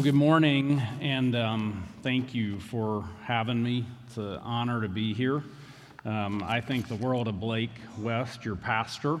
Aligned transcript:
Well, 0.00 0.06
good 0.06 0.14
morning, 0.14 0.80
and 1.02 1.36
um, 1.36 1.86
thank 2.02 2.34
you 2.34 2.58
for 2.58 3.04
having 3.22 3.62
me. 3.62 3.84
It's 4.06 4.16
an 4.16 4.38
honor 4.38 4.80
to 4.80 4.88
be 4.88 5.12
here. 5.12 5.42
Um, 6.06 6.42
I 6.42 6.62
think 6.62 6.88
the 6.88 6.94
world 6.94 7.28
of 7.28 7.38
Blake 7.38 7.68
West, 7.98 8.42
your 8.42 8.56
pastor, 8.56 9.20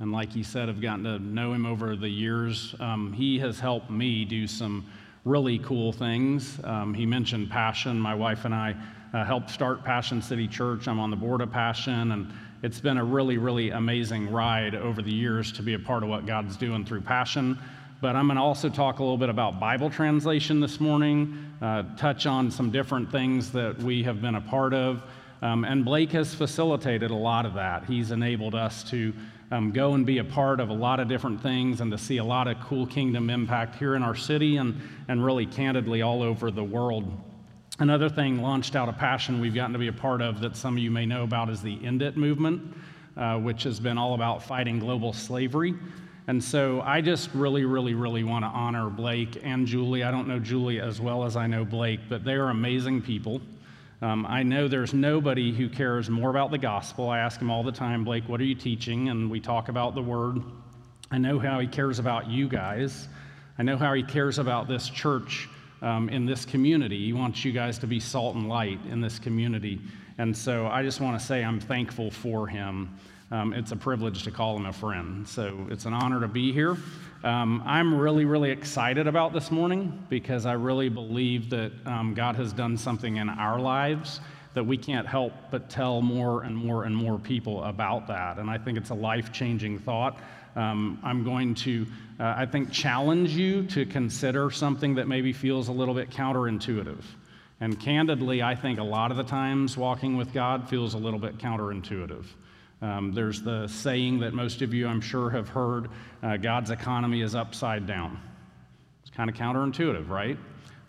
and 0.00 0.12
like 0.12 0.30
he 0.30 0.42
said, 0.42 0.68
I've 0.68 0.82
gotten 0.82 1.04
to 1.04 1.18
know 1.18 1.54
him 1.54 1.64
over 1.64 1.96
the 1.96 2.10
years. 2.10 2.74
Um, 2.78 3.14
he 3.14 3.38
has 3.38 3.58
helped 3.58 3.88
me 3.88 4.26
do 4.26 4.46
some 4.46 4.84
really 5.24 5.60
cool 5.60 5.94
things. 5.94 6.60
Um, 6.62 6.92
he 6.92 7.06
mentioned 7.06 7.48
Passion. 7.48 7.98
My 7.98 8.14
wife 8.14 8.44
and 8.44 8.54
I 8.54 8.76
uh, 9.14 9.24
helped 9.24 9.48
start 9.48 9.82
Passion 9.82 10.20
City 10.20 10.46
Church. 10.46 10.88
I'm 10.88 11.00
on 11.00 11.08
the 11.08 11.16
board 11.16 11.40
of 11.40 11.50
Passion, 11.50 12.12
and 12.12 12.30
it's 12.62 12.80
been 12.80 12.98
a 12.98 13.04
really, 13.04 13.38
really 13.38 13.70
amazing 13.70 14.30
ride 14.30 14.74
over 14.74 15.00
the 15.00 15.10
years 15.10 15.52
to 15.52 15.62
be 15.62 15.72
a 15.72 15.78
part 15.78 16.02
of 16.02 16.10
what 16.10 16.26
God's 16.26 16.58
doing 16.58 16.84
through 16.84 17.00
Passion 17.00 17.58
but 18.00 18.14
I'm 18.14 18.26
going 18.26 18.36
to 18.36 18.42
also 18.42 18.68
talk 18.68 19.00
a 19.00 19.02
little 19.02 19.18
bit 19.18 19.28
about 19.28 19.58
Bible 19.58 19.90
translation 19.90 20.60
this 20.60 20.78
morning, 20.78 21.52
uh, 21.60 21.82
touch 21.96 22.26
on 22.26 22.50
some 22.50 22.70
different 22.70 23.10
things 23.10 23.50
that 23.52 23.82
we 23.82 24.04
have 24.04 24.22
been 24.22 24.36
a 24.36 24.40
part 24.40 24.72
of. 24.72 25.02
Um, 25.42 25.64
and 25.64 25.84
Blake 25.84 26.12
has 26.12 26.32
facilitated 26.32 27.10
a 27.10 27.16
lot 27.16 27.44
of 27.44 27.54
that. 27.54 27.84
He's 27.86 28.12
enabled 28.12 28.54
us 28.54 28.84
to 28.90 29.12
um, 29.50 29.72
go 29.72 29.94
and 29.94 30.06
be 30.06 30.18
a 30.18 30.24
part 30.24 30.60
of 30.60 30.68
a 30.68 30.74
lot 30.74 31.00
of 31.00 31.08
different 31.08 31.42
things 31.42 31.80
and 31.80 31.90
to 31.90 31.98
see 31.98 32.18
a 32.18 32.24
lot 32.24 32.46
of 32.46 32.60
cool 32.60 32.86
kingdom 32.86 33.30
impact 33.30 33.74
here 33.76 33.96
in 33.96 34.02
our 34.02 34.14
city 34.14 34.58
and, 34.58 34.80
and 35.08 35.24
really 35.24 35.46
candidly 35.46 36.02
all 36.02 36.22
over 36.22 36.52
the 36.52 36.64
world. 36.64 37.10
Another 37.80 38.08
thing 38.08 38.42
launched 38.42 38.76
out 38.76 38.88
of 38.88 38.96
passion 38.96 39.40
we've 39.40 39.54
gotten 39.54 39.72
to 39.72 39.78
be 39.78 39.88
a 39.88 39.92
part 39.92 40.20
of 40.22 40.40
that 40.40 40.56
some 40.56 40.76
of 40.76 40.82
you 40.82 40.90
may 40.90 41.06
know 41.06 41.24
about 41.24 41.50
is 41.50 41.62
the 41.62 41.78
End 41.84 42.02
It 42.02 42.16
movement, 42.16 42.76
uh, 43.16 43.38
which 43.38 43.64
has 43.64 43.80
been 43.80 43.98
all 43.98 44.14
about 44.14 44.42
fighting 44.42 44.78
global 44.78 45.12
slavery. 45.12 45.74
And 46.28 46.44
so 46.44 46.82
I 46.82 47.00
just 47.00 47.30
really, 47.32 47.64
really, 47.64 47.94
really 47.94 48.22
want 48.22 48.44
to 48.44 48.48
honor 48.48 48.90
Blake 48.90 49.40
and 49.42 49.66
Julie. 49.66 50.04
I 50.04 50.10
don't 50.10 50.28
know 50.28 50.38
Julie 50.38 50.78
as 50.78 51.00
well 51.00 51.24
as 51.24 51.36
I 51.36 51.46
know 51.46 51.64
Blake, 51.64 52.00
but 52.10 52.22
they 52.22 52.34
are 52.34 52.50
amazing 52.50 53.00
people. 53.00 53.40
Um, 54.02 54.26
I 54.26 54.42
know 54.42 54.68
there's 54.68 54.92
nobody 54.92 55.54
who 55.54 55.70
cares 55.70 56.10
more 56.10 56.28
about 56.28 56.50
the 56.50 56.58
gospel. 56.58 57.08
I 57.08 57.20
ask 57.20 57.40
him 57.40 57.50
all 57.50 57.62
the 57.62 57.72
time, 57.72 58.04
Blake, 58.04 58.28
what 58.28 58.42
are 58.42 58.44
you 58.44 58.54
teaching? 58.54 59.08
And 59.08 59.30
we 59.30 59.40
talk 59.40 59.70
about 59.70 59.94
the 59.94 60.02
word. 60.02 60.42
I 61.10 61.16
know 61.16 61.38
how 61.38 61.60
he 61.60 61.66
cares 61.66 61.98
about 61.98 62.28
you 62.28 62.46
guys. 62.46 63.08
I 63.58 63.62
know 63.62 63.78
how 63.78 63.94
he 63.94 64.02
cares 64.02 64.38
about 64.38 64.68
this 64.68 64.90
church 64.90 65.48
um, 65.80 66.10
in 66.10 66.26
this 66.26 66.44
community. 66.44 67.06
He 67.06 67.14
wants 67.14 67.42
you 67.42 67.52
guys 67.52 67.78
to 67.78 67.86
be 67.86 68.00
salt 68.00 68.36
and 68.36 68.50
light 68.50 68.80
in 68.90 69.00
this 69.00 69.18
community. 69.18 69.80
And 70.18 70.36
so 70.36 70.66
I 70.66 70.82
just 70.82 71.00
want 71.00 71.18
to 71.18 71.24
say 71.24 71.42
I'm 71.42 71.58
thankful 71.58 72.10
for 72.10 72.46
him 72.46 72.98
um, 73.30 73.52
it's 73.52 73.72
a 73.72 73.76
privilege 73.76 74.22
to 74.24 74.30
call 74.30 74.56
him 74.56 74.66
a 74.66 74.72
friend. 74.72 75.28
So 75.28 75.66
it's 75.70 75.84
an 75.84 75.92
honor 75.92 76.20
to 76.20 76.28
be 76.28 76.52
here. 76.52 76.76
Um, 77.24 77.62
I'm 77.66 77.98
really, 77.98 78.24
really 78.24 78.50
excited 78.50 79.06
about 79.06 79.32
this 79.32 79.50
morning 79.50 80.06
because 80.08 80.46
I 80.46 80.52
really 80.52 80.88
believe 80.88 81.50
that 81.50 81.72
um, 81.84 82.14
God 82.14 82.36
has 82.36 82.52
done 82.52 82.76
something 82.76 83.16
in 83.16 83.28
our 83.28 83.58
lives 83.58 84.20
that 84.54 84.64
we 84.64 84.76
can't 84.76 85.06
help 85.06 85.32
but 85.50 85.68
tell 85.68 86.00
more 86.00 86.42
and 86.42 86.56
more 86.56 86.84
and 86.84 86.96
more 86.96 87.18
people 87.18 87.62
about 87.64 88.06
that. 88.08 88.38
And 88.38 88.48
I 88.48 88.56
think 88.56 88.78
it's 88.78 88.90
a 88.90 88.94
life 88.94 89.32
changing 89.32 89.78
thought. 89.80 90.18
Um, 90.56 90.98
I'm 91.02 91.22
going 91.22 91.54
to, 91.56 91.86
uh, 92.18 92.34
I 92.36 92.46
think, 92.46 92.72
challenge 92.72 93.30
you 93.30 93.64
to 93.66 93.84
consider 93.84 94.50
something 94.50 94.94
that 94.94 95.06
maybe 95.06 95.32
feels 95.32 95.68
a 95.68 95.72
little 95.72 95.94
bit 95.94 96.10
counterintuitive. 96.10 97.02
And 97.60 97.78
candidly, 97.78 98.42
I 98.42 98.54
think 98.54 98.78
a 98.78 98.84
lot 98.84 99.10
of 99.10 99.16
the 99.16 99.24
times 99.24 99.76
walking 99.76 100.16
with 100.16 100.32
God 100.32 100.68
feels 100.68 100.94
a 100.94 100.98
little 100.98 101.20
bit 101.20 101.38
counterintuitive. 101.38 102.24
Um, 102.80 103.12
there's 103.12 103.42
the 103.42 103.66
saying 103.66 104.20
that 104.20 104.34
most 104.34 104.62
of 104.62 104.72
you, 104.72 104.86
I'm 104.86 105.00
sure, 105.00 105.30
have 105.30 105.48
heard 105.48 105.88
uh, 106.22 106.36
God's 106.36 106.70
economy 106.70 107.22
is 107.22 107.34
upside 107.34 107.86
down. 107.86 108.20
It's 109.02 109.10
kind 109.10 109.28
of 109.28 109.34
counterintuitive, 109.36 110.08
right? 110.08 110.38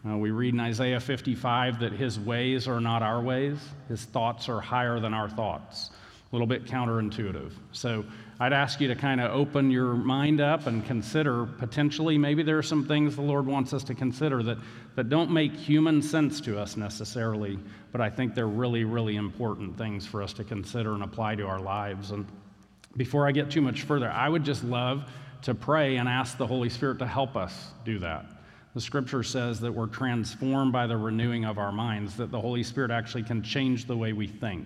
Uh, 0.07 0.17
we 0.17 0.31
read 0.31 0.53
in 0.53 0.59
Isaiah 0.59 0.99
55 0.99 1.79
that 1.79 1.91
his 1.91 2.19
ways 2.19 2.67
are 2.67 2.79
not 2.79 3.01
our 3.01 3.21
ways, 3.21 3.57
his 3.87 4.05
thoughts 4.05 4.47
are 4.47 4.61
higher 4.61 4.99
than 4.99 5.13
our 5.13 5.27
thoughts. 5.27 5.89
A 6.31 6.35
little 6.35 6.47
bit 6.47 6.65
counterintuitive. 6.65 7.51
So 7.71 8.05
I'd 8.41 8.53
ask 8.53 8.79
you 8.79 8.87
to 8.87 8.95
kind 8.95 9.19
of 9.19 9.31
open 9.31 9.69
your 9.69 9.93
mind 9.95 10.39
up 10.39 10.65
and 10.65 10.85
consider 10.85 11.45
potentially 11.45 12.17
maybe 12.17 12.41
there 12.41 12.57
are 12.57 12.63
some 12.63 12.85
things 12.85 13.17
the 13.17 13.21
Lord 13.21 13.45
wants 13.45 13.73
us 13.73 13.83
to 13.85 13.93
consider 13.93 14.41
that, 14.43 14.57
that 14.95 15.09
don't 15.09 15.29
make 15.29 15.53
human 15.53 16.01
sense 16.01 16.39
to 16.41 16.57
us 16.57 16.77
necessarily, 16.77 17.59
but 17.91 17.99
I 17.99 18.09
think 18.09 18.35
they're 18.35 18.47
really, 18.47 18.85
really 18.85 19.17
important 19.17 19.77
things 19.77 20.05
for 20.05 20.23
us 20.23 20.31
to 20.33 20.45
consider 20.45 20.93
and 20.93 21.03
apply 21.03 21.35
to 21.35 21.47
our 21.47 21.59
lives. 21.59 22.11
And 22.11 22.25
before 22.95 23.27
I 23.27 23.33
get 23.33 23.51
too 23.51 23.61
much 23.61 23.81
further, 23.81 24.09
I 24.09 24.29
would 24.29 24.45
just 24.45 24.63
love 24.63 25.11
to 25.41 25.53
pray 25.53 25.97
and 25.97 26.07
ask 26.07 26.37
the 26.37 26.47
Holy 26.47 26.69
Spirit 26.69 26.99
to 26.99 27.07
help 27.07 27.35
us 27.35 27.71
do 27.83 27.99
that. 27.99 28.25
The 28.73 28.81
scripture 28.81 29.23
says 29.23 29.59
that 29.59 29.73
we're 29.73 29.87
transformed 29.87 30.71
by 30.71 30.87
the 30.87 30.95
renewing 30.95 31.43
of 31.43 31.57
our 31.57 31.73
minds, 31.73 32.15
that 32.15 32.31
the 32.31 32.39
Holy 32.39 32.63
Spirit 32.63 32.91
actually 32.91 33.23
can 33.23 33.43
change 33.43 33.85
the 33.85 33.97
way 33.97 34.13
we 34.13 34.27
think. 34.27 34.65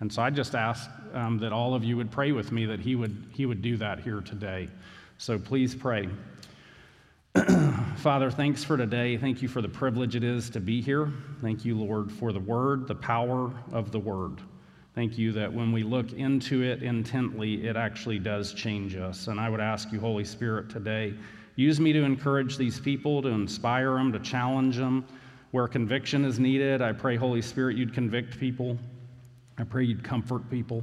And 0.00 0.12
so 0.12 0.22
I 0.22 0.30
just 0.30 0.54
ask 0.54 0.90
um, 1.12 1.38
that 1.38 1.52
all 1.52 1.74
of 1.74 1.84
you 1.84 1.96
would 1.98 2.10
pray 2.10 2.32
with 2.32 2.52
me 2.52 2.64
that 2.66 2.80
he 2.80 2.96
would, 2.96 3.26
he 3.32 3.46
would 3.46 3.60
do 3.60 3.76
that 3.76 4.00
here 4.00 4.20
today. 4.20 4.68
So 5.18 5.38
please 5.38 5.74
pray. 5.74 6.08
Father, 7.96 8.30
thanks 8.30 8.64
for 8.64 8.76
today. 8.76 9.18
Thank 9.18 9.42
you 9.42 9.48
for 9.48 9.60
the 9.60 9.68
privilege 9.68 10.16
it 10.16 10.24
is 10.24 10.48
to 10.50 10.60
be 10.60 10.80
here. 10.80 11.12
Thank 11.42 11.64
you, 11.64 11.78
Lord, 11.78 12.10
for 12.10 12.32
the 12.32 12.40
word, 12.40 12.88
the 12.88 12.94
power 12.94 13.52
of 13.72 13.92
the 13.92 13.98
word. 13.98 14.40
Thank 14.94 15.18
you 15.18 15.30
that 15.32 15.52
when 15.52 15.70
we 15.70 15.82
look 15.82 16.12
into 16.14 16.62
it 16.62 16.82
intently, 16.82 17.66
it 17.66 17.76
actually 17.76 18.18
does 18.18 18.54
change 18.54 18.96
us. 18.96 19.28
And 19.28 19.38
I 19.38 19.48
would 19.48 19.60
ask 19.60 19.92
you, 19.92 20.00
Holy 20.00 20.24
Spirit, 20.24 20.70
today, 20.70 21.14
use 21.54 21.78
me 21.78 21.92
to 21.92 22.02
encourage 22.02 22.56
these 22.56 22.80
people, 22.80 23.22
to 23.22 23.28
inspire 23.28 23.94
them, 23.94 24.12
to 24.12 24.18
challenge 24.18 24.76
them. 24.76 25.04
Where 25.52 25.68
conviction 25.68 26.24
is 26.24 26.40
needed, 26.40 26.80
I 26.80 26.92
pray, 26.92 27.16
Holy 27.16 27.42
Spirit, 27.42 27.76
you'd 27.76 27.92
convict 27.92 28.38
people. 28.40 28.78
I 29.60 29.64
pray 29.64 29.84
you'd 29.84 30.02
comfort 30.02 30.48
people. 30.50 30.82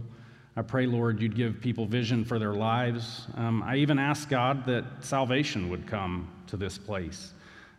I 0.55 0.61
pray, 0.61 0.85
Lord, 0.85 1.19
you'd 1.19 1.35
give 1.35 1.59
people 1.59 1.87
vision 1.87 2.23
for 2.23 2.37
their 2.37 2.53
lives. 2.53 3.27
Um, 3.35 3.63
I 3.63 3.77
even 3.77 3.97
ask 3.97 4.29
God 4.29 4.65
that 4.67 4.85
salvation 5.01 5.69
would 5.69 5.87
come 5.87 6.29
to 6.45 6.57
this 6.57 6.77
place. 6.77 7.33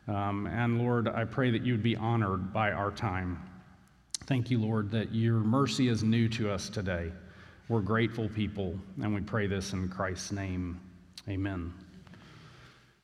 Um, 0.08 0.46
and 0.48 0.78
Lord, 0.78 1.06
I 1.06 1.24
pray 1.24 1.52
that 1.52 1.62
you 1.62 1.72
would 1.72 1.84
be 1.84 1.94
honored 1.94 2.52
by 2.52 2.72
our 2.72 2.90
time. 2.90 3.40
Thank 4.26 4.50
you, 4.50 4.58
Lord, 4.58 4.90
that 4.90 5.14
your 5.14 5.34
mercy 5.34 5.88
is 5.88 6.02
new 6.02 6.28
to 6.30 6.50
us 6.50 6.68
today. 6.68 7.12
We're 7.68 7.80
grateful 7.80 8.28
people, 8.28 8.74
and 9.00 9.14
we 9.14 9.20
pray 9.20 9.46
this 9.46 9.74
in 9.74 9.88
Christ's 9.88 10.32
name. 10.32 10.80
Amen. 11.28 11.72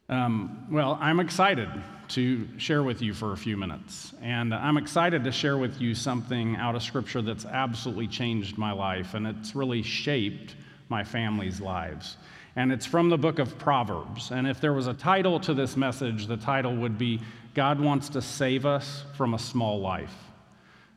Um, 0.08 0.66
well, 0.70 0.98
I'm 1.00 1.18
excited 1.18 1.68
to 2.08 2.46
share 2.58 2.82
with 2.82 3.00
you 3.00 3.14
for 3.14 3.32
a 3.32 3.36
few 3.36 3.56
minutes. 3.56 4.12
And 4.20 4.54
I'm 4.54 4.76
excited 4.76 5.24
to 5.24 5.32
share 5.32 5.56
with 5.56 5.80
you 5.80 5.94
something 5.94 6.56
out 6.56 6.74
of 6.74 6.82
Scripture 6.82 7.22
that's 7.22 7.46
absolutely 7.46 8.08
changed 8.08 8.58
my 8.58 8.72
life, 8.72 9.14
and 9.14 9.26
it's 9.26 9.54
really 9.54 9.82
shaped 9.82 10.56
my 10.90 11.02
family's 11.02 11.60
lives. 11.60 12.18
And 12.56 12.70
it's 12.70 12.86
from 12.86 13.08
the 13.08 13.18
book 13.18 13.38
of 13.38 13.58
Proverbs. 13.58 14.30
And 14.30 14.46
if 14.46 14.60
there 14.60 14.74
was 14.74 14.86
a 14.86 14.94
title 14.94 15.40
to 15.40 15.54
this 15.54 15.76
message, 15.76 16.26
the 16.26 16.36
title 16.36 16.76
would 16.76 16.98
be 16.98 17.20
God 17.54 17.80
Wants 17.80 18.08
to 18.10 18.22
Save 18.22 18.66
Us 18.66 19.04
from 19.16 19.34
a 19.34 19.38
Small 19.38 19.80
Life. 19.80 20.14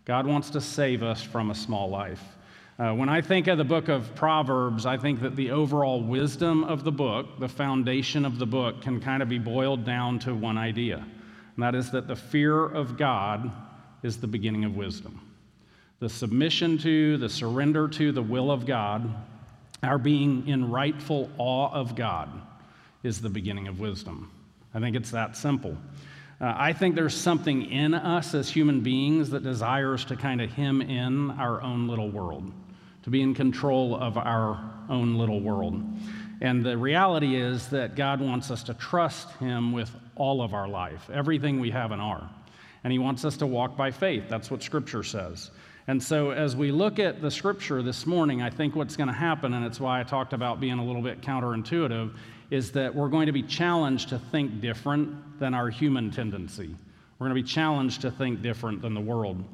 God 0.05 0.27
wants 0.27 0.49
to 0.51 0.61
save 0.61 1.01
us 1.01 1.21
from 1.21 1.49
a 1.49 1.55
small 1.55 1.89
life. 1.89 2.23
Uh, 2.79 2.93
when 2.93 3.09
I 3.09 3.21
think 3.21 3.47
of 3.47 3.57
the 3.57 3.63
book 3.63 3.87
of 3.87 4.13
Proverbs, 4.13 4.85
I 4.85 4.97
think 4.97 5.21
that 5.21 5.35
the 5.35 5.49
overall 5.49 5.99
wisdom 5.99 6.63
of 6.63 6.83
the 6.83 6.91
book, 6.91 7.39
the 7.39 7.49
foundation 7.49 8.23
of 8.23 8.37
the 8.37 8.45
book, 8.45 8.83
can 8.83 8.99
kind 8.99 9.23
of 9.23 9.29
be 9.29 9.39
boiled 9.39 9.83
down 9.83 10.19
to 10.19 10.35
one 10.35 10.59
idea, 10.59 10.97
and 10.97 11.63
that 11.63 11.73
is 11.73 11.89
that 11.89 12.07
the 12.07 12.15
fear 12.15 12.63
of 12.63 12.95
God 12.95 13.51
is 14.03 14.17
the 14.17 14.27
beginning 14.27 14.63
of 14.63 14.75
wisdom. 14.75 15.19
The 15.99 16.09
submission 16.09 16.77
to, 16.79 17.17
the 17.17 17.29
surrender 17.29 17.87
to 17.87 18.11
the 18.11 18.21
will 18.21 18.51
of 18.51 18.67
God, 18.67 19.11
our 19.81 19.97
being 19.97 20.47
in 20.47 20.69
rightful 20.69 21.31
awe 21.39 21.71
of 21.73 21.95
God, 21.95 22.29
is 23.01 23.19
the 23.19 23.29
beginning 23.29 23.67
of 23.67 23.79
wisdom. 23.79 24.31
I 24.75 24.79
think 24.79 24.95
it's 24.95 25.09
that 25.09 25.35
simple. 25.35 25.75
Uh, 26.39 26.53
I 26.55 26.73
think 26.73 26.93
there's 26.93 27.15
something 27.15 27.71
in 27.71 27.95
us 27.95 28.35
as 28.35 28.51
human 28.51 28.81
beings 28.81 29.31
that 29.31 29.41
desires 29.41 30.05
to 30.05 30.15
kind 30.15 30.41
of 30.41 30.51
hem 30.51 30.83
in 30.83 31.31
our 31.31 31.59
own 31.63 31.87
little 31.87 32.11
world 32.11 32.53
to 33.07 33.11
be 33.11 33.21
in 33.21 33.33
control 33.33 33.95
of 33.95 34.17
our 34.17 34.61
own 34.89 35.15
little 35.15 35.39
world. 35.39 35.81
And 36.41 36.61
the 36.61 36.77
reality 36.77 37.37
is 37.37 37.69
that 37.69 37.95
God 37.95 38.19
wants 38.19 38.51
us 38.51 38.63
to 38.63 38.73
trust 38.73 39.31
Him 39.37 39.71
with 39.71 39.89
all 40.17 40.41
of 40.41 40.53
our 40.53 40.67
life, 40.67 41.09
everything 41.09 41.61
we 41.61 41.71
have 41.71 41.93
and 41.93 42.01
are. 42.01 42.29
And 42.83 42.91
He 42.91 42.99
wants 42.99 43.23
us 43.23 43.37
to 43.37 43.47
walk 43.47 43.77
by 43.77 43.91
faith. 43.91 44.25
That's 44.27 44.51
what 44.51 44.61
Scripture 44.61 45.03
says. 45.03 45.51
And 45.87 46.03
so, 46.03 46.31
as 46.31 46.53
we 46.57 46.69
look 46.73 46.99
at 46.99 47.21
the 47.21 47.31
Scripture 47.31 47.81
this 47.81 48.05
morning, 48.05 48.41
I 48.41 48.49
think 48.49 48.75
what's 48.75 48.97
going 48.97 49.07
to 49.07 49.13
happen, 49.13 49.53
and 49.53 49.65
it's 49.65 49.79
why 49.79 50.01
I 50.01 50.03
talked 50.03 50.33
about 50.33 50.59
being 50.59 50.77
a 50.77 50.83
little 50.83 51.01
bit 51.01 51.21
counterintuitive, 51.21 52.13
is 52.51 52.73
that 52.73 52.93
we're 52.93 53.07
going 53.07 53.27
to 53.27 53.31
be 53.31 53.43
challenged 53.43 54.09
to 54.09 54.19
think 54.19 54.59
different 54.59 55.39
than 55.39 55.53
our 55.53 55.69
human 55.69 56.11
tendency. 56.11 56.75
We're 57.19 57.27
going 57.29 57.37
to 57.37 57.41
be 57.41 57.49
challenged 57.49 58.01
to 58.01 58.11
think 58.11 58.41
different 58.41 58.81
than 58.81 58.93
the 58.93 58.99
world. 58.99 59.45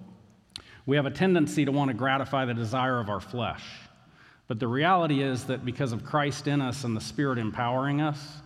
We 0.86 0.98
have 0.98 1.06
a 1.06 1.12
tendency 1.12 1.66
to 1.66 1.72
want 1.72 1.90
to 1.90 1.94
gratify 1.94 2.46
the 2.46 2.54
desire 2.54 3.00
of 3.00 3.10
our 3.10 3.22
flesh. 3.22 3.64
But 4.48 4.60
the 4.60 4.68
reality 4.68 5.24
is 5.24 5.46
that 5.46 5.66
because 5.66 5.94
of 5.94 6.04
Christ 6.04 6.48
in 6.48 6.62
us 6.62 6.84
and 6.84 6.96
the 6.96 7.02
Spirit 7.02 7.38
empowering 7.38 8.02
us, 8.02 8.38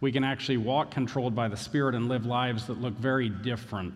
we 0.00 0.10
can 0.10 0.24
actually 0.24 0.56
walk 0.56 0.90
controlled 0.90 1.34
by 1.34 1.48
the 1.48 1.56
Spirit 1.56 1.94
and 1.94 2.08
live 2.08 2.26
lives 2.26 2.66
that 2.66 2.80
look 2.80 2.94
very 2.94 3.28
different 3.28 3.94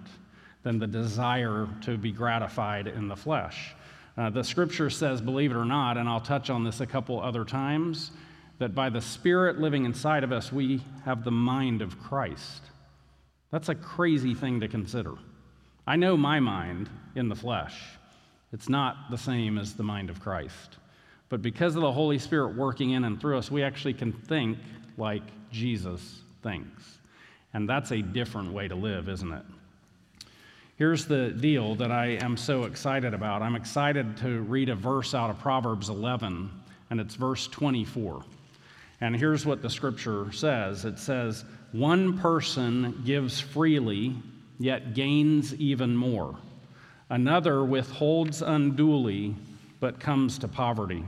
than 0.63 0.79
the 0.79 0.87
desire 0.87 1.69
to 1.83 1.97
be 1.97 2.13
gratified 2.13 2.87
in 2.87 3.09
the 3.09 3.17
flesh. 3.17 3.75
Uh, 4.17 4.31
the 4.31 4.45
scripture 4.45 4.91
says, 4.91 5.21
believe 5.21 5.51
it 5.51 5.57
or 5.57 5.65
not, 5.65 5.97
and 5.97 6.09
I'll 6.09 6.21
touch 6.21 6.51
on 6.51 6.65
this 6.65 6.81
a 6.81 6.87
couple 6.87 7.21
other 7.21 7.45
times, 7.45 8.11
that 8.59 8.75
by 8.75 8.89
the 8.89 9.01
Spirit 9.01 9.59
living 9.59 9.85
inside 9.85 10.25
of 10.25 10.33
us, 10.33 10.53
we 10.53 10.83
have 11.05 11.25
the 11.25 11.31
mind 11.31 11.83
of 11.83 12.01
Christ. 12.01 12.63
That's 13.51 13.69
a 13.69 13.75
crazy 13.75 14.35
thing 14.35 14.61
to 14.61 14.69
consider. 14.69 15.15
I 15.87 15.97
know 15.97 16.17
my 16.17 16.41
mind 16.41 16.91
in 17.15 17.29
the 17.29 17.37
flesh, 17.37 17.81
it's 18.53 18.69
not 18.69 19.11
the 19.11 19.19
same 19.19 19.59
as 19.59 19.75
the 19.75 19.83
mind 19.83 20.11
of 20.11 20.21
Christ. 20.21 20.77
But 21.29 21.43
because 21.43 21.75
of 21.75 21.83
the 21.83 21.93
Holy 21.93 22.19
Spirit 22.19 22.57
working 22.57 22.91
in 22.91 23.05
and 23.05 23.21
through 23.21 23.39
us, 23.39 23.51
we 23.51 23.63
actually 23.63 23.95
can 23.95 24.13
think 24.13 24.59
like 24.97 25.23
Jesus 25.51 26.21
thinks. 26.43 26.99
And 27.53 27.69
that's 27.69 27.91
a 27.91 28.01
different 28.01 28.53
way 28.53 28.69
to 28.69 28.75
live, 28.75 29.09
isn't 29.09 29.33
it? 29.33 29.43
Here's 30.77 31.07
the 31.07 31.31
deal 31.31 31.75
that 31.77 31.91
I 31.91 32.19
am 32.21 32.37
so 32.37 32.65
excited 32.65 33.15
about. 33.15 33.43
I'm 33.43 33.57
excited 33.57 34.19
to 34.19 34.43
read 34.43 34.69
a 34.69 34.75
verse 34.75 35.15
out 35.15 35.31
of 35.31 35.39
Proverbs 35.39 35.89
11, 35.89 36.51
and 36.91 37.01
it's 37.01 37.15
verse 37.15 37.47
24. 37.49 38.23
And 39.01 39.17
here's 39.17 39.47
what 39.47 39.63
the 39.63 39.71
scripture 39.71 40.31
says 40.33 40.85
it 40.85 40.99
says, 40.99 41.45
One 41.73 42.19
person 42.19 43.03
gives 43.05 43.41
freely, 43.41 44.17
yet 44.59 44.95
gains 44.95 45.55
even 45.55 45.97
more. 45.97 46.37
Another 47.09 47.65
withholds 47.65 48.43
unduly, 48.43 49.35
but 49.81 50.01
comes 50.01 50.39
to 50.39 50.49
poverty. 50.49 51.05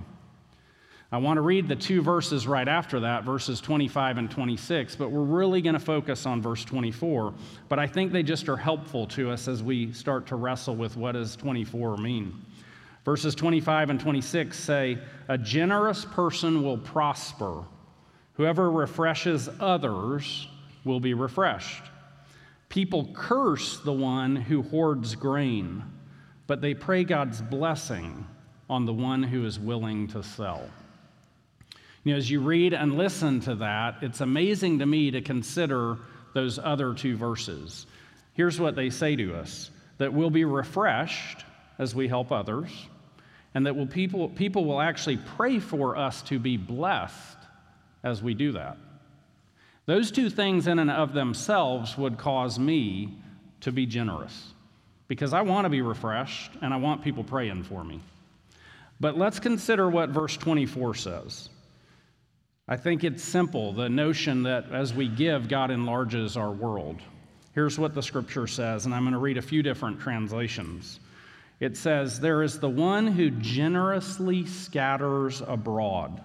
I 1.11 1.17
want 1.17 1.39
to 1.39 1.41
read 1.41 1.69
the 1.69 1.77
two 1.77 2.03
verses 2.03 2.47
right 2.47 2.69
after 2.69 3.01
that, 3.01 3.25
verses 3.25 3.63
25 3.63 4.19
and 4.19 4.31
26, 4.31 4.95
but 4.97 5.11
we're 5.11 5.23
really 5.23 5.63
going 5.63 5.73
to 5.73 5.81
focus 5.81 6.27
on 6.27 6.43
verse 6.43 6.65
24. 6.67 7.33
But 7.71 7.79
I 7.79 7.87
think 7.87 8.13
they 8.13 8.23
just 8.23 8.47
are 8.51 8.59
helpful 8.59 9.07
to 9.09 9.31
us 9.31 9.49
as 9.49 9.63
we 9.63 9.91
start 9.95 10.27
to 10.27 10.37
wrestle 10.37 10.77
with 10.77 10.99
what 10.99 11.13
does 11.13 11.35
24 11.37 11.97
mean. 11.97 12.39
Verses 13.07 13.35
25 13.35 13.89
and 13.89 13.99
26 13.99 14.59
say, 14.59 14.99
A 15.29 15.39
generous 15.39 16.05
person 16.05 16.63
will 16.63 16.77
prosper. 16.77 17.65
Whoever 18.35 18.71
refreshes 18.71 19.49
others 19.61 20.47
will 20.85 21.01
be 21.01 21.15
refreshed. 21.15 21.85
People 22.69 23.11
curse 23.15 23.79
the 23.79 23.93
one 23.93 24.37
who 24.37 24.63
hoards 24.63 25.15
grain, 25.15 25.83
but 26.47 26.61
they 26.61 26.75
pray 26.75 27.05
God's 27.05 27.41
blessing 27.41 28.27
on 28.69 28.85
the 28.85 28.93
one 28.93 29.23
who 29.23 29.47
is 29.47 29.59
willing 29.59 30.07
to 30.09 30.23
sell. 30.23 30.69
You 32.05 32.13
know, 32.13 32.19
as 32.19 32.31
you 32.31 32.41
read 32.41 32.75
and 32.75 32.97
listen 32.97 33.41
to 33.41 33.55
that, 33.57 33.97
it's 34.03 34.21
amazing 34.21 34.79
to 34.81 34.87
me 34.87 35.11
to 35.11 35.21
consider 35.21 35.97
those 36.35 36.59
other 36.59 36.95
two 36.95 37.17
verses. 37.17 37.87
Here's 38.35 38.61
what 38.61 38.77
they 38.77 38.91
say 38.91 39.17
to 39.17 39.35
us 39.35 39.71
that 39.97 40.13
we'll 40.13 40.31
be 40.31 40.45
refreshed 40.45 41.45
as 41.79 41.95
we 41.95 42.07
help 42.07 42.31
others, 42.31 42.71
and 43.55 43.67
that 43.67 43.75
will 43.75 43.87
people, 43.87 44.29
people 44.29 44.65
will 44.65 44.81
actually 44.81 45.17
pray 45.17 45.59
for 45.59 45.97
us 45.97 46.23
to 46.23 46.39
be 46.39 46.57
blessed 46.57 47.39
as 48.05 48.23
we 48.23 48.35
do 48.35 48.53
that. 48.53 48.77
Those 49.89 50.11
two 50.11 50.29
things, 50.29 50.67
in 50.67 50.81
and 50.81 50.91
of 50.91 51.15
themselves, 51.15 51.97
would 51.97 52.19
cause 52.19 52.59
me 52.59 53.17
to 53.63 53.73
be 53.73 53.87
generous 53.87 54.53
because 55.09 55.33
I 55.33 55.41
want 55.41 55.65
to 55.65 55.71
be 55.71 55.81
refreshed 55.81 56.51
and 56.61 56.75
I 56.75 56.77
want 56.77 57.03
people 57.03 57.25
praying 57.25 57.63
for 57.63 57.83
me. 57.83 57.99
But 59.01 59.17
let's 59.17 59.41
consider 59.41 59.89
what 59.89 60.11
verse 60.11 60.37
24 60.37 60.95
says. 60.95 61.49
I 62.69 62.77
think 62.77 63.03
it's 63.03 63.25
simple 63.25 63.73
the 63.73 63.89
notion 63.89 64.43
that 64.43 64.71
as 64.73 64.93
we 64.93 65.09
give, 65.09 65.49
God 65.49 65.71
enlarges 65.71 66.37
our 66.37 66.51
world. 66.51 67.01
Here's 67.55 67.79
what 67.79 67.95
the 67.95 68.03
scripture 68.03 68.47
says, 68.47 68.85
and 68.85 68.95
I'm 68.95 69.05
going 69.05 69.15
to 69.15 69.19
read 69.19 69.39
a 69.39 69.43
few 69.43 69.63
different 69.63 70.01
translations. 70.01 71.01
It 71.61 71.79
says, 71.79 72.21
There 72.21 72.43
is 72.43 72.61
the 72.61 72.69
one 72.69 73.07
who 73.07 73.31
generously 73.31 74.45
scatters 74.45 75.41
abroad 75.41 76.21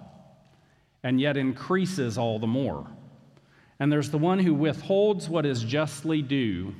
and 1.01 1.21
yet 1.21 1.37
increases 1.37 2.17
all 2.17 2.39
the 2.39 2.47
more. 2.47 2.85
And 3.83 3.91
there's 3.91 4.11
the 4.11 4.17
one 4.17 4.39
who 4.39 4.53
withholds 4.53 5.27
what 5.27 5.45
is 5.45 5.61
justly 5.61 6.21
due, 6.21 6.73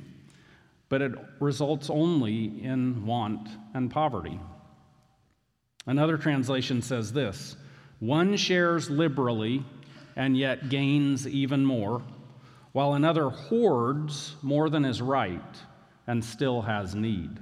but 0.88 1.02
it 1.02 1.12
results 1.38 1.90
only 1.90 2.46
in 2.64 3.04
want 3.04 3.46
and 3.74 3.90
poverty. 3.90 4.40
Another 5.84 6.16
translation 6.16 6.80
says 6.80 7.12
this 7.12 7.56
one 8.00 8.38
shares 8.38 8.88
liberally 8.88 9.66
and 10.16 10.34
yet 10.34 10.70
gains 10.70 11.28
even 11.28 11.62
more, 11.62 12.00
while 12.72 12.94
another 12.94 13.28
hoards 13.28 14.36
more 14.40 14.70
than 14.70 14.86
is 14.86 15.02
right 15.02 15.56
and 16.06 16.24
still 16.24 16.62
has 16.62 16.94
need. 16.94 17.38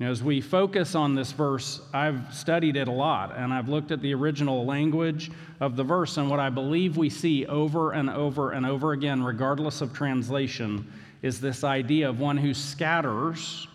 As 0.00 0.22
we 0.22 0.40
focus 0.40 0.94
on 0.94 1.16
this 1.16 1.32
verse, 1.32 1.80
I've 1.92 2.32
studied 2.32 2.76
it 2.76 2.86
a 2.86 2.92
lot 2.92 3.36
and 3.36 3.52
I've 3.52 3.68
looked 3.68 3.90
at 3.90 4.00
the 4.00 4.14
original 4.14 4.64
language 4.64 5.30
of 5.58 5.74
the 5.74 5.82
verse, 5.82 6.16
and 6.18 6.30
what 6.30 6.38
I 6.38 6.50
believe 6.50 6.96
we 6.96 7.10
see 7.10 7.44
over 7.46 7.92
and 7.92 8.08
over 8.08 8.52
and 8.52 8.64
over 8.64 8.92
again, 8.92 9.24
regardless 9.24 9.80
of 9.80 9.92
translation, 9.92 10.92
is 11.22 11.40
this 11.40 11.64
idea 11.64 12.08
of 12.08 12.20
one 12.20 12.36
who 12.36 12.54
scatters 12.54 13.66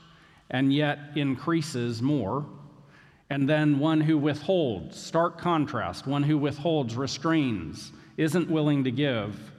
and 0.50 0.74
yet 0.74 1.00
increases 1.16 2.02
more 2.02 2.46
and 3.30 3.50
then 3.50 3.80
one 3.80 4.00
who 4.00 4.18
withholds, 4.18 4.98
stark 4.98 5.38
contrast, 5.40 6.08
one 6.08 6.24
who 6.24 6.38
withholds, 6.38 6.96
restrains, 6.96 7.92
isn't 8.16 8.50
willing 8.50 8.84
to 8.84 8.92
give, 8.92 9.52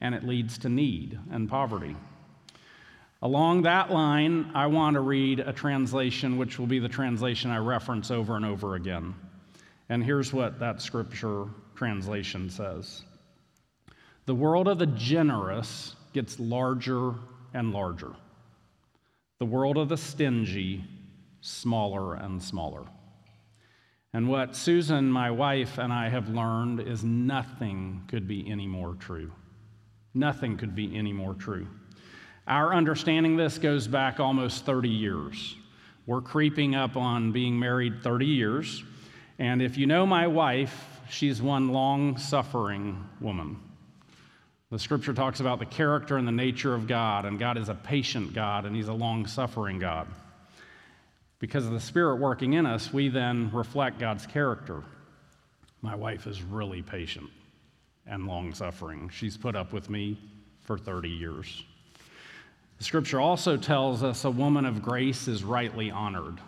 and 0.00 0.14
it 0.14 0.24
leads 0.24 0.58
to 0.58 0.68
need 0.68 1.18
and 1.30 1.48
poverty. 1.48 1.94
Along 3.22 3.62
that 3.62 3.90
line, 3.90 4.50
I 4.54 4.66
want 4.66 4.94
to 4.94 5.00
read 5.00 5.40
a 5.40 5.52
translation 5.52 6.36
which 6.36 6.58
will 6.58 6.66
be 6.66 6.78
the 6.78 6.88
translation 6.88 7.50
I 7.50 7.58
reference 7.58 8.10
over 8.10 8.36
and 8.36 8.44
over 8.44 8.74
again. 8.74 9.14
And 9.88 10.04
here's 10.04 10.32
what 10.32 10.58
that 10.60 10.82
scripture 10.82 11.46
translation 11.74 12.50
says 12.50 13.02
The 14.26 14.34
world 14.34 14.68
of 14.68 14.78
the 14.78 14.86
generous 14.86 15.96
gets 16.12 16.38
larger 16.38 17.14
and 17.54 17.72
larger, 17.72 18.12
the 19.38 19.46
world 19.46 19.78
of 19.78 19.88
the 19.88 19.96
stingy 19.96 20.84
smaller 21.40 22.16
and 22.16 22.42
smaller. 22.42 22.84
And 24.12 24.28
what 24.28 24.56
Susan, 24.56 25.10
my 25.10 25.30
wife, 25.30 25.78
and 25.78 25.92
I 25.92 26.08
have 26.08 26.28
learned 26.28 26.80
is 26.80 27.04
nothing 27.04 28.04
could 28.08 28.26
be 28.26 28.50
any 28.50 28.66
more 28.66 28.94
true. 28.94 29.30
Nothing 30.14 30.56
could 30.56 30.74
be 30.74 30.96
any 30.96 31.12
more 31.12 31.34
true. 31.34 31.66
Our 32.46 32.74
understanding 32.74 33.32
of 33.32 33.38
this 33.38 33.58
goes 33.58 33.88
back 33.88 34.20
almost 34.20 34.64
30 34.64 34.88
years. 34.88 35.56
We're 36.06 36.20
creeping 36.20 36.76
up 36.76 36.96
on 36.96 37.32
being 37.32 37.58
married 37.58 38.02
30 38.02 38.26
years. 38.26 38.84
And 39.38 39.60
if 39.60 39.76
you 39.76 39.86
know 39.86 40.06
my 40.06 40.28
wife, 40.28 40.88
she's 41.10 41.42
one 41.42 41.70
long 41.70 42.16
suffering 42.18 43.04
woman. 43.20 43.58
The 44.70 44.78
scripture 44.78 45.12
talks 45.12 45.40
about 45.40 45.58
the 45.58 45.66
character 45.66 46.16
and 46.16 46.26
the 46.26 46.32
nature 46.32 46.74
of 46.74 46.86
God, 46.86 47.24
and 47.24 47.38
God 47.38 47.56
is 47.56 47.68
a 47.68 47.74
patient 47.74 48.34
God, 48.34 48.64
and 48.64 48.74
He's 48.74 48.88
a 48.88 48.92
long 48.92 49.26
suffering 49.26 49.78
God. 49.78 50.08
Because 51.38 51.66
of 51.66 51.72
the 51.72 51.80
Spirit 51.80 52.16
working 52.16 52.54
in 52.54 52.66
us, 52.66 52.92
we 52.92 53.08
then 53.08 53.50
reflect 53.52 53.98
God's 53.98 54.26
character. 54.26 54.82
My 55.82 55.94
wife 55.94 56.26
is 56.26 56.42
really 56.42 56.82
patient 56.82 57.30
and 58.06 58.26
long 58.26 58.54
suffering. 58.54 59.08
She's 59.08 59.36
put 59.36 59.54
up 59.54 59.72
with 59.72 59.90
me 59.90 60.18
for 60.62 60.78
30 60.78 61.10
years. 61.10 61.64
The 62.78 62.84
scripture 62.84 63.20
also 63.20 63.56
tells 63.56 64.02
us 64.02 64.24
a 64.24 64.30
woman 64.30 64.66
of 64.66 64.82
grace 64.82 65.28
is 65.28 65.44
rightly 65.44 65.90
honored. 65.90 66.38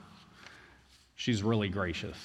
She's 1.17 1.43
really 1.43 1.69
gracious 1.69 2.17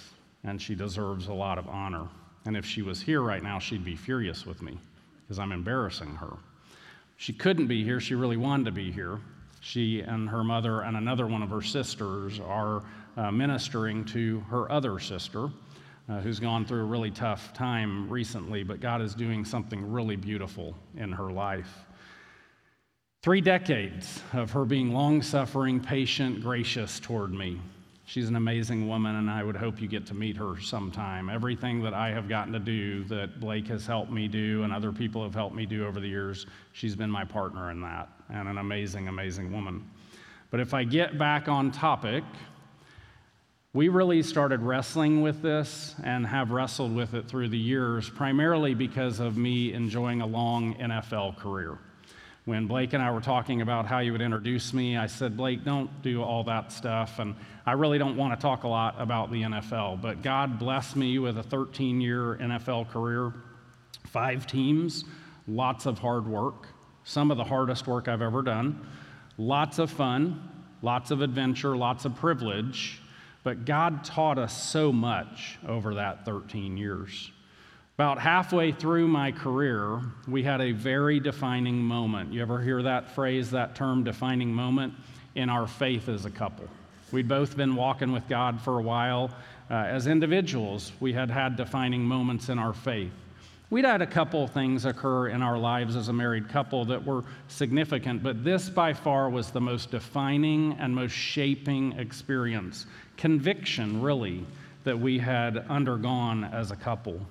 and 0.44 0.62
she 0.62 0.76
deserves 0.76 1.28
a 1.28 1.34
lot 1.34 1.58
of 1.58 1.70
honor. 1.70 2.08
And 2.46 2.58
if 2.58 2.66
she 2.66 2.82
was 2.82 3.02
here 3.02 3.22
right 3.22 3.42
now, 3.42 3.60
she'd 3.60 3.86
be 3.86 3.96
furious 3.96 4.46
with 4.46 4.62
me 4.62 4.78
because 5.22 5.40
I'm 5.40 5.54
embarrassing 5.54 6.16
her. 6.16 6.34
She 7.16 7.32
couldn't 7.32 7.68
be 7.68 7.84
here, 7.84 8.02
she 8.02 8.16
really 8.16 8.36
wanted 8.36 8.66
to 8.66 8.72
be 8.72 8.92
here. 8.92 9.20
She 9.62 10.02
and 10.02 10.30
her 10.30 10.44
mother 10.44 10.82
and 10.82 10.98
another 10.98 11.26
one 11.26 11.42
of 11.42 11.50
her 11.50 11.62
sisters 11.62 12.42
are 12.42 12.84
uh, 13.16 13.32
ministering 13.32 14.04
to 14.06 14.42
her 14.50 14.70
other 14.70 15.00
sister, 15.00 15.50
uh, 16.10 16.20
who's 16.20 16.42
gone 16.42 16.66
through 16.66 16.82
a 16.82 16.86
really 16.86 17.12
tough 17.12 17.54
time 17.54 18.10
recently, 18.10 18.64
but 18.64 18.82
God 18.82 19.02
is 19.02 19.16
doing 19.16 19.46
something 19.46 19.90
really 19.90 20.18
beautiful 20.18 20.76
in 20.98 21.14
her 21.14 21.32
life. 21.32 21.86
Three 23.24 23.40
decades 23.40 24.22
of 24.34 24.52
her 24.52 24.66
being 24.66 24.92
long 24.92 25.22
suffering, 25.22 25.80
patient, 25.80 26.42
gracious 26.42 27.00
toward 27.00 27.32
me. 27.32 27.58
She's 28.04 28.28
an 28.28 28.36
amazing 28.36 28.86
woman, 28.86 29.16
and 29.16 29.30
I 29.30 29.46
would 29.46 29.56
hope 29.56 29.82
you 29.82 29.88
get 29.88 30.06
to 30.08 30.14
meet 30.14 30.36
her 30.36 30.60
sometime. 30.60 31.30
Everything 31.30 31.82
that 31.84 31.94
I 31.94 32.10
have 32.10 32.28
gotten 32.28 32.52
to 32.52 32.60
do, 32.60 33.06
that 33.06 33.40
Blake 33.40 33.66
has 33.68 33.88
helped 33.88 34.12
me 34.12 34.28
do, 34.28 34.64
and 34.64 34.74
other 34.74 34.92
people 34.92 35.24
have 35.24 35.34
helped 35.34 35.56
me 35.56 35.66
do 35.66 35.88
over 35.88 36.02
the 36.02 36.08
years, 36.10 36.48
she's 36.74 36.98
been 36.98 37.10
my 37.10 37.24
partner 37.24 37.72
in 37.72 37.80
that, 37.80 38.10
and 38.30 38.50
an 38.50 38.58
amazing, 38.58 39.08
amazing 39.08 39.54
woman. 39.54 39.90
But 40.52 40.60
if 40.60 40.74
I 40.74 40.84
get 40.84 41.18
back 41.18 41.48
on 41.48 41.72
topic, 41.72 42.26
We 43.76 43.90
really 43.90 44.22
started 44.22 44.62
wrestling 44.62 45.24
with 45.24 45.42
this 45.42 45.96
and 46.04 46.28
have 46.28 46.52
wrestled 46.52 46.96
with 46.96 47.16
it 47.16 47.28
through 47.28 47.50
the 47.50 47.58
years, 47.58 48.08
primarily 48.08 48.76
because 48.76 49.20
of 49.20 49.36
me 49.36 49.74
enjoying 49.74 50.22
a 50.22 50.28
long 50.28 50.76
NFL 50.76 51.38
career. 51.38 51.80
When 52.46 52.68
Blake 52.68 52.92
and 52.92 53.02
I 53.02 53.10
were 53.12 53.22
talking 53.22 53.62
about 53.62 53.86
how 53.86 54.00
you 54.00 54.12
would 54.12 54.22
introduce 54.22 54.74
me, 54.74 54.98
I 54.98 55.08
said, 55.08 55.38
Blake, 55.38 55.64
don't 55.64 56.02
do 56.02 56.22
all 56.22 56.44
that 56.44 56.74
stuff. 56.74 57.20
And 57.20 57.36
I 57.66 57.72
really 57.72 57.98
don't 57.98 58.18
want 58.18 58.38
to 58.38 58.42
talk 58.42 58.64
a 58.64 58.68
lot 58.68 58.96
about 58.98 59.32
the 59.32 59.44
NFL, 59.44 60.02
but 60.02 60.22
God 60.22 60.60
blessed 60.60 60.98
me 60.98 61.20
with 61.20 61.38
a 61.38 61.44
13 61.44 62.02
year 62.02 62.36
NFL 62.42 62.90
career, 62.90 63.34
five 64.08 64.46
teams, 64.46 65.06
lots 65.48 65.86
of 65.86 66.00
hard 66.00 66.28
work, 66.28 66.68
some 67.06 67.32
of 67.32 67.38
the 67.38 67.46
hardest 67.46 67.88
work 67.88 68.10
I've 68.10 68.22
ever 68.22 68.42
done, 68.42 68.86
lots 69.38 69.80
of 69.80 69.90
fun, 69.90 70.50
lots 70.82 71.12
of 71.12 71.22
adventure, 71.22 71.78
lots 71.78 72.04
of 72.04 72.14
privilege. 72.18 73.02
But 73.44 73.64
God 73.64 74.04
taught 74.04 74.38
us 74.38 74.62
so 74.62 74.92
much 74.92 75.58
over 75.66 75.96
that 75.96 76.26
13 76.26 76.76
years. 76.76 77.32
About 77.96 78.18
halfway 78.18 78.72
through 78.72 79.08
my 79.08 79.32
career, 79.32 80.02
we 80.28 80.42
had 80.42 80.62
a 80.62 80.72
very 80.72 81.20
defining 81.20 81.78
moment. 81.78 82.34
You 82.34 82.42
ever 82.42 82.60
hear 82.60 82.82
that 82.82 83.12
phrase, 83.12 83.52
that 83.52 83.76
term, 83.76 84.04
defining 84.04 84.52
moment, 84.52 84.96
in 85.36 85.48
our 85.48 85.68
faith 85.68 86.10
as 86.10 86.26
a 86.26 86.32
couple? 86.32 86.68
We'd 87.12 87.28
both 87.28 87.56
been 87.56 87.76
walking 87.76 88.12
with 88.12 88.28
God 88.28 88.60
for 88.60 88.80
a 88.80 88.82
while. 88.82 89.30
Uh, 89.70 89.76
as 89.76 90.08
individuals, 90.08 90.92
we 91.00 91.14
had 91.14 91.30
had 91.30 91.56
defining 91.56 92.04
moments 92.04 92.50
in 92.50 92.58
our 92.58 92.74
faith. 92.74 93.12
We'd 93.70 93.86
had 93.86 94.02
a 94.02 94.08
couple 94.08 94.48
things 94.48 94.86
occur 94.86 95.28
in 95.28 95.44
our 95.44 95.60
lives 95.60 95.96
as 95.96 96.08
a 96.08 96.14
married 96.14 96.50
couple 96.50 96.86
that 96.86 97.06
were 97.06 97.24
significant, 97.48 98.24
but 98.24 98.44
this 98.44 98.72
by 98.72 98.94
far 98.94 99.30
was 99.30 99.52
the 99.52 99.62
most 99.62 99.92
defining 99.92 100.74
and 100.80 100.96
most 100.96 101.12
shaping 101.12 101.92
experience, 102.00 102.88
conviction, 103.18 104.02
really, 104.02 104.44
that 104.84 105.00
we 105.00 105.20
had 105.20 105.60
undergone 105.70 106.44
as 106.46 106.72
a 106.72 106.76
couple. 106.76 107.24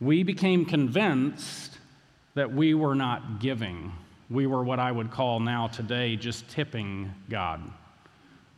We 0.00 0.22
became 0.22 0.64
convinced 0.64 1.78
that 2.34 2.52
we 2.52 2.72
were 2.72 2.94
not 2.94 3.40
giving. 3.40 3.92
We 4.30 4.46
were 4.46 4.64
what 4.64 4.78
I 4.78 4.90
would 4.90 5.10
call 5.10 5.40
now 5.40 5.66
today 5.68 6.16
just 6.16 6.48
tipping 6.48 7.12
God. 7.28 7.60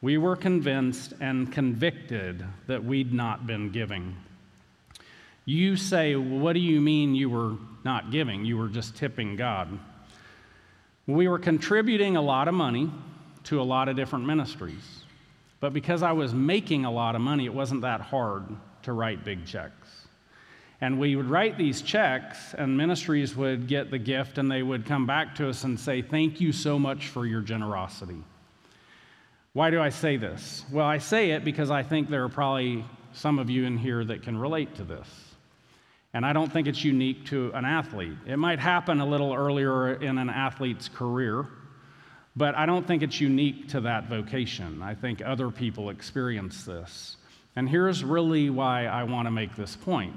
We 0.00 0.18
were 0.18 0.36
convinced 0.36 1.14
and 1.20 1.50
convicted 1.50 2.44
that 2.66 2.84
we'd 2.84 3.12
not 3.12 3.46
been 3.46 3.70
giving. 3.70 4.16
You 5.44 5.76
say, 5.76 6.14
What 6.14 6.52
do 6.52 6.60
you 6.60 6.80
mean 6.80 7.14
you 7.14 7.28
were 7.28 7.56
not 7.84 8.12
giving? 8.12 8.44
You 8.44 8.56
were 8.56 8.68
just 8.68 8.96
tipping 8.96 9.34
God. 9.34 9.78
We 11.08 11.26
were 11.26 11.38
contributing 11.38 12.16
a 12.16 12.22
lot 12.22 12.46
of 12.46 12.54
money 12.54 12.88
to 13.44 13.60
a 13.60 13.64
lot 13.64 13.88
of 13.88 13.96
different 13.96 14.26
ministries. 14.26 15.02
But 15.58 15.72
because 15.72 16.02
I 16.02 16.12
was 16.12 16.32
making 16.32 16.84
a 16.84 16.90
lot 16.90 17.16
of 17.16 17.20
money, 17.20 17.46
it 17.46 17.54
wasn't 17.54 17.80
that 17.82 18.00
hard 18.00 18.44
to 18.82 18.92
write 18.92 19.24
big 19.24 19.44
checks. 19.46 20.01
And 20.82 20.98
we 20.98 21.14
would 21.14 21.30
write 21.30 21.56
these 21.56 21.80
checks, 21.80 22.54
and 22.58 22.76
ministries 22.76 23.36
would 23.36 23.68
get 23.68 23.92
the 23.92 24.00
gift, 24.00 24.36
and 24.36 24.50
they 24.50 24.64
would 24.64 24.84
come 24.84 25.06
back 25.06 25.36
to 25.36 25.48
us 25.48 25.62
and 25.62 25.78
say, 25.78 26.02
Thank 26.02 26.40
you 26.40 26.50
so 26.50 26.76
much 26.76 27.06
for 27.06 27.24
your 27.24 27.40
generosity. 27.40 28.20
Why 29.52 29.70
do 29.70 29.80
I 29.80 29.90
say 29.90 30.16
this? 30.16 30.64
Well, 30.72 30.84
I 30.84 30.98
say 30.98 31.30
it 31.30 31.44
because 31.44 31.70
I 31.70 31.84
think 31.84 32.10
there 32.10 32.24
are 32.24 32.28
probably 32.28 32.84
some 33.12 33.38
of 33.38 33.48
you 33.48 33.64
in 33.64 33.78
here 33.78 34.04
that 34.04 34.24
can 34.24 34.36
relate 34.36 34.74
to 34.74 34.82
this. 34.82 35.06
And 36.14 36.26
I 36.26 36.32
don't 36.32 36.52
think 36.52 36.66
it's 36.66 36.82
unique 36.82 37.26
to 37.26 37.52
an 37.54 37.64
athlete. 37.64 38.18
It 38.26 38.38
might 38.38 38.58
happen 38.58 39.00
a 39.00 39.06
little 39.06 39.32
earlier 39.32 39.94
in 40.02 40.18
an 40.18 40.30
athlete's 40.30 40.88
career, 40.88 41.46
but 42.34 42.56
I 42.56 42.66
don't 42.66 42.84
think 42.84 43.04
it's 43.04 43.20
unique 43.20 43.68
to 43.68 43.82
that 43.82 44.08
vocation. 44.08 44.82
I 44.82 44.96
think 44.96 45.22
other 45.24 45.48
people 45.52 45.90
experience 45.90 46.64
this. 46.64 47.18
And 47.54 47.68
here's 47.68 48.02
really 48.02 48.50
why 48.50 48.86
I 48.86 49.04
want 49.04 49.26
to 49.26 49.30
make 49.30 49.54
this 49.54 49.76
point. 49.76 50.16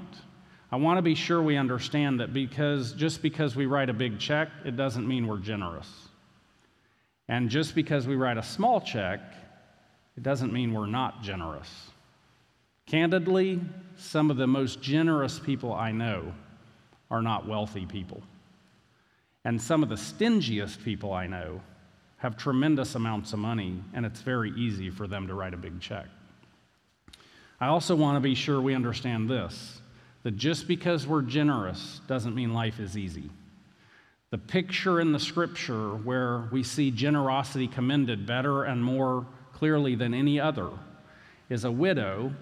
I 0.70 0.76
want 0.76 0.98
to 0.98 1.02
be 1.02 1.14
sure 1.14 1.40
we 1.40 1.56
understand 1.56 2.20
that 2.20 2.32
because 2.32 2.92
just 2.92 3.22
because 3.22 3.54
we 3.54 3.66
write 3.66 3.88
a 3.88 3.94
big 3.94 4.18
check, 4.18 4.48
it 4.64 4.76
doesn't 4.76 5.06
mean 5.06 5.26
we're 5.26 5.38
generous. 5.38 5.88
And 7.28 7.48
just 7.50 7.74
because 7.74 8.06
we 8.06 8.16
write 8.16 8.36
a 8.36 8.42
small 8.42 8.80
check, 8.80 9.20
it 10.16 10.22
doesn't 10.22 10.52
mean 10.52 10.72
we're 10.72 10.86
not 10.86 11.22
generous. 11.22 11.70
Candidly, 12.86 13.60
some 13.96 14.30
of 14.30 14.36
the 14.36 14.46
most 14.46 14.80
generous 14.80 15.38
people 15.38 15.72
I 15.72 15.92
know 15.92 16.32
are 17.10 17.22
not 17.22 17.46
wealthy 17.46 17.86
people. 17.86 18.22
And 19.44 19.60
some 19.60 19.82
of 19.82 19.88
the 19.88 19.96
stingiest 19.96 20.82
people 20.82 21.12
I 21.12 21.26
know 21.26 21.60
have 22.18 22.36
tremendous 22.36 22.94
amounts 22.94 23.32
of 23.32 23.38
money, 23.38 23.80
and 23.92 24.06
it's 24.06 24.20
very 24.20 24.50
easy 24.52 24.90
for 24.90 25.06
them 25.06 25.26
to 25.28 25.34
write 25.34 25.54
a 25.54 25.56
big 25.56 25.80
check. 25.80 26.06
I 27.60 27.68
also 27.68 27.94
want 27.94 28.16
to 28.16 28.20
be 28.20 28.34
sure 28.34 28.60
we 28.60 28.74
understand 28.74 29.30
this 29.30 29.80
that 30.26 30.36
just 30.36 30.66
because 30.66 31.06
we're 31.06 31.22
generous 31.22 32.00
doesn't 32.08 32.34
mean 32.34 32.52
life 32.52 32.80
is 32.80 32.98
easy. 32.98 33.30
The 34.30 34.38
picture 34.38 35.00
in 35.00 35.12
the 35.12 35.20
scripture 35.20 35.90
where 35.90 36.48
we 36.50 36.64
see 36.64 36.90
generosity 36.90 37.68
commended 37.68 38.26
better 38.26 38.64
and 38.64 38.82
more 38.82 39.24
clearly 39.52 39.94
than 39.94 40.14
any 40.14 40.40
other 40.40 40.70
is 41.48 41.62
a 41.62 41.70
widow 41.70 42.32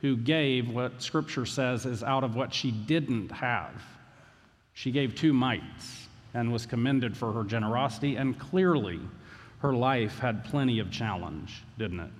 who 0.00 0.16
gave 0.16 0.70
what 0.70 1.00
Scripture 1.00 1.46
says 1.46 1.86
is 1.86 2.02
out 2.02 2.24
of 2.24 2.34
what 2.34 2.52
she 2.52 2.72
didn't 2.72 3.30
have. 3.30 3.80
She 4.72 4.90
gave 4.90 5.14
two 5.14 5.32
mites 5.32 6.08
and 6.34 6.52
was 6.52 6.66
commended 6.66 7.16
for 7.16 7.30
her 7.32 7.44
generosity, 7.44 8.16
and 8.16 8.40
clearly 8.40 8.98
her 9.60 9.72
life 9.72 10.18
had 10.18 10.44
plenty 10.46 10.80
of 10.80 10.90
challenge, 10.90 11.62
didn't 11.78 12.00
it? 12.00 12.10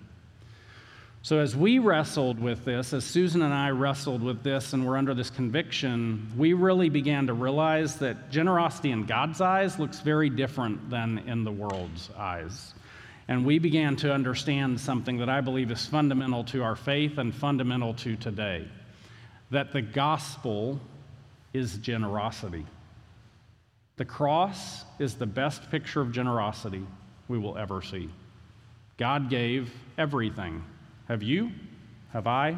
So, 1.23 1.39
as 1.39 1.55
we 1.55 1.79
wrestled 1.79 2.41
with 2.41 2.65
this, 2.65 2.95
as 2.95 3.05
Susan 3.05 3.43
and 3.43 3.53
I 3.53 3.71
wrestled 3.71 4.23
with 4.23 4.43
this 4.43 4.73
and 4.73 4.87
were 4.87 4.97
under 4.97 5.13
this 5.13 5.29
conviction, 5.29 6.27
we 6.35 6.55
really 6.55 6.89
began 6.89 7.27
to 7.27 7.35
realize 7.35 7.97
that 7.97 8.31
generosity 8.31 8.91
in 8.91 9.05
God's 9.05 9.43
eyes 9.43 9.79
looks 9.79 10.01
very 10.01 10.31
different 10.31 10.89
than 10.89 11.19
in 11.27 11.45
the 11.45 11.53
world's 11.53 12.09
eyes. 12.17 12.73
And 13.29 13.45
we 13.45 13.59
began 13.59 13.97
to 13.97 14.13
understand 14.13 14.81
something 14.81 15.19
that 15.19 15.29
I 15.29 15.43
believe 15.43 15.71
is 15.71 15.85
fundamental 15.85 16.43
to 16.45 16.63
our 16.63 16.75
faith 16.75 17.19
and 17.19 17.35
fundamental 17.35 17.93
to 17.95 18.17
today 18.17 18.67
that 19.51 19.73
the 19.73 19.83
gospel 19.83 20.81
is 21.53 21.77
generosity. 21.79 22.65
The 23.97 24.05
cross 24.05 24.85
is 24.99 25.15
the 25.17 25.27
best 25.27 25.71
picture 25.71 26.01
of 26.01 26.13
generosity 26.13 26.87
we 27.29 27.37
will 27.37 27.59
ever 27.59 27.83
see. 27.83 28.09
God 28.97 29.29
gave 29.29 29.71
everything. 29.99 30.65
Have 31.11 31.25
you? 31.25 31.51
Have 32.13 32.29
I? 32.29 32.57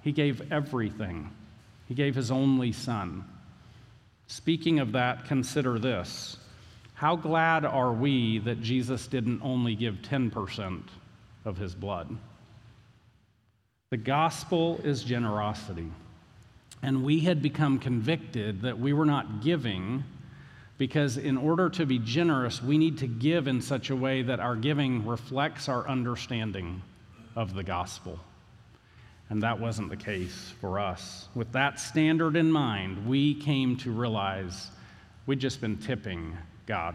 He 0.00 0.12
gave 0.12 0.50
everything. 0.50 1.30
He 1.88 1.94
gave 1.94 2.14
his 2.14 2.30
only 2.30 2.72
son. 2.72 3.22
Speaking 4.28 4.80
of 4.80 4.92
that, 4.92 5.26
consider 5.26 5.78
this 5.78 6.38
how 6.94 7.16
glad 7.16 7.66
are 7.66 7.92
we 7.92 8.38
that 8.38 8.62
Jesus 8.62 9.06
didn't 9.06 9.42
only 9.42 9.74
give 9.74 9.96
10% 9.96 10.84
of 11.44 11.58
his 11.58 11.74
blood? 11.74 12.16
The 13.90 13.98
gospel 13.98 14.80
is 14.82 15.04
generosity. 15.04 15.92
And 16.82 17.04
we 17.04 17.20
had 17.20 17.42
become 17.42 17.78
convicted 17.78 18.62
that 18.62 18.78
we 18.78 18.94
were 18.94 19.04
not 19.04 19.42
giving 19.42 20.04
because, 20.78 21.18
in 21.18 21.36
order 21.36 21.68
to 21.68 21.84
be 21.84 21.98
generous, 21.98 22.62
we 22.62 22.78
need 22.78 22.96
to 22.98 23.06
give 23.06 23.46
in 23.46 23.60
such 23.60 23.90
a 23.90 23.96
way 23.96 24.22
that 24.22 24.40
our 24.40 24.56
giving 24.56 25.06
reflects 25.06 25.68
our 25.68 25.86
understanding 25.86 26.80
of 27.36 27.54
the 27.54 27.62
gospel. 27.62 28.18
And 29.30 29.42
that 29.42 29.58
wasn't 29.58 29.88
the 29.88 29.96
case 29.96 30.52
for 30.60 30.78
us. 30.78 31.28
With 31.34 31.52
that 31.52 31.80
standard 31.80 32.36
in 32.36 32.52
mind, 32.52 33.06
we 33.06 33.34
came 33.34 33.76
to 33.78 33.90
realize 33.90 34.68
we'd 35.26 35.40
just 35.40 35.60
been 35.60 35.78
tipping 35.78 36.36
God. 36.66 36.94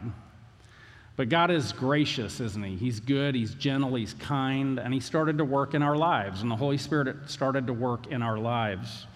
But 1.15 1.29
God 1.29 1.49
is 1.49 1.73
gracious, 1.73 2.39
isn't 2.39 2.63
He? 2.63 2.75
He's 2.75 2.99
good, 2.99 3.33
He's 3.33 3.55
gentle, 3.55 3.95
He's 3.95 4.13
kind, 4.13 4.77
and 4.77 4.93
He 4.93 4.99
started 4.99 5.39
to 5.39 5.45
work 5.45 5.73
in 5.73 5.81
our 5.81 5.97
lives, 5.97 6.43
and 6.43 6.51
the 6.51 6.55
Holy 6.55 6.77
Spirit 6.77 7.15
started 7.25 7.65
to 7.67 7.73
work 7.73 8.05
in 8.07 8.21
our 8.21 8.37
lives. 8.37 9.07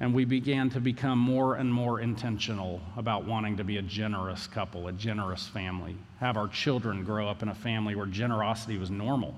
And 0.00 0.14
we 0.14 0.24
began 0.24 0.70
to 0.70 0.80
become 0.80 1.18
more 1.18 1.56
and 1.56 1.70
more 1.70 2.00
intentional 2.00 2.80
about 2.96 3.26
wanting 3.26 3.58
to 3.58 3.64
be 3.64 3.76
a 3.76 3.82
generous 3.82 4.46
couple, 4.46 4.88
a 4.88 4.92
generous 4.92 5.46
family, 5.46 5.94
have 6.20 6.38
our 6.38 6.48
children 6.48 7.04
grow 7.04 7.28
up 7.28 7.42
in 7.42 7.50
a 7.50 7.54
family 7.54 7.94
where 7.94 8.06
generosity 8.06 8.78
was 8.78 8.90
normal. 8.90 9.34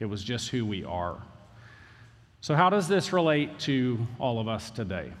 It 0.00 0.06
was 0.06 0.22
just 0.22 0.48
who 0.48 0.64
we 0.66 0.84
are. 0.84 1.22
So, 2.40 2.54
how 2.54 2.68
does 2.68 2.88
this 2.88 3.12
relate 3.12 3.58
to 3.60 4.06
all 4.18 4.38
of 4.38 4.48
us 4.48 4.70
today? 4.70 5.12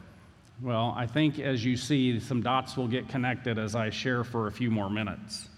Well, 0.62 0.94
I 0.96 1.06
think 1.06 1.38
as 1.38 1.64
you 1.64 1.76
see, 1.76 2.20
some 2.20 2.42
dots 2.42 2.76
will 2.76 2.86
get 2.86 3.08
connected 3.08 3.58
as 3.58 3.74
I 3.74 3.90
share 3.90 4.24
for 4.24 4.46
a 4.46 4.52
few 4.52 4.70
more 4.70 4.90
minutes. 4.90 5.48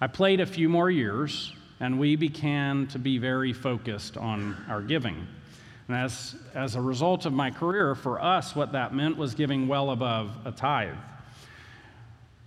I 0.00 0.08
played 0.08 0.40
a 0.40 0.46
few 0.46 0.68
more 0.68 0.90
years, 0.90 1.52
and 1.80 1.98
we 1.98 2.16
began 2.16 2.86
to 2.88 2.98
be 2.98 3.18
very 3.18 3.52
focused 3.52 4.16
on 4.16 4.56
our 4.68 4.82
giving. 4.82 5.26
And 5.88 5.96
as, 5.96 6.34
as 6.54 6.74
a 6.74 6.80
result 6.80 7.24
of 7.24 7.32
my 7.32 7.50
career, 7.50 7.94
for 7.94 8.20
us, 8.20 8.54
what 8.54 8.72
that 8.72 8.94
meant 8.94 9.16
was 9.16 9.34
giving 9.34 9.68
well 9.68 9.90
above 9.90 10.30
a 10.44 10.52
tithe. 10.52 10.94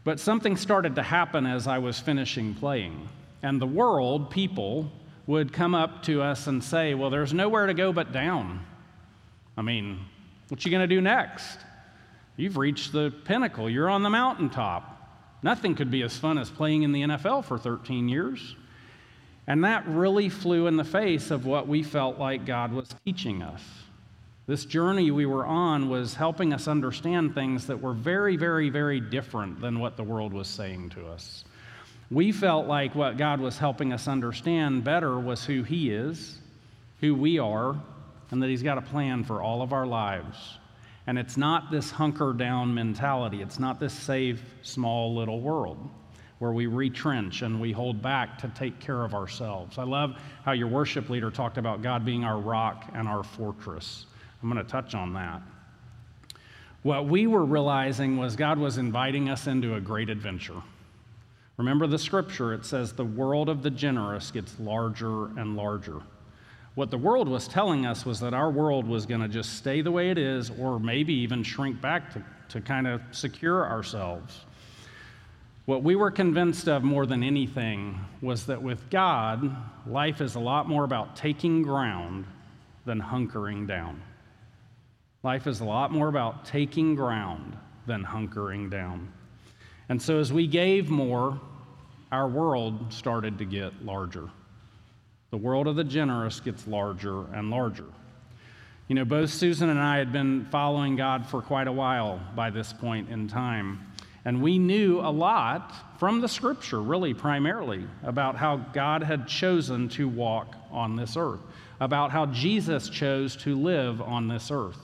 But 0.03 0.19
something 0.19 0.57
started 0.57 0.95
to 0.95 1.03
happen 1.03 1.45
as 1.45 1.65
I 1.67 1.79
was 1.79 1.99
finishing 1.99 2.53
playing. 2.53 3.07
And 3.41 3.61
the 3.61 3.65
world, 3.65 4.29
people, 4.29 4.91
would 5.27 5.51
come 5.51 5.73
up 5.73 6.03
to 6.03 6.21
us 6.21 6.47
and 6.47 6.63
say, 6.63 6.93
Well, 6.93 7.09
there's 7.09 7.33
nowhere 7.33 7.67
to 7.67 7.73
go 7.73 7.91
but 7.91 8.11
down. 8.11 8.65
I 9.57 9.61
mean, 9.61 9.99
what 10.49 10.63
you 10.65 10.71
going 10.71 10.87
to 10.87 10.95
do 10.95 11.01
next? 11.01 11.59
You've 12.37 12.57
reached 12.57 12.91
the 12.91 13.13
pinnacle, 13.23 13.69
you're 13.69 13.89
on 13.89 14.03
the 14.03 14.09
mountaintop. 14.09 14.91
Nothing 15.41 15.75
could 15.75 15.91
be 15.91 16.01
as 16.01 16.17
fun 16.17 16.37
as 16.37 16.49
playing 16.49 16.83
in 16.83 16.91
the 16.91 17.01
NFL 17.03 17.45
for 17.45 17.57
13 17.57 18.09
years. 18.09 18.55
And 19.47 19.63
that 19.63 19.87
really 19.87 20.29
flew 20.29 20.65
in 20.65 20.75
the 20.75 20.83
face 20.83 21.29
of 21.29 21.45
what 21.45 21.67
we 21.67 21.83
felt 21.83 22.17
like 22.17 22.45
God 22.45 22.73
was 22.73 22.89
teaching 23.05 23.43
us. 23.43 23.61
This 24.47 24.65
journey 24.65 25.11
we 25.11 25.25
were 25.25 25.45
on 25.45 25.89
was 25.89 26.15
helping 26.15 26.53
us 26.53 26.67
understand 26.67 27.33
things 27.33 27.67
that 27.67 27.81
were 27.81 27.93
very, 27.93 28.37
very, 28.37 28.69
very 28.69 28.99
different 28.99 29.61
than 29.61 29.79
what 29.79 29.97
the 29.97 30.03
world 30.03 30.33
was 30.33 30.47
saying 30.47 30.89
to 30.91 31.07
us. 31.07 31.45
We 32.11 32.31
felt 32.31 32.67
like 32.67 32.93
what 32.93 33.17
God 33.17 33.39
was 33.39 33.57
helping 33.57 33.91
us 33.91 34.07
understand 34.07 34.83
better 34.83 35.19
was 35.19 35.43
who 35.43 35.63
He 35.63 35.89
is, 35.89 36.37
who 36.99 37.15
we 37.15 37.39
are, 37.39 37.75
and 38.31 38.41
that 38.43 38.49
He's 38.49 38.63
got 38.63 38.77
a 38.77 38.81
plan 38.81 39.23
for 39.23 39.41
all 39.41 39.61
of 39.61 39.73
our 39.73 39.87
lives. 39.87 40.37
And 41.07 41.17
it's 41.17 41.37
not 41.37 41.71
this 41.71 41.91
hunker 41.91 42.33
down 42.33 42.73
mentality, 42.73 43.41
it's 43.41 43.59
not 43.59 43.79
this 43.79 43.93
safe, 43.93 44.43
small 44.61 45.15
little 45.15 45.41
world 45.41 45.89
where 46.39 46.51
we 46.51 46.67
retrench 46.67 47.41
and 47.43 47.61
we 47.61 47.71
hold 47.71 48.01
back 48.01 48.37
to 48.39 48.47
take 48.49 48.79
care 48.79 49.03
of 49.03 49.13
ourselves. 49.13 49.77
I 49.77 49.83
love 49.83 50.17
how 50.43 50.51
your 50.51 50.67
worship 50.67 51.09
leader 51.09 51.31
talked 51.31 51.57
about 51.57 51.81
God 51.81 52.03
being 52.03 52.25
our 52.25 52.39
rock 52.39 52.85
and 52.93 53.07
our 53.07 53.23
fortress. 53.23 54.05
I'm 54.43 54.51
going 54.51 54.63
to 54.63 54.69
touch 54.69 54.93
on 54.93 55.13
that. 55.13 55.41
What 56.83 57.07
we 57.07 57.25
were 57.25 57.45
realizing 57.45 58.17
was 58.17 58.35
God 58.35 58.59
was 58.59 58.77
inviting 58.77 59.29
us 59.29 59.47
into 59.47 59.75
a 59.75 59.81
great 59.81 60.09
adventure. 60.09 60.61
Remember 61.57 61.87
the 61.87 61.99
scripture, 61.99 62.53
it 62.53 62.65
says, 62.65 62.93
the 62.93 63.05
world 63.05 63.47
of 63.47 63.63
the 63.63 63.69
generous 63.69 64.31
gets 64.31 64.59
larger 64.59 65.27
and 65.37 65.55
larger. 65.55 66.01
What 66.75 66.91
the 66.91 66.97
world 66.97 67.29
was 67.29 67.47
telling 67.47 67.85
us 67.85 68.05
was 68.05 68.19
that 68.19 68.33
our 68.33 68.51
world 68.51 68.85
was 68.85 69.05
going 69.05 69.21
to 69.21 69.29
just 69.29 69.53
stay 69.53 69.81
the 69.81 69.91
way 69.91 70.09
it 70.09 70.17
is, 70.17 70.51
or 70.59 70.79
maybe 70.79 71.13
even 71.13 71.43
shrink 71.43 71.79
back 71.79 72.11
to, 72.13 72.23
to 72.49 72.59
kind 72.59 72.85
of 72.85 73.01
secure 73.11 73.65
ourselves. 73.65 74.41
What 75.65 75.81
we 75.81 75.95
were 75.95 76.11
convinced 76.11 76.67
of 76.67 76.83
more 76.83 77.05
than 77.05 77.23
anything 77.23 77.99
was 78.21 78.45
that 78.47 78.61
with 78.61 78.89
God, 78.89 79.55
life 79.87 80.19
is 80.19 80.35
a 80.35 80.39
lot 80.39 80.67
more 80.67 80.83
about 80.83 81.15
taking 81.15 81.63
ground 81.63 82.25
than 82.85 83.01
hunkering 83.01 83.65
down. 83.65 84.01
Life 85.23 85.47
is 85.47 85.61
a 85.61 85.65
lot 85.65 85.91
more 85.91 86.09
about 86.09 86.45
taking 86.45 86.93
ground 86.93 87.57
than 87.87 88.03
hunkering 88.03 88.69
down. 88.69 89.11
And 89.89 90.01
so 90.01 90.19
as 90.19 90.33
we 90.33 90.47
gave 90.47 90.89
more, 90.89 91.39
our 92.11 92.27
world 92.27 92.93
started 92.93 93.37
to 93.39 93.45
get 93.45 93.85
larger. 93.85 94.29
The 95.31 95.37
world 95.37 95.67
of 95.67 95.75
the 95.75 95.83
generous 95.83 96.39
gets 96.39 96.65
larger 96.67 97.25
and 97.33 97.49
larger. 97.49 97.85
You 98.87 98.95
know, 98.95 99.05
both 99.05 99.31
Susan 99.31 99.69
and 99.69 99.79
I 99.79 99.97
had 99.97 100.13
been 100.13 100.45
following 100.51 100.95
God 100.95 101.25
for 101.25 101.41
quite 101.41 101.67
a 101.67 101.71
while 101.71 102.21
by 102.35 102.51
this 102.51 102.71
point 102.71 103.09
in 103.09 103.27
time. 103.27 103.79
And 104.25 104.41
we 104.41 104.57
knew 104.57 104.99
a 105.01 105.09
lot 105.09 105.99
from 105.99 106.21
the 106.21 106.27
scripture, 106.27 106.81
really 106.81 107.13
primarily, 107.13 107.85
about 108.03 108.35
how 108.35 108.57
God 108.57 109.03
had 109.03 109.27
chosen 109.27 109.89
to 109.89 110.07
walk 110.07 110.55
on 110.71 110.95
this 110.95 111.17
earth, 111.17 111.41
about 111.79 112.11
how 112.11 112.27
Jesus 112.27 112.89
chose 112.89 113.35
to 113.37 113.55
live 113.55 114.01
on 114.01 114.27
this 114.27 114.51
earth, 114.51 114.79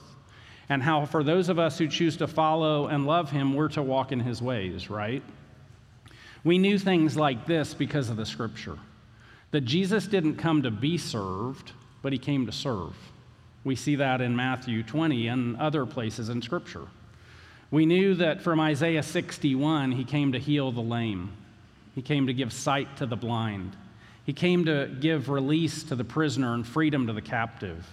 and 0.68 0.82
how 0.82 1.06
for 1.06 1.22
those 1.22 1.48
of 1.48 1.58
us 1.58 1.78
who 1.78 1.88
choose 1.88 2.16
to 2.18 2.26
follow 2.26 2.86
and 2.86 3.06
love 3.06 3.30
him, 3.30 3.54
we're 3.54 3.68
to 3.68 3.82
walk 3.82 4.12
in 4.12 4.20
his 4.20 4.40
ways, 4.40 4.88
right? 4.88 5.22
We 6.44 6.58
knew 6.58 6.78
things 6.78 7.16
like 7.16 7.46
this 7.46 7.74
because 7.74 8.10
of 8.10 8.16
the 8.16 8.26
scripture 8.26 8.78
that 9.52 9.60
Jesus 9.60 10.06
didn't 10.06 10.36
come 10.36 10.62
to 10.62 10.70
be 10.70 10.96
served, 10.98 11.72
but 12.00 12.12
he 12.12 12.18
came 12.18 12.46
to 12.46 12.52
serve. 12.52 12.94
We 13.64 13.76
see 13.76 13.96
that 13.96 14.20
in 14.20 14.34
Matthew 14.34 14.82
20 14.82 15.28
and 15.28 15.56
other 15.58 15.86
places 15.86 16.30
in 16.30 16.42
Scripture. 16.42 16.86
We 17.70 17.86
knew 17.86 18.14
that 18.16 18.42
from 18.42 18.60
Isaiah 18.60 19.02
61, 19.02 19.92
he 19.92 20.04
came 20.04 20.32
to 20.32 20.38
heal 20.38 20.72
the 20.72 20.80
lame, 20.80 21.32
he 21.94 22.02
came 22.02 22.26
to 22.26 22.34
give 22.34 22.52
sight 22.52 22.96
to 22.96 23.06
the 23.06 23.16
blind, 23.16 23.76
he 24.24 24.32
came 24.32 24.64
to 24.64 24.90
give 25.00 25.28
release 25.28 25.82
to 25.84 25.94
the 25.94 26.04
prisoner 26.04 26.54
and 26.54 26.66
freedom 26.66 27.06
to 27.06 27.12
the 27.12 27.22
captive. 27.22 27.86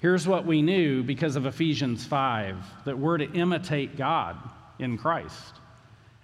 Here's 0.00 0.26
what 0.26 0.46
we 0.46 0.62
knew 0.62 1.02
because 1.02 1.36
of 1.36 1.44
Ephesians 1.44 2.06
5 2.06 2.56
that 2.86 2.98
we're 2.98 3.18
to 3.18 3.30
imitate 3.32 3.96
God 3.96 4.36
in 4.78 4.96
Christ. 4.96 5.54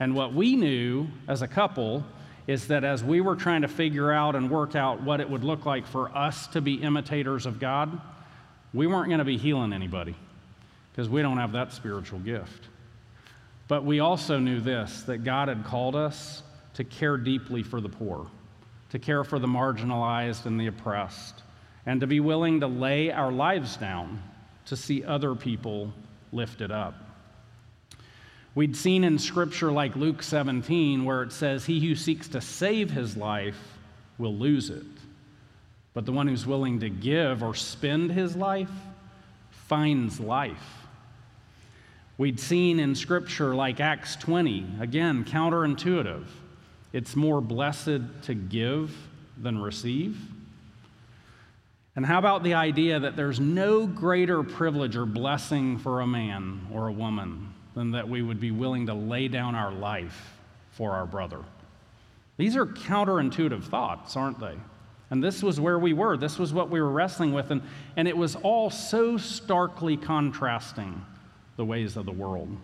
And 0.01 0.15
what 0.15 0.33
we 0.33 0.57
knew 0.57 1.09
as 1.29 1.43
a 1.43 1.49
couple 1.49 2.05
is 2.47 2.69
that 2.69 2.85
as 2.85 3.05
we 3.05 3.21
were 3.21 3.37
trying 3.37 3.63
to 3.63 3.69
figure 3.69 4.11
out 4.11 4.35
and 4.35 4.51
work 4.51 4.75
out 4.75 5.03
what 5.03 5.21
it 5.21 5.29
would 5.29 5.45
look 5.45 5.67
like 5.67 5.87
for 5.87 6.09
us 6.17 6.47
to 6.49 6.61
be 6.61 6.75
imitators 6.75 7.45
of 7.45 7.61
God, 7.61 8.01
we 8.73 8.87
weren't 8.87 9.09
going 9.09 9.19
to 9.19 9.25
be 9.25 9.37
healing 9.37 9.73
anybody 9.73 10.15
because 10.93 11.09
we 11.09 11.21
don't 11.21 11.39
have 11.39 11.53
that 11.53 11.73
spiritual 11.73 12.21
gift. 12.21 12.69
But 13.69 13.85
we 13.85 14.01
also 14.01 14.39
knew 14.39 14.61
this 14.61 15.03
that 15.03 15.19
God 15.19 15.49
had 15.49 15.65
called 15.65 15.97
us 15.97 16.43
to 16.75 16.85
care 16.85 17.17
deeply 17.17 17.63
for 17.63 17.81
the 17.81 17.89
poor, 17.89 18.27
to 18.91 18.99
care 18.99 19.25
for 19.25 19.39
the 19.39 19.47
marginalized 19.47 20.47
and 20.47 20.59
the 20.59 20.69
oppressed, 20.69 21.43
and 21.87 22.01
to 22.01 22.07
be 22.07 22.21
willing 22.21 22.61
to 22.61 22.67
lay 22.67 23.11
our 23.11 23.33
lives 23.33 23.77
down 23.77 24.23
to 24.67 24.77
see 24.77 25.05
other 25.05 25.35
people 25.35 25.93
lifted 26.33 26.71
up. 26.73 26.95
We'd 28.57 28.77
seen 28.77 29.05
in 29.05 29.19
scripture 29.19 29.71
like 29.71 29.97
Luke 29.97 30.23
17, 30.23 31.05
where 31.05 31.23
it 31.23 31.33
says, 31.33 31.65
He 31.67 31.79
who 31.87 31.95
seeks 31.95 32.29
to 32.29 32.41
save 32.41 32.91
his 32.91 33.17
life 33.17 33.59
will 34.19 34.35
lose 34.35 34.71
it. 34.71 34.83
But 35.95 36.07
the 36.07 36.13
one 36.13 36.27
who's 36.27 36.47
willing 36.47 36.81
to 36.81 36.91
give 36.91 37.43
or 37.43 37.55
spend 37.55 38.13
his 38.13 38.35
life 38.35 38.71
finds 39.51 40.19
life. 40.19 40.87
We'd 42.19 42.41
seen 42.41 42.81
in 42.81 42.95
scripture 42.95 43.55
like 43.55 43.79
Acts 43.79 44.17
20, 44.17 44.67
again, 44.81 45.25
counterintuitive. 45.25 46.25
It's 46.95 47.15
more 47.15 47.43
blessed 47.43 48.01
to 48.23 48.35
give 48.35 48.97
than 49.37 49.59
receive. 49.59 50.17
And 51.97 52.05
how 52.05 52.19
about 52.19 52.43
the 52.43 52.55
idea 52.55 53.01
that 53.01 53.17
there's 53.17 53.41
no 53.41 53.87
greater 53.87 54.43
privilege 54.43 54.97
or 54.97 55.07
blessing 55.07 55.79
for 55.79 56.03
a 56.03 56.07
man 56.07 56.67
or 56.71 56.89
a 56.89 56.93
woman 56.93 57.55
than 57.75 57.93
that 57.93 58.07
we 58.09 58.21
would 58.21 58.39
be 58.39 58.51
willing 58.51 58.87
to 58.87 58.95
lay 58.95 59.29
down 59.29 59.55
our 59.55 59.73
life 59.73 60.39
for 60.73 60.93
our 60.93 61.07
brother. 61.07 61.41
These 62.37 62.55
are 62.55 62.67
counterintuitive 62.67 63.65
thoughts, 63.65 64.15
aren't 64.15 64.39
they? 64.39 64.55
And 65.09 65.25
this 65.25 65.43
was 65.43 65.59
where 65.59 65.79
we 65.79 65.95
were. 65.95 66.19
This 66.19 66.39
was 66.39 66.53
what 66.53 66.69
we 66.69 66.81
were 66.81 66.91
wrestling 66.91 67.33
with. 67.33 67.51
And, 67.51 67.63
and 67.97 68.07
it 68.07 68.17
was 68.17 68.37
all 68.37 68.69
so 68.69 69.17
starkly 69.17 69.97
contrasting 69.97 71.03
the 71.57 71.65
ways 71.65 71.97
of 71.97 72.05
the 72.05 72.13
world. 72.13 72.55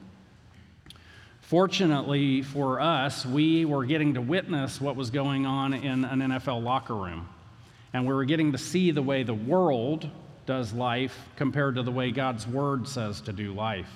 Fortunately 1.41 2.43
for 2.43 2.81
us, 2.81 3.25
we 3.25 3.65
were 3.65 3.85
getting 3.87 4.15
to 4.15 4.21
witness 4.21 4.81
what 4.81 4.97
was 4.97 5.11
going 5.11 5.47
on 5.47 5.73
in 5.73 6.05
an 6.05 6.21
NFL 6.21 6.63
locker 6.63 6.95
room. 6.95 7.29
And 7.93 8.07
we 8.07 8.15
were 8.15 8.25
getting 8.25 8.53
to 8.53 8.59
see 8.59 8.91
the 8.91 9.03
way 9.03 9.23
the 9.23 9.35
world 9.35 10.09
does 10.47 10.73
life 10.73 11.17
compared 11.37 11.77
to 11.77 11.83
the 11.83 11.91
way 11.91 12.11
God's 12.11 12.47
word 12.47 12.89
says 12.89 13.21
to 13.23 13.33
do 13.33 13.53
life. 13.53 13.91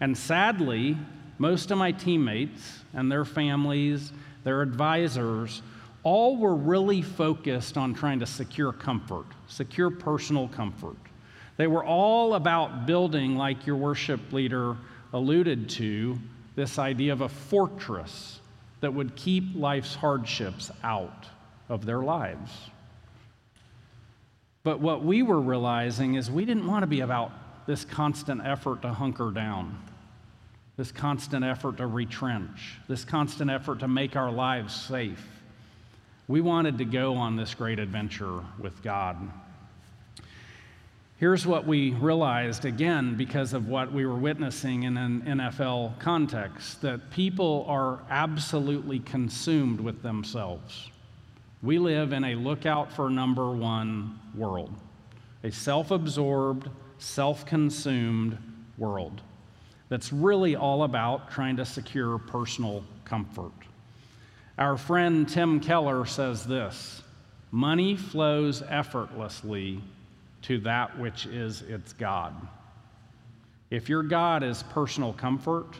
And 0.00 0.16
sadly, 0.16 0.96
most 1.38 1.70
of 1.70 1.78
my 1.78 1.92
teammates 1.92 2.80
and 2.92 3.10
their 3.10 3.24
families, 3.24 4.12
their 4.44 4.62
advisors, 4.62 5.62
all 6.02 6.36
were 6.36 6.54
really 6.54 7.02
focused 7.02 7.76
on 7.76 7.94
trying 7.94 8.20
to 8.20 8.26
secure 8.26 8.72
comfort, 8.72 9.26
secure 9.46 9.90
personal 9.90 10.48
comfort. 10.48 10.96
They 11.56 11.66
were 11.66 11.84
all 11.84 12.34
about 12.34 12.86
building, 12.86 13.36
like 13.36 13.66
your 13.66 13.76
worship 13.76 14.32
leader 14.32 14.76
alluded 15.12 15.68
to, 15.70 16.18
this 16.56 16.78
idea 16.78 17.12
of 17.12 17.20
a 17.20 17.28
fortress 17.28 18.40
that 18.80 18.92
would 18.92 19.14
keep 19.14 19.44
life's 19.54 19.94
hardships 19.94 20.70
out 20.82 21.26
of 21.68 21.84
their 21.84 22.00
lives. 22.00 22.50
But 24.62 24.80
what 24.80 25.04
we 25.04 25.22
were 25.22 25.40
realizing 25.40 26.14
is 26.14 26.30
we 26.30 26.44
didn't 26.44 26.66
want 26.66 26.82
to 26.82 26.86
be 26.86 27.00
about 27.00 27.32
this 27.66 27.84
constant 27.84 28.42
effort 28.44 28.82
to 28.82 28.92
hunker 28.92 29.30
down 29.30 29.78
this 30.80 30.90
constant 30.90 31.44
effort 31.44 31.76
to 31.76 31.86
retrench, 31.86 32.78
this 32.88 33.04
constant 33.04 33.50
effort 33.50 33.80
to 33.80 33.86
make 33.86 34.16
our 34.16 34.32
lives 34.32 34.74
safe. 34.74 35.22
We 36.26 36.40
wanted 36.40 36.78
to 36.78 36.86
go 36.86 37.16
on 37.16 37.36
this 37.36 37.52
great 37.52 37.78
adventure 37.78 38.40
with 38.58 38.82
God. 38.82 39.18
Here's 41.18 41.46
what 41.46 41.66
we 41.66 41.90
realized 41.90 42.64
again 42.64 43.14
because 43.14 43.52
of 43.52 43.68
what 43.68 43.92
we 43.92 44.06
were 44.06 44.16
witnessing 44.16 44.84
in 44.84 44.96
an 44.96 45.20
NFL 45.20 45.98
context 45.98 46.80
that 46.80 47.10
people 47.10 47.66
are 47.68 48.00
absolutely 48.08 49.00
consumed 49.00 49.80
with 49.80 50.00
themselves. 50.00 50.88
We 51.62 51.78
live 51.78 52.12
in 52.12 52.24
a 52.24 52.34
lookout 52.34 52.90
for 52.90 53.10
number 53.10 53.50
one 53.50 54.18
world, 54.34 54.72
a 55.44 55.50
self 55.50 55.90
absorbed, 55.90 56.68
self 56.98 57.44
consumed 57.44 58.38
world 58.78 59.20
that's 59.90 60.12
really 60.12 60.56
all 60.56 60.84
about 60.84 61.30
trying 61.30 61.56
to 61.56 61.66
secure 61.66 62.16
personal 62.16 62.84
comfort. 63.04 63.52
Our 64.56 64.78
friend 64.78 65.28
Tim 65.28 65.60
Keller 65.60 66.06
says 66.06 66.46
this 66.46 67.02
Money 67.50 67.96
flows 67.96 68.62
effortlessly 68.62 69.82
to 70.42 70.58
that 70.60 70.98
which 70.98 71.26
is 71.26 71.62
its 71.62 71.92
God. 71.92 72.34
If 73.70 73.88
your 73.88 74.02
God 74.02 74.42
is 74.42 74.62
personal 74.62 75.12
comfort, 75.12 75.76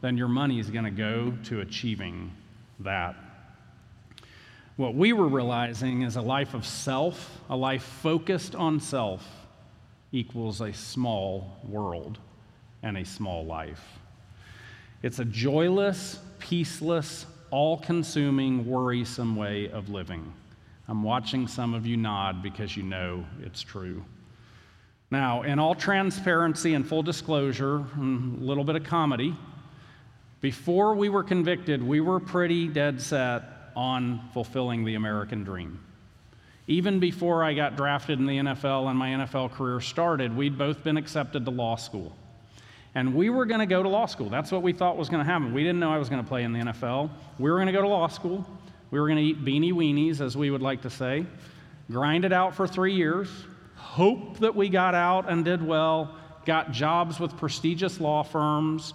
then 0.00 0.16
your 0.16 0.28
money 0.28 0.60
is 0.60 0.70
going 0.70 0.84
to 0.84 0.90
go 0.90 1.32
to 1.44 1.60
achieving 1.60 2.30
that. 2.80 3.16
What 4.76 4.96
we 4.96 5.12
were 5.12 5.28
realizing 5.28 6.02
is 6.02 6.16
a 6.16 6.20
life 6.20 6.52
of 6.52 6.66
self, 6.66 7.40
a 7.48 7.56
life 7.56 7.84
focused 7.84 8.56
on 8.56 8.80
self, 8.80 9.24
equals 10.10 10.60
a 10.60 10.72
small 10.72 11.60
world 11.68 12.18
and 12.82 12.96
a 12.96 13.04
small 13.04 13.44
life. 13.44 13.84
It's 15.04 15.20
a 15.20 15.24
joyless, 15.24 16.18
peaceless, 16.40 17.26
all 17.52 17.78
consuming, 17.78 18.66
worrisome 18.66 19.36
way 19.36 19.70
of 19.70 19.90
living. 19.90 20.32
I'm 20.88 21.04
watching 21.04 21.46
some 21.46 21.72
of 21.72 21.86
you 21.86 21.96
nod 21.96 22.42
because 22.42 22.76
you 22.76 22.82
know 22.82 23.24
it's 23.44 23.62
true. 23.62 24.04
Now, 25.08 25.42
in 25.42 25.60
all 25.60 25.76
transparency 25.76 26.74
and 26.74 26.84
full 26.84 27.04
disclosure, 27.04 27.76
a 27.76 28.00
little 28.00 28.64
bit 28.64 28.74
of 28.74 28.82
comedy, 28.82 29.36
before 30.40 30.96
we 30.96 31.08
were 31.08 31.22
convicted, 31.22 31.80
we 31.80 32.00
were 32.00 32.18
pretty 32.18 32.66
dead 32.66 33.00
set 33.00 33.53
on 33.76 34.20
fulfilling 34.32 34.84
the 34.84 34.94
American 34.94 35.44
dream. 35.44 35.80
Even 36.66 36.98
before 36.98 37.44
I 37.44 37.52
got 37.52 37.76
drafted 37.76 38.18
in 38.18 38.26
the 38.26 38.38
NFL 38.38 38.88
and 38.88 38.98
my 38.98 39.10
NFL 39.10 39.52
career 39.52 39.80
started, 39.80 40.34
we'd 40.34 40.56
both 40.56 40.82
been 40.82 40.96
accepted 40.96 41.44
to 41.44 41.50
law 41.50 41.76
school. 41.76 42.16
And 42.94 43.14
we 43.14 43.28
were 43.28 43.44
going 43.44 43.60
to 43.60 43.66
go 43.66 43.82
to 43.82 43.88
law 43.88 44.06
school. 44.06 44.30
That's 44.30 44.52
what 44.52 44.62
we 44.62 44.72
thought 44.72 44.96
was 44.96 45.08
going 45.08 45.24
to 45.24 45.30
happen. 45.30 45.52
We 45.52 45.62
didn't 45.62 45.80
know 45.80 45.92
I 45.92 45.98
was 45.98 46.08
going 46.08 46.22
to 46.22 46.28
play 46.28 46.44
in 46.44 46.52
the 46.52 46.60
NFL. 46.60 47.10
We 47.38 47.50
were 47.50 47.56
going 47.56 47.66
to 47.66 47.72
go 47.72 47.82
to 47.82 47.88
law 47.88 48.06
school. 48.06 48.46
We 48.90 49.00
were 49.00 49.08
going 49.08 49.18
to 49.18 49.24
eat 49.24 49.44
beanie 49.44 49.72
weenies, 49.72 50.20
as 50.20 50.36
we 50.36 50.50
would 50.50 50.62
like 50.62 50.82
to 50.82 50.90
say, 50.90 51.26
grind 51.90 52.24
it 52.24 52.32
out 52.32 52.54
for 52.54 52.66
three 52.68 52.94
years, 52.94 53.28
hope 53.74 54.38
that 54.38 54.54
we 54.54 54.68
got 54.68 54.94
out 54.94 55.28
and 55.28 55.44
did 55.44 55.60
well, 55.60 56.16
got 56.46 56.70
jobs 56.70 57.18
with 57.18 57.36
prestigious 57.36 58.00
law 58.00 58.22
firms, 58.22 58.94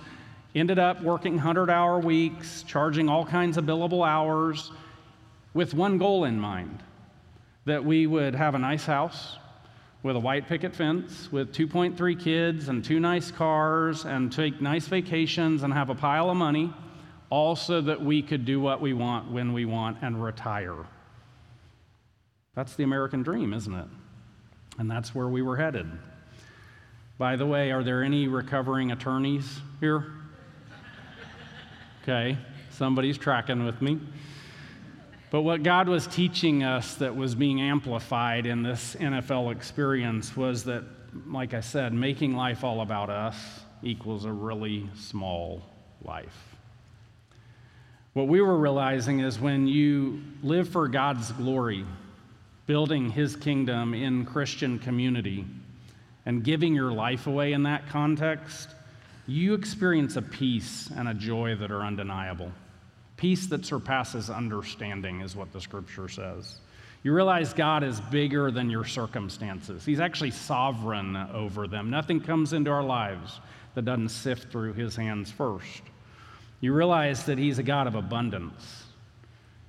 Ended 0.55 0.79
up 0.79 1.01
working 1.03 1.35
100 1.35 1.69
hour 1.69 1.99
weeks, 1.99 2.63
charging 2.63 3.07
all 3.07 3.25
kinds 3.25 3.57
of 3.57 3.65
billable 3.65 4.07
hours, 4.07 4.71
with 5.53 5.73
one 5.73 5.97
goal 5.97 6.23
in 6.23 6.39
mind 6.39 6.81
that 7.65 7.83
we 7.85 8.07
would 8.07 8.33
have 8.35 8.55
a 8.55 8.59
nice 8.59 8.85
house 8.85 9.37
with 10.01 10.15
a 10.15 10.19
white 10.19 10.47
picket 10.47 10.73
fence, 10.73 11.29
with 11.31 11.53
2.3 11.53 12.19
kids 12.19 12.69
and 12.69 12.83
two 12.83 12.99
nice 12.99 13.31
cars, 13.31 14.05
and 14.05 14.31
take 14.31 14.61
nice 14.61 14.87
vacations 14.87 15.63
and 15.63 15.73
have 15.73 15.89
a 15.89 15.95
pile 15.95 16.29
of 16.29 16.37
money, 16.37 16.73
all 17.29 17.55
so 17.55 17.81
that 17.81 18.01
we 18.01 18.21
could 18.21 18.45
do 18.45 18.59
what 18.59 18.79
we 18.81 18.93
want 18.93 19.29
when 19.29 19.51
we 19.51 19.65
want 19.65 19.97
and 20.01 20.23
retire. 20.23 20.85
That's 22.55 22.75
the 22.75 22.83
American 22.83 23.23
dream, 23.23 23.53
isn't 23.53 23.73
it? 23.73 23.87
And 24.77 24.89
that's 24.89 25.13
where 25.13 25.27
we 25.27 25.41
were 25.41 25.57
headed. 25.57 25.91
By 27.17 27.35
the 27.35 27.45
way, 27.45 27.71
are 27.71 27.83
there 27.83 28.01
any 28.01 28.27
recovering 28.27 28.91
attorneys 28.91 29.59
here? 29.81 30.13
Okay, 32.03 32.37
somebody's 32.71 33.17
tracking 33.17 33.65
with 33.65 33.81
me. 33.81 33.99
But 35.31 35.41
what 35.41 35.61
God 35.61 35.87
was 35.87 36.07
teaching 36.07 36.63
us 36.63 36.95
that 36.95 37.15
was 37.15 37.35
being 37.35 37.61
amplified 37.61 38.45
in 38.45 38.63
this 38.63 38.95
NFL 38.95 39.51
experience 39.51 40.35
was 40.35 40.63
that, 40.63 40.83
like 41.27 41.53
I 41.53 41.59
said, 41.59 41.93
making 41.93 42.35
life 42.35 42.63
all 42.63 42.81
about 42.81 43.09
us 43.09 43.35
equals 43.83 44.25
a 44.25 44.31
really 44.31 44.89
small 44.95 45.61
life. 46.03 46.55
What 48.13 48.27
we 48.27 48.41
were 48.41 48.57
realizing 48.57 49.19
is 49.19 49.39
when 49.39 49.67
you 49.67 50.23
live 50.41 50.67
for 50.67 50.87
God's 50.87 51.31
glory, 51.33 51.85
building 52.65 53.11
His 53.11 53.35
kingdom 53.35 53.93
in 53.93 54.25
Christian 54.25 54.79
community, 54.79 55.45
and 56.25 56.43
giving 56.43 56.73
your 56.73 56.91
life 56.91 57.27
away 57.27 57.53
in 57.53 57.63
that 57.63 57.87
context, 57.87 58.69
you 59.29 59.53
experience 59.53 60.15
a 60.15 60.21
peace 60.21 60.89
and 60.95 61.07
a 61.07 61.13
joy 61.13 61.55
that 61.55 61.71
are 61.71 61.83
undeniable. 61.83 62.51
Peace 63.15 63.47
that 63.47 63.65
surpasses 63.65 64.29
understanding, 64.29 65.21
is 65.21 65.35
what 65.35 65.51
the 65.53 65.61
scripture 65.61 66.09
says. 66.09 66.57
You 67.03 67.13
realize 67.13 67.53
God 67.53 67.83
is 67.83 68.01
bigger 68.01 68.51
than 68.51 68.69
your 68.69 68.83
circumstances. 68.85 69.85
He's 69.85 69.99
actually 69.99 70.31
sovereign 70.31 71.15
over 71.15 71.67
them. 71.67 71.89
Nothing 71.89 72.19
comes 72.19 72.53
into 72.53 72.71
our 72.71 72.83
lives 72.83 73.39
that 73.75 73.85
doesn't 73.85 74.09
sift 74.09 74.51
through 74.51 74.73
His 74.73 74.95
hands 74.95 75.31
first. 75.31 75.81
You 76.59 76.73
realize 76.73 77.25
that 77.25 77.37
He's 77.37 77.59
a 77.59 77.63
God 77.63 77.87
of 77.87 77.95
abundance. 77.95 78.83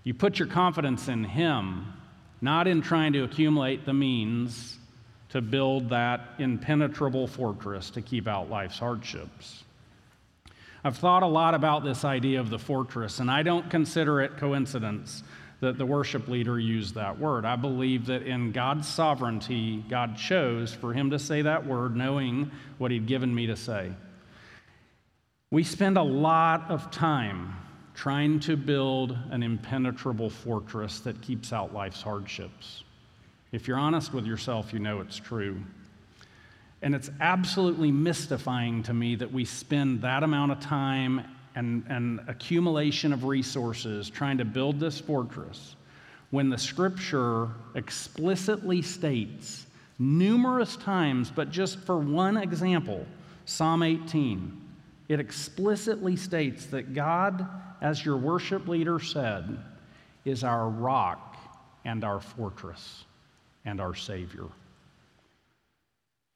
You 0.03 0.14
put 0.14 0.38
your 0.38 0.49
confidence 0.49 1.07
in 1.07 1.23
Him, 1.23 1.92
not 2.40 2.66
in 2.66 2.83
trying 2.83 3.12
to 3.12 3.23
accumulate 3.23 3.85
the 3.85 3.94
means 3.94 4.79
to 5.31 5.40
build 5.40 5.88
that 5.90 6.21
impenetrable 6.38 7.27
fortress 7.27 7.90
to 7.90 8.03
keep 8.03 8.27
out 8.29 8.51
life's 8.51 8.79
hardships. 8.79 9.64
I've 10.83 10.97
thought 10.97 11.23
a 11.23 11.27
lot 11.27 11.55
about 11.55 11.85
this 11.85 12.05
idea 12.05 12.40
of 12.40 12.51
the 12.51 12.59
fortress, 12.59 13.21
and 13.21 13.31
I 13.31 13.43
don't 13.43 13.71
consider 13.71 14.21
it 14.21 14.38
coincidence 14.38 15.23
that 15.61 15.77
the 15.77 15.85
worship 15.85 16.27
leader 16.27 16.59
used 16.59 16.95
that 16.95 17.19
word. 17.19 17.45
I 17.45 17.57
believe 17.57 18.07
that 18.07 18.23
in 18.23 18.51
God's 18.51 18.88
sovereignty, 18.88 19.85
God 19.90 20.16
chose 20.16 20.73
for 20.73 20.95
him 20.95 21.11
to 21.11 21.19
say 21.19 21.43
that 21.43 21.66
word, 21.66 21.95
knowing 21.95 22.51
what 22.79 22.90
he'd 22.90 23.07
given 23.07 23.35
me 23.35 23.47
to 23.47 23.57
say. 23.57 23.93
We 25.51 25.62
spend 25.62 25.99
a 25.99 26.03
lot 26.03 26.71
of 26.71 26.90
time 26.90 27.57
trying 27.95 28.40
to 28.40 28.57
build 28.57 29.16
an 29.31 29.43
impenetrable 29.43 30.31
fortress 30.31 31.01
that 31.01 31.21
keeps 31.21 31.53
out 31.53 31.75
life's 31.75 32.01
hardships. 32.01 32.85
If 33.53 33.67
you're 33.67 33.79
honest 33.79 34.15
with 34.15 34.27
yourself, 34.27 34.73
you 34.73 34.79
know 34.79 35.01
it's 35.01 35.17
true. 35.17 35.61
And 36.83 36.95
it's 36.95 37.11
absolutely 37.21 37.91
mystifying 37.91 38.83
to 38.85 38.95
me 38.95 39.17
that 39.17 39.31
we 39.31 39.45
spend 39.45 40.03
that 40.03 40.23
amount 40.23 40.53
of 40.53 40.61
time 40.61 41.23
and, 41.55 41.85
and 41.89 42.21
accumulation 42.29 43.13
of 43.13 43.25
resources 43.25 44.09
trying 44.09 44.39
to 44.39 44.45
build 44.45 44.79
this 44.79 45.01
fortress 45.01 45.75
when 46.31 46.49
the 46.49 46.59
scripture 46.59 47.49
explicitly 47.75 48.83
states 48.83 49.67
numerous 49.99 50.77
times, 50.77 51.31
but 51.31 51.51
just 51.51 51.79
for 51.81 51.99
one 51.99 52.37
example, 52.37 53.05
Psalm 53.47 53.83
18, 53.83 54.59
it 55.09 55.19
explicitly 55.19 56.15
states 56.15 56.67
that 56.67 56.95
God, 56.95 57.47
as 57.83 58.05
your 58.05 58.17
worship 58.17 58.69
leader 58.69 59.01
said, 59.01 59.59
is 60.25 60.45
our 60.45 60.69
rock 60.69 61.37
and 61.85 62.05
our 62.05 62.21
fortress 62.21 63.05
and 63.64 63.81
our 63.81 63.94
Savior. 63.94 64.46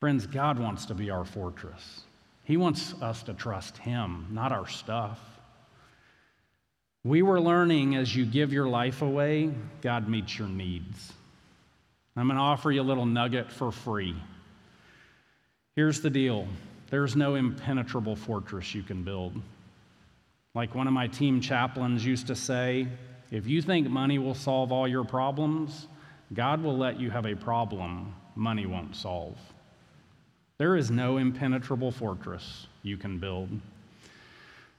Friends, 0.00 0.26
God 0.26 0.58
wants 0.58 0.86
to 0.86 0.94
be 0.94 1.10
our 1.10 1.24
fortress. 1.24 2.02
He 2.44 2.56
wants 2.56 2.94
us 3.00 3.22
to 3.24 3.34
trust 3.34 3.78
Him, 3.78 4.26
not 4.30 4.52
our 4.52 4.68
stuff. 4.68 5.18
We 7.04 7.22
were 7.22 7.40
learning 7.40 7.96
as 7.96 8.14
you 8.14 8.24
give 8.24 8.52
your 8.52 8.68
life 8.68 9.02
away, 9.02 9.50
God 9.82 10.08
meets 10.08 10.38
your 10.38 10.48
needs. 10.48 11.12
I'm 12.16 12.26
going 12.26 12.36
to 12.36 12.42
offer 12.42 12.70
you 12.70 12.80
a 12.80 12.82
little 12.82 13.06
nugget 13.06 13.50
for 13.50 13.72
free. 13.72 14.14
Here's 15.74 16.00
the 16.00 16.10
deal 16.10 16.46
there's 16.90 17.16
no 17.16 17.34
impenetrable 17.34 18.14
fortress 18.14 18.74
you 18.74 18.82
can 18.82 19.02
build. 19.02 19.40
Like 20.54 20.74
one 20.74 20.86
of 20.86 20.92
my 20.92 21.08
team 21.08 21.40
chaplains 21.40 22.06
used 22.06 22.28
to 22.28 22.36
say, 22.36 22.86
if 23.32 23.46
you 23.46 23.60
think 23.60 23.88
money 23.88 24.18
will 24.18 24.34
solve 24.34 24.70
all 24.70 24.86
your 24.86 25.02
problems, 25.02 25.88
God 26.32 26.62
will 26.62 26.76
let 26.76 26.98
you 26.98 27.10
have 27.10 27.26
a 27.26 27.34
problem 27.34 28.14
money 28.34 28.66
won't 28.66 28.96
solve. 28.96 29.36
There 30.58 30.76
is 30.76 30.90
no 30.90 31.18
impenetrable 31.18 31.90
fortress 31.90 32.66
you 32.82 32.96
can 32.96 33.18
build. 33.18 33.48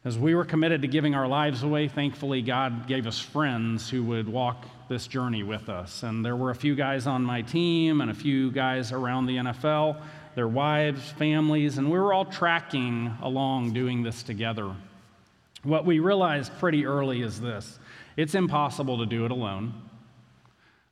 As 0.05 0.19
we 0.19 0.35
were 0.35 0.45
committed 0.45 0.83
to 0.83 0.87
giving 0.87 1.15
our 1.15 1.27
lives 1.27 1.63
away, 1.63 1.87
thankfully, 1.87 2.41
God 2.41 2.87
gave 2.87 3.07
us 3.07 3.19
friends 3.19 3.89
who 3.89 4.03
would 4.03 4.29
walk 4.29 4.65
this 4.87 5.07
journey 5.07 5.41
with 5.41 5.67
us. 5.67 6.03
And 6.03 6.23
there 6.23 6.35
were 6.35 6.51
a 6.51 6.55
few 6.55 6.75
guys 6.75 7.07
on 7.07 7.23
my 7.23 7.41
team 7.41 8.01
and 8.01 8.11
a 8.11 8.13
few 8.13 8.51
guys 8.51 8.91
around 8.91 9.25
the 9.25 9.37
NFL, 9.37 9.99
their 10.35 10.47
wives, 10.47 11.09
families, 11.13 11.77
and 11.79 11.89
we 11.91 11.97
were 11.97 12.13
all 12.13 12.25
tracking 12.25 13.11
along 13.21 13.73
doing 13.73 14.03
this 14.03 14.21
together. 14.21 14.75
What 15.63 15.85
we 15.85 15.97
realized 15.99 16.51
pretty 16.59 16.85
early 16.85 17.23
is 17.23 17.41
this 17.41 17.79
it's 18.15 18.35
impossible 18.35 18.99
to 18.99 19.05
do 19.07 19.25
it 19.25 19.31
alone. 19.31 19.73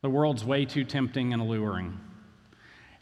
The 0.04 0.10
world's 0.10 0.44
way 0.44 0.66
too 0.66 0.84
tempting 0.84 1.32
and 1.32 1.42
alluring. 1.42 1.98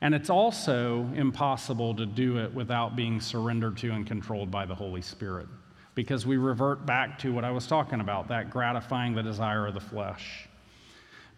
And 0.02 0.14
it's 0.14 0.30
also 0.30 1.10
impossible 1.16 1.96
to 1.96 2.06
do 2.06 2.38
it 2.38 2.54
without 2.54 2.96
being 2.96 3.20
surrendered 3.20 3.76
to 3.78 3.92
and 3.92 4.06
controlled 4.06 4.52
by 4.52 4.68
the 4.68 4.76
Holy 4.76 5.02
Spirit 5.02 5.48
because 5.96 6.28
we 6.28 6.38
revert 6.38 6.86
back 6.86 7.18
to 7.20 7.34
what 7.34 7.44
I 7.44 7.50
was 7.50 7.66
talking 7.66 8.02
about 8.02 8.28
that 8.28 8.52
gratifying 8.52 9.16
the 9.16 9.24
desire 9.24 9.66
of 9.66 9.74
the 9.74 9.82
flesh. 9.82 10.48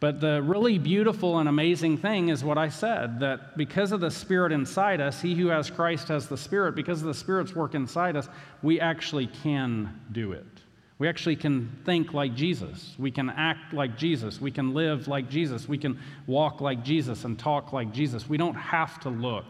But 0.02 0.20
the 0.20 0.42
really 0.42 0.78
beautiful 0.78 1.40
and 1.40 1.48
amazing 1.48 1.98
thing 1.98 2.28
is 2.28 2.44
what 2.44 2.58
I 2.58 2.68
said 2.68 3.22
that 3.22 3.56
because 3.56 3.94
of 3.94 4.02
the 4.02 4.12
Spirit 4.12 4.52
inside 4.52 5.00
us, 5.00 5.22
he 5.22 5.34
who 5.34 5.48
has 5.48 5.70
Christ 5.70 6.10
has 6.10 6.28
the 6.28 6.38
Spirit, 6.38 6.76
because 6.76 7.00
of 7.00 7.08
the 7.08 7.14
Spirit's 7.14 7.56
work 7.56 7.74
inside 7.74 8.18
us, 8.18 8.28
we 8.62 8.82
actually 8.82 9.28
can 9.28 9.98
do 10.12 10.34
it. 10.34 10.63
We 11.00 11.08
actually 11.08 11.36
can 11.36 11.80
think 11.86 12.14
like 12.14 12.36
Jesus. 12.36 12.96
We 12.98 13.12
can 13.12 13.30
act 13.30 13.74
like 13.74 13.98
Jesus. 13.98 14.40
We 14.40 14.52
can 14.52 14.74
live 14.74 15.08
like 15.08 15.30
Jesus. 15.30 15.68
We 15.68 15.78
can 15.78 16.00
walk 16.28 16.62
like 16.62 16.84
Jesus 16.84 17.26
and 17.26 17.38
talk 17.38 17.74
like 17.74 17.92
Jesus. 17.92 18.30
We 18.30 18.38
don't 18.38 18.56
have 18.56 19.00
to 19.02 19.10
look 19.10 19.46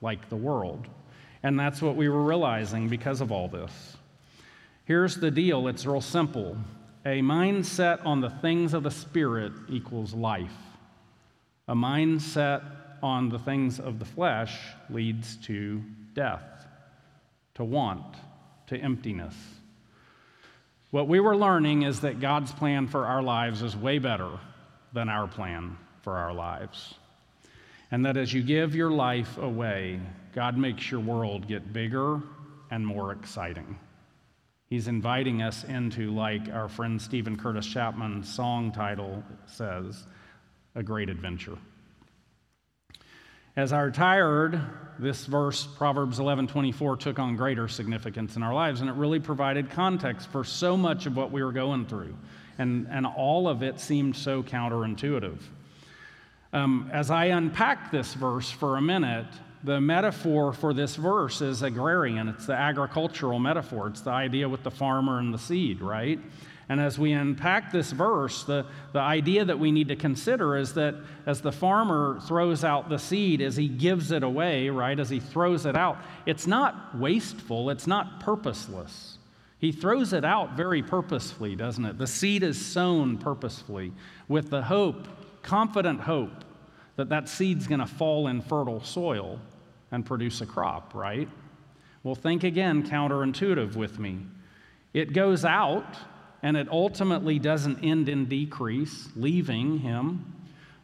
like 0.00 0.28
the 0.28 0.36
world. 0.36 0.86
And 1.42 1.58
that's 1.58 1.82
what 1.82 1.96
we 1.96 2.08
were 2.08 2.22
realizing 2.22 2.88
because 2.88 3.20
of 3.20 3.32
all 3.32 3.48
this. 3.48 3.96
Here's 4.84 5.16
the 5.16 5.30
deal 5.30 5.68
it's 5.68 5.84
real 5.84 6.00
simple 6.00 6.56
a 7.04 7.20
mindset 7.20 8.04
on 8.04 8.20
the 8.20 8.30
things 8.30 8.74
of 8.74 8.82
the 8.82 8.90
Spirit 8.90 9.52
equals 9.68 10.12
life, 10.12 10.56
a 11.68 11.74
mindset 11.74 12.62
on 13.02 13.28
the 13.28 13.38
things 13.38 13.78
of 13.78 13.98
the 13.98 14.04
flesh 14.04 14.58
leads 14.90 15.36
to 15.36 15.82
death, 16.14 16.66
to 17.54 17.64
want, 17.64 18.16
to 18.66 18.76
emptiness. 18.76 19.36
What 20.90 21.08
we 21.08 21.20
were 21.20 21.36
learning 21.36 21.82
is 21.82 22.00
that 22.00 22.20
God's 22.20 22.52
plan 22.52 22.86
for 22.86 23.06
our 23.06 23.22
lives 23.22 23.62
is 23.62 23.76
way 23.76 23.98
better 23.98 24.30
than 24.92 25.08
our 25.08 25.26
plan 25.26 25.76
for 26.02 26.16
our 26.16 26.32
lives. 26.32 26.94
And 27.90 28.06
that 28.06 28.16
as 28.16 28.32
you 28.32 28.42
give 28.42 28.74
your 28.74 28.90
life 28.90 29.36
away, 29.38 30.00
God 30.34 30.56
makes 30.56 30.90
your 30.90 31.00
world 31.00 31.48
get 31.48 31.72
bigger 31.72 32.20
and 32.70 32.86
more 32.86 33.12
exciting. 33.12 33.78
He's 34.68 34.88
inviting 34.88 35.42
us 35.42 35.64
into, 35.64 36.10
like 36.10 36.48
our 36.52 36.68
friend 36.68 37.00
Steven 37.00 37.36
Curtis 37.36 37.66
Chapman's 37.66 38.32
song 38.32 38.72
title 38.72 39.22
says, 39.46 40.04
a 40.74 40.82
great 40.82 41.08
adventure. 41.08 41.58
As 43.56 43.72
I 43.72 43.80
retired, 43.80 44.60
this 44.98 45.24
verse, 45.24 45.66
Proverbs 45.66 46.18
11:24, 46.18 46.98
took 46.98 47.18
on 47.18 47.36
greater 47.36 47.68
significance 47.68 48.36
in 48.36 48.42
our 48.42 48.52
lives, 48.52 48.82
and 48.82 48.90
it 48.90 48.92
really 48.96 49.18
provided 49.18 49.70
context 49.70 50.28
for 50.28 50.44
so 50.44 50.76
much 50.76 51.06
of 51.06 51.16
what 51.16 51.32
we 51.32 51.42
were 51.42 51.52
going 51.52 51.86
through. 51.86 52.14
And, 52.58 52.86
and 52.90 53.06
all 53.06 53.48
of 53.48 53.62
it 53.62 53.80
seemed 53.80 54.14
so 54.14 54.42
counterintuitive. 54.42 55.38
Um, 56.52 56.90
as 56.92 57.10
I 57.10 57.26
unpack 57.26 57.90
this 57.90 58.12
verse 58.12 58.50
for 58.50 58.76
a 58.76 58.82
minute, 58.82 59.26
the 59.64 59.80
metaphor 59.80 60.52
for 60.52 60.74
this 60.74 60.96
verse 60.96 61.40
is 61.40 61.62
agrarian. 61.62 62.28
It's 62.28 62.44
the 62.44 62.54
agricultural 62.54 63.38
metaphor. 63.38 63.88
It's 63.88 64.02
the 64.02 64.10
idea 64.10 64.46
with 64.46 64.64
the 64.64 64.70
farmer 64.70 65.18
and 65.18 65.32
the 65.32 65.38
seed, 65.38 65.80
right? 65.80 66.20
And 66.68 66.80
as 66.80 66.98
we 66.98 67.12
unpack 67.12 67.70
this 67.70 67.92
verse, 67.92 68.42
the, 68.42 68.66
the 68.92 68.98
idea 68.98 69.44
that 69.44 69.58
we 69.58 69.70
need 69.70 69.88
to 69.88 69.96
consider 69.96 70.56
is 70.56 70.74
that 70.74 70.96
as 71.24 71.40
the 71.40 71.52
farmer 71.52 72.18
throws 72.26 72.64
out 72.64 72.88
the 72.88 72.98
seed, 72.98 73.40
as 73.40 73.56
he 73.56 73.68
gives 73.68 74.10
it 74.10 74.24
away, 74.24 74.68
right, 74.68 74.98
as 74.98 75.08
he 75.08 75.20
throws 75.20 75.64
it 75.64 75.76
out, 75.76 75.98
it's 76.26 76.46
not 76.46 76.98
wasteful, 76.98 77.70
it's 77.70 77.86
not 77.86 78.18
purposeless. 78.18 79.18
He 79.58 79.70
throws 79.70 80.12
it 80.12 80.24
out 80.24 80.56
very 80.56 80.82
purposefully, 80.82 81.54
doesn't 81.54 81.84
it? 81.84 81.98
The 81.98 82.06
seed 82.06 82.42
is 82.42 82.64
sown 82.64 83.16
purposefully 83.16 83.92
with 84.26 84.50
the 84.50 84.62
hope, 84.62 85.06
confident 85.42 86.00
hope, 86.00 86.44
that 86.96 87.10
that 87.10 87.28
seed's 87.28 87.68
going 87.68 87.80
to 87.80 87.86
fall 87.86 88.26
in 88.26 88.40
fertile 88.40 88.82
soil 88.82 89.38
and 89.92 90.04
produce 90.04 90.40
a 90.40 90.46
crop, 90.46 90.94
right? 90.94 91.28
Well, 92.02 92.14
think 92.14 92.42
again 92.42 92.82
counterintuitive 92.82 93.76
with 93.76 93.98
me. 93.98 94.18
It 94.92 95.12
goes 95.12 95.44
out 95.44 95.96
and 96.46 96.56
it 96.56 96.68
ultimately 96.70 97.40
doesn't 97.40 97.82
end 97.82 98.08
in 98.08 98.26
decrease, 98.26 99.08
leaving 99.16 99.78
him, 99.78 100.32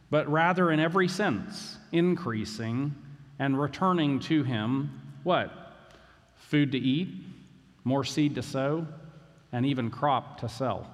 but 0.09 0.29
rather 0.29 0.71
in 0.71 0.77
every 0.81 1.07
sense, 1.07 1.77
increasing 1.93 2.93
and 3.39 3.57
returning 3.57 4.19
to 4.19 4.43
him 4.43 4.91
what? 5.23 5.53
Food 6.35 6.73
to 6.73 6.77
eat, 6.77 7.07
more 7.85 8.03
seed 8.03 8.35
to 8.35 8.43
sow, 8.43 8.85
and 9.53 9.65
even 9.65 9.89
crop 9.89 10.41
to 10.41 10.49
sell. 10.49 10.85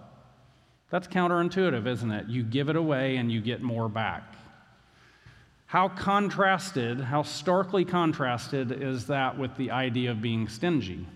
That's 0.92 1.08
counterintuitive, 1.08 1.88
isn't 1.88 2.12
it? 2.12 2.28
You 2.28 2.44
give 2.44 2.70
it 2.70 2.76
away 2.76 3.16
and 3.16 3.32
you 3.32 3.42
get 3.42 3.64
more 3.64 3.90
back. 3.90 4.36
How 5.66 5.88
contrasted, 5.90 7.02
how 7.02 7.24
starkly 7.24 7.86
contrasted 7.86 8.72
is 8.72 9.08
that 9.08 9.36
with 9.36 9.58
the 9.58 9.72
idea 9.72 10.12
of 10.12 10.22
being 10.22 10.48
stingy? 10.48 11.08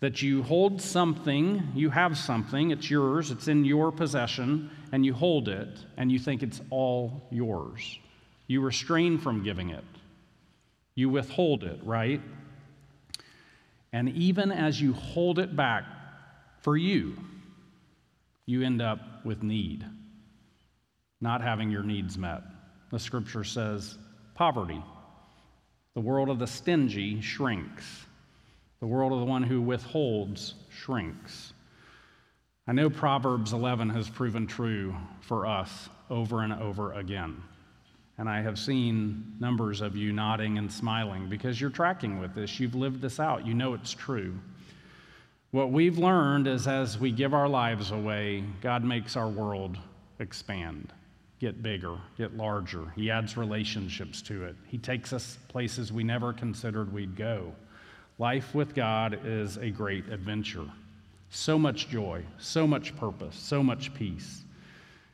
That 0.00 0.22
you 0.22 0.42
hold 0.44 0.80
something, 0.80 1.72
you 1.74 1.90
have 1.90 2.16
something, 2.16 2.70
it's 2.70 2.88
yours, 2.88 3.30
it's 3.30 3.48
in 3.48 3.64
your 3.64 3.90
possession, 3.90 4.70
and 4.92 5.04
you 5.04 5.12
hold 5.12 5.48
it, 5.48 5.68
and 5.96 6.12
you 6.12 6.18
think 6.18 6.42
it's 6.42 6.60
all 6.70 7.26
yours. 7.30 7.98
You 8.46 8.60
restrain 8.60 9.18
from 9.18 9.42
giving 9.42 9.70
it, 9.70 9.84
you 10.94 11.08
withhold 11.08 11.64
it, 11.64 11.80
right? 11.82 12.20
And 13.92 14.10
even 14.10 14.52
as 14.52 14.80
you 14.80 14.92
hold 14.92 15.38
it 15.38 15.56
back 15.56 15.84
for 16.60 16.76
you, 16.76 17.16
you 18.46 18.62
end 18.62 18.80
up 18.80 19.24
with 19.24 19.42
need, 19.42 19.84
not 21.20 21.42
having 21.42 21.70
your 21.70 21.82
needs 21.82 22.16
met. 22.16 22.42
The 22.90 22.98
scripture 22.98 23.44
says 23.44 23.98
poverty. 24.34 24.82
The 25.94 26.00
world 26.00 26.28
of 26.28 26.38
the 26.38 26.46
stingy 26.46 27.20
shrinks. 27.20 28.06
The 28.80 28.86
world 28.86 29.12
of 29.12 29.18
the 29.18 29.24
one 29.24 29.42
who 29.42 29.60
withholds 29.60 30.54
shrinks. 30.70 31.52
I 32.66 32.72
know 32.72 32.90
Proverbs 32.90 33.52
11 33.52 33.90
has 33.90 34.08
proven 34.08 34.46
true 34.46 34.94
for 35.20 35.46
us 35.46 35.88
over 36.10 36.42
and 36.42 36.52
over 36.52 36.92
again. 36.92 37.42
And 38.18 38.28
I 38.28 38.42
have 38.42 38.58
seen 38.58 39.36
numbers 39.40 39.80
of 39.80 39.96
you 39.96 40.12
nodding 40.12 40.58
and 40.58 40.70
smiling 40.70 41.28
because 41.28 41.60
you're 41.60 41.70
tracking 41.70 42.20
with 42.20 42.34
this. 42.34 42.60
You've 42.60 42.74
lived 42.74 43.00
this 43.00 43.18
out. 43.18 43.46
You 43.46 43.54
know 43.54 43.74
it's 43.74 43.92
true. 43.92 44.38
What 45.50 45.72
we've 45.72 45.98
learned 45.98 46.46
is 46.46 46.66
as 46.66 46.98
we 46.98 47.10
give 47.10 47.32
our 47.32 47.48
lives 47.48 47.90
away, 47.90 48.44
God 48.60 48.84
makes 48.84 49.16
our 49.16 49.28
world 49.28 49.78
expand, 50.18 50.92
get 51.38 51.62
bigger, 51.62 51.96
get 52.18 52.36
larger. 52.36 52.92
He 52.94 53.10
adds 53.10 53.36
relationships 53.36 54.20
to 54.22 54.44
it. 54.44 54.56
He 54.66 54.78
takes 54.78 55.12
us 55.12 55.38
places 55.48 55.92
we 55.92 56.04
never 56.04 56.32
considered 56.32 56.92
we'd 56.92 57.16
go. 57.16 57.54
Life 58.20 58.52
with 58.52 58.74
God 58.74 59.20
is 59.24 59.58
a 59.58 59.70
great 59.70 60.08
adventure. 60.08 60.66
So 61.30 61.56
much 61.56 61.88
joy, 61.88 62.24
so 62.36 62.66
much 62.66 62.96
purpose, 62.96 63.36
so 63.36 63.62
much 63.62 63.94
peace. 63.94 64.42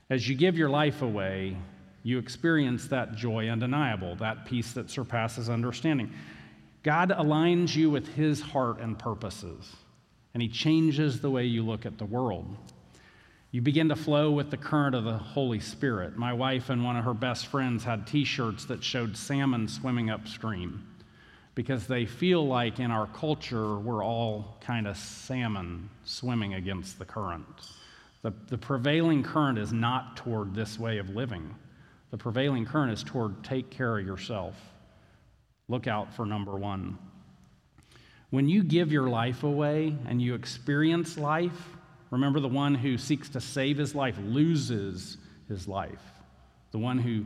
As 0.08 0.26
you 0.26 0.34
give 0.34 0.56
your 0.56 0.70
life 0.70 1.02
away, 1.02 1.54
you 2.02 2.18
experience 2.18 2.88
that 2.88 3.14
joy 3.14 3.50
undeniable, 3.50 4.16
that 4.16 4.46
peace 4.46 4.72
that 4.72 4.88
surpasses 4.88 5.50
understanding. 5.50 6.14
God 6.82 7.10
aligns 7.10 7.76
you 7.76 7.90
with 7.90 8.08
His 8.14 8.40
heart 8.40 8.80
and 8.80 8.98
purposes, 8.98 9.76
and 10.32 10.42
He 10.42 10.48
changes 10.48 11.20
the 11.20 11.30
way 11.30 11.44
you 11.44 11.62
look 11.62 11.84
at 11.84 11.98
the 11.98 12.06
world. 12.06 12.56
You 13.50 13.60
begin 13.60 13.90
to 13.90 13.96
flow 13.96 14.30
with 14.30 14.50
the 14.50 14.56
current 14.56 14.94
of 14.94 15.04
the 15.04 15.18
Holy 15.18 15.60
Spirit. 15.60 16.16
My 16.16 16.32
wife 16.32 16.70
and 16.70 16.82
one 16.82 16.96
of 16.96 17.04
her 17.04 17.14
best 17.14 17.48
friends 17.48 17.84
had 17.84 18.06
t 18.06 18.24
shirts 18.24 18.64
that 18.64 18.82
showed 18.82 19.14
salmon 19.14 19.68
swimming 19.68 20.08
upstream 20.08 20.84
because 21.54 21.86
they 21.86 22.04
feel 22.04 22.46
like 22.46 22.80
in 22.80 22.90
our 22.90 23.06
culture 23.08 23.78
we're 23.78 24.04
all 24.04 24.56
kind 24.60 24.86
of 24.86 24.96
salmon 24.96 25.88
swimming 26.04 26.54
against 26.54 26.98
the 26.98 27.04
current. 27.04 27.46
The, 28.22 28.32
the 28.48 28.58
prevailing 28.58 29.22
current 29.22 29.58
is 29.58 29.72
not 29.72 30.16
toward 30.16 30.54
this 30.54 30.78
way 30.78 30.98
of 30.98 31.10
living. 31.10 31.54
The 32.10 32.18
prevailing 32.18 32.64
current 32.64 32.92
is 32.92 33.02
toward 33.02 33.44
take 33.44 33.70
care 33.70 33.98
of 33.98 34.06
yourself. 34.06 34.56
Look 35.68 35.86
out 35.86 36.14
for 36.14 36.26
number 36.26 36.56
one. 36.56 36.98
When 38.30 38.48
you 38.48 38.64
give 38.64 38.90
your 38.90 39.08
life 39.08 39.44
away 39.44 39.96
and 40.08 40.20
you 40.20 40.34
experience 40.34 41.16
life, 41.16 41.76
remember 42.10 42.40
the 42.40 42.48
one 42.48 42.74
who 42.74 42.98
seeks 42.98 43.28
to 43.30 43.40
save 43.40 43.78
his 43.78 43.94
life 43.94 44.16
loses 44.24 45.18
his 45.48 45.68
life. 45.68 46.02
The 46.72 46.78
one 46.78 46.98
who 46.98 47.24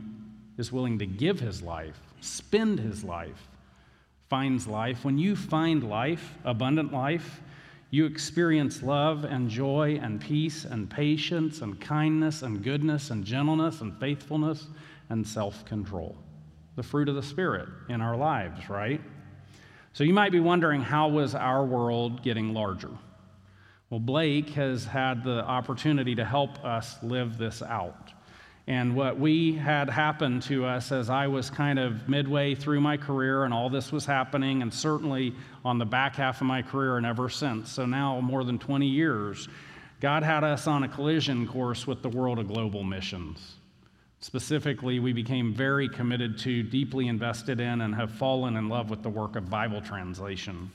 is 0.57 0.71
willing 0.71 0.99
to 0.99 1.05
give 1.05 1.39
his 1.39 1.61
life, 1.63 1.99
spend 2.21 2.79
his 2.79 3.03
life, 3.03 3.48
finds 4.29 4.67
life. 4.67 5.03
When 5.03 5.17
you 5.17 5.35
find 5.35 5.89
life, 5.89 6.35
abundant 6.45 6.93
life, 6.93 7.41
you 7.91 8.05
experience 8.05 8.83
love 8.83 9.23
and 9.23 9.49
joy 9.49 9.99
and 10.01 10.21
peace 10.21 10.63
and 10.63 10.89
patience 10.89 11.61
and 11.61 11.81
kindness 11.81 12.43
and 12.43 12.63
goodness 12.63 13.09
and 13.09 13.25
gentleness 13.25 13.81
and 13.81 13.99
faithfulness 13.99 14.67
and 15.09 15.27
self 15.27 15.65
control. 15.65 16.15
The 16.75 16.83
fruit 16.83 17.09
of 17.09 17.15
the 17.15 17.23
Spirit 17.23 17.67
in 17.89 17.99
our 17.99 18.15
lives, 18.15 18.69
right? 18.69 19.01
So 19.93 20.03
you 20.03 20.13
might 20.13 20.31
be 20.31 20.39
wondering 20.39 20.81
how 20.81 21.07
was 21.07 21.33
our 21.33 21.65
world 21.65 22.21
getting 22.21 22.53
larger? 22.53 22.91
Well, 23.89 23.99
Blake 23.99 24.49
has 24.49 24.85
had 24.85 25.23
the 25.23 25.43
opportunity 25.43 26.13
to 26.13 26.23
help 26.23 26.63
us 26.63 27.01
live 27.01 27.39
this 27.39 27.63
out. 27.63 28.11
And 28.69 28.95
what 28.95 29.17
we 29.17 29.53
had 29.53 29.89
happen 29.89 30.41
to 30.41 30.63
us 30.63 30.91
as 30.91 31.09
I 31.09 31.25
was 31.25 31.49
kind 31.49 31.79
of 31.79 32.07
midway 32.07 32.53
through 32.53 32.81
my 32.81 32.97
career 32.97 33.43
and 33.43 33.51
all 33.51 33.67
this 33.67 33.91
was 33.91 34.05
happening, 34.05 34.61
and 34.61 34.71
certainly 34.71 35.33
on 35.65 35.79
the 35.79 35.87
back 35.87 36.15
half 36.15 36.39
of 36.39 36.45
my 36.45 36.61
career 36.61 36.97
and 36.97 37.03
ever 37.03 37.29
since, 37.29 37.71
so 37.71 37.87
now 37.87 38.21
more 38.21 38.43
than 38.43 38.59
20 38.59 38.85
years, 38.85 39.47
God 39.99 40.21
had 40.21 40.43
us 40.43 40.67
on 40.67 40.83
a 40.83 40.87
collision 40.87 41.47
course 41.47 41.87
with 41.87 42.03
the 42.03 42.09
world 42.09 42.37
of 42.37 42.47
global 42.47 42.83
missions. 42.83 43.55
Specifically, 44.19 44.99
we 44.99 45.13
became 45.13 45.51
very 45.51 45.89
committed 45.89 46.37
to, 46.39 46.61
deeply 46.61 47.07
invested 47.07 47.59
in, 47.59 47.81
and 47.81 47.95
have 47.95 48.11
fallen 48.11 48.55
in 48.55 48.69
love 48.69 48.91
with 48.91 49.01
the 49.01 49.09
work 49.09 49.35
of 49.35 49.49
Bible 49.49 49.81
translation. 49.81 50.69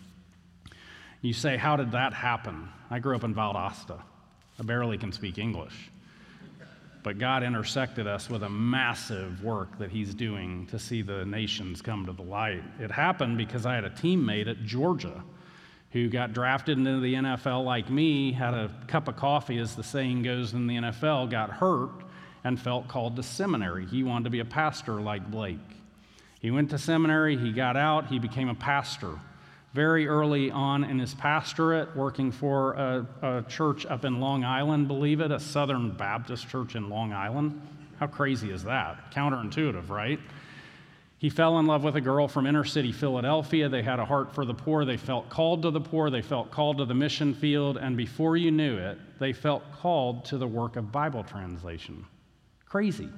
You 1.21 1.33
say, 1.33 1.57
How 1.57 1.77
did 1.77 1.93
that 1.93 2.13
happen? 2.13 2.71
I 2.91 2.99
grew 2.99 3.15
up 3.15 3.23
in 3.23 3.37
Valdosta. 3.37 4.01
I 4.59 4.63
barely 4.65 4.99
can 4.99 5.13
speak 5.13 5.39
English. 5.39 5.93
But 7.05 7.19
God 7.19 7.43
intersected 7.43 8.07
us 8.07 8.31
with 8.31 8.43
a 8.43 8.49
massive 8.49 9.45
work 9.45 9.79
that 9.79 9.91
He's 9.91 10.15
doing 10.15 10.67
to 10.69 10.79
see 10.79 11.03
the 11.03 11.25
nations 11.27 11.83
come 11.83 12.07
to 12.07 12.13
the 12.13 12.23
light. 12.23 12.65
It 12.81 12.91
happened 12.91 13.37
because 13.37 13.67
I 13.67 13.75
had 13.75 13.85
a 13.85 13.91
teammate 13.91 14.49
at 14.49 14.65
Georgia 14.65 15.23
who 15.93 16.09
got 16.09 16.33
drafted 16.33 16.79
into 16.79 17.01
the 17.01 17.15
NFL 17.15 17.63
like 17.63 17.91
me, 17.91 18.33
had 18.33 18.55
a 18.55 18.71
cup 18.89 19.07
of 19.07 19.17
coffee, 19.17 19.59
as 19.59 19.77
the 19.77 19.85
saying 19.85 20.23
goes 20.23 20.55
in 20.55 20.67
the 20.67 20.77
NFL, 20.77 21.31
got 21.31 21.51
hurt, 21.51 21.91
and 22.43 22.59
felt 22.59 22.89
called 22.89 23.17
to 23.17 23.23
seminary. 23.23 23.87
He 23.87 24.03
wanted 24.03 24.25
to 24.25 24.31
be 24.31 24.41
a 24.41 24.45
pastor 24.45 24.95
like 24.95 25.31
Blake. 25.31 25.59
He 26.41 26.51
went 26.51 26.71
to 26.71 26.79
seminary, 26.79 27.37
he 27.37 27.53
got 27.53 27.77
out, 27.77 28.07
he 28.07 28.19
became 28.19 28.49
a 28.49 28.55
pastor. 28.55 29.21
Very 29.75 30.07
early 30.07 30.53
on 30.53 30.85
in 30.85 31.01
his 31.01 31.15
pastorate, 31.15 31.95
working 31.97 32.31
for 32.31 32.75
a, 32.75 33.07
a 33.23 33.43
church 33.49 33.85
up 33.87 34.05
in 34.05 34.21
Long 34.21 34.45
Island, 34.45 34.87
believe 34.87 35.21
it, 35.21 35.33
a 35.33 35.41
Southern 35.41 35.91
Baptist 35.91 36.49
church 36.49 36.77
in 36.77 36.89
Long 36.89 37.13
Island. 37.13 37.61
How 37.99 38.07
crazy 38.07 38.53
is 38.53 38.63
that? 38.65 39.13
Counterintuitive, 39.13 39.89
right? 39.89 40.21
He 41.19 41.29
fell 41.29 41.59
in 41.59 41.67
love 41.67 41.83
with 41.83 41.97
a 41.97 42.01
girl 42.01 42.29
from 42.29 42.47
inner 42.47 42.65
city 42.65 42.93
Philadelphia. 42.93 43.69
They 43.69 43.83
had 43.83 43.99
a 43.99 44.05
heart 44.05 44.33
for 44.33 44.45
the 44.45 44.55
poor. 44.55 44.85
They 44.85 44.97
felt 44.97 45.29
called 45.29 45.63
to 45.63 45.73
the 45.73 45.81
poor. 45.81 46.09
They 46.09 46.23
felt 46.23 46.53
called 46.53 46.79
to 46.79 46.85
the 46.85 46.95
mission 46.95 47.35
field. 47.35 47.77
And 47.77 47.97
before 47.97 48.37
you 48.37 48.53
knew 48.53 48.77
it, 48.77 48.99
they 49.19 49.33
felt 49.33 49.65
called 49.73 50.25
to 50.27 50.39
the 50.39 50.47
work 50.47 50.77
of 50.77 50.93
Bible 50.93 51.25
translation. 51.25 52.05
Crazy. 52.67 53.09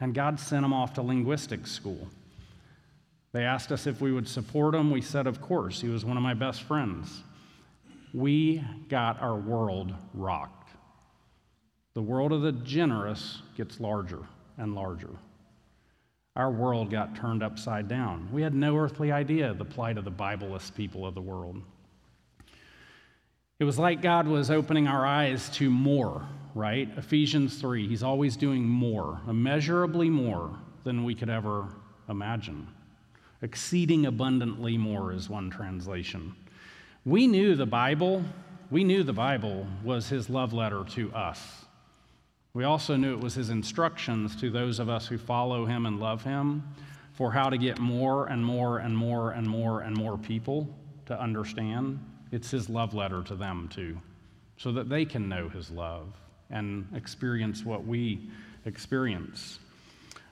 And 0.00 0.14
God 0.14 0.38
sent 0.38 0.62
them 0.62 0.72
off 0.72 0.92
to 0.94 1.02
linguistics 1.02 1.72
school. 1.72 2.08
They 3.32 3.44
asked 3.44 3.72
us 3.72 3.86
if 3.86 4.00
we 4.00 4.12
would 4.12 4.28
support 4.28 4.74
him. 4.74 4.90
We 4.90 5.02
said, 5.02 5.26
of 5.26 5.40
course. 5.40 5.80
He 5.80 5.88
was 5.88 6.04
one 6.04 6.16
of 6.16 6.22
my 6.22 6.34
best 6.34 6.62
friends. 6.62 7.22
We 8.14 8.64
got 8.88 9.20
our 9.20 9.36
world 9.36 9.94
rocked. 10.14 10.70
The 11.94 12.02
world 12.02 12.32
of 12.32 12.42
the 12.42 12.52
generous 12.52 13.42
gets 13.56 13.80
larger 13.80 14.20
and 14.56 14.74
larger 14.74 15.10
our 16.38 16.52
world 16.52 16.88
got 16.88 17.16
turned 17.16 17.42
upside 17.42 17.88
down. 17.88 18.28
We 18.32 18.42
had 18.42 18.54
no 18.54 18.76
earthly 18.76 19.10
idea 19.10 19.50
of 19.50 19.58
the 19.58 19.64
plight 19.64 19.98
of 19.98 20.04
the 20.04 20.12
Bibleless 20.12 20.72
people 20.72 21.04
of 21.04 21.16
the 21.16 21.20
world. 21.20 21.60
It 23.58 23.64
was 23.64 23.76
like 23.76 24.00
God 24.00 24.28
was 24.28 24.48
opening 24.48 24.86
our 24.86 25.04
eyes 25.04 25.48
to 25.50 25.68
more, 25.68 26.28
right? 26.54 26.88
Ephesians 26.96 27.60
3, 27.60 27.88
He's 27.88 28.04
always 28.04 28.36
doing 28.36 28.62
more, 28.62 29.20
immeasurably 29.28 30.08
more 30.08 30.56
than 30.84 31.02
we 31.02 31.16
could 31.16 31.28
ever 31.28 31.74
imagine. 32.08 32.68
Exceeding 33.42 34.06
abundantly 34.06 34.76
more 34.76 35.12
is 35.12 35.28
one 35.28 35.50
translation. 35.50 36.34
We 37.04 37.26
knew 37.26 37.54
the 37.54 37.66
Bible, 37.66 38.24
we 38.70 38.84
knew 38.84 39.02
the 39.02 39.12
Bible 39.12 39.66
was 39.84 40.08
His 40.08 40.28
love 40.28 40.52
letter 40.52 40.84
to 40.90 41.12
us. 41.12 41.66
We 42.58 42.64
also 42.64 42.96
knew 42.96 43.12
it 43.12 43.20
was 43.20 43.34
his 43.34 43.50
instructions 43.50 44.34
to 44.40 44.50
those 44.50 44.80
of 44.80 44.88
us 44.88 45.06
who 45.06 45.16
follow 45.16 45.64
him 45.64 45.86
and 45.86 46.00
love 46.00 46.24
him 46.24 46.64
for 47.12 47.30
how 47.30 47.50
to 47.50 47.58
get 47.58 47.78
more 47.78 48.26
and 48.26 48.44
more 48.44 48.78
and 48.78 48.96
more 48.96 49.30
and 49.30 49.46
more 49.46 49.82
and 49.82 49.96
more 49.96 50.18
people 50.18 50.68
to 51.06 51.20
understand. 51.20 52.00
It's 52.32 52.50
his 52.50 52.68
love 52.68 52.94
letter 52.94 53.22
to 53.22 53.36
them, 53.36 53.68
too, 53.72 54.00
so 54.56 54.72
that 54.72 54.88
they 54.88 55.04
can 55.04 55.28
know 55.28 55.48
his 55.48 55.70
love 55.70 56.08
and 56.50 56.86
experience 56.94 57.64
what 57.64 57.86
we 57.86 58.28
experience. 58.64 59.60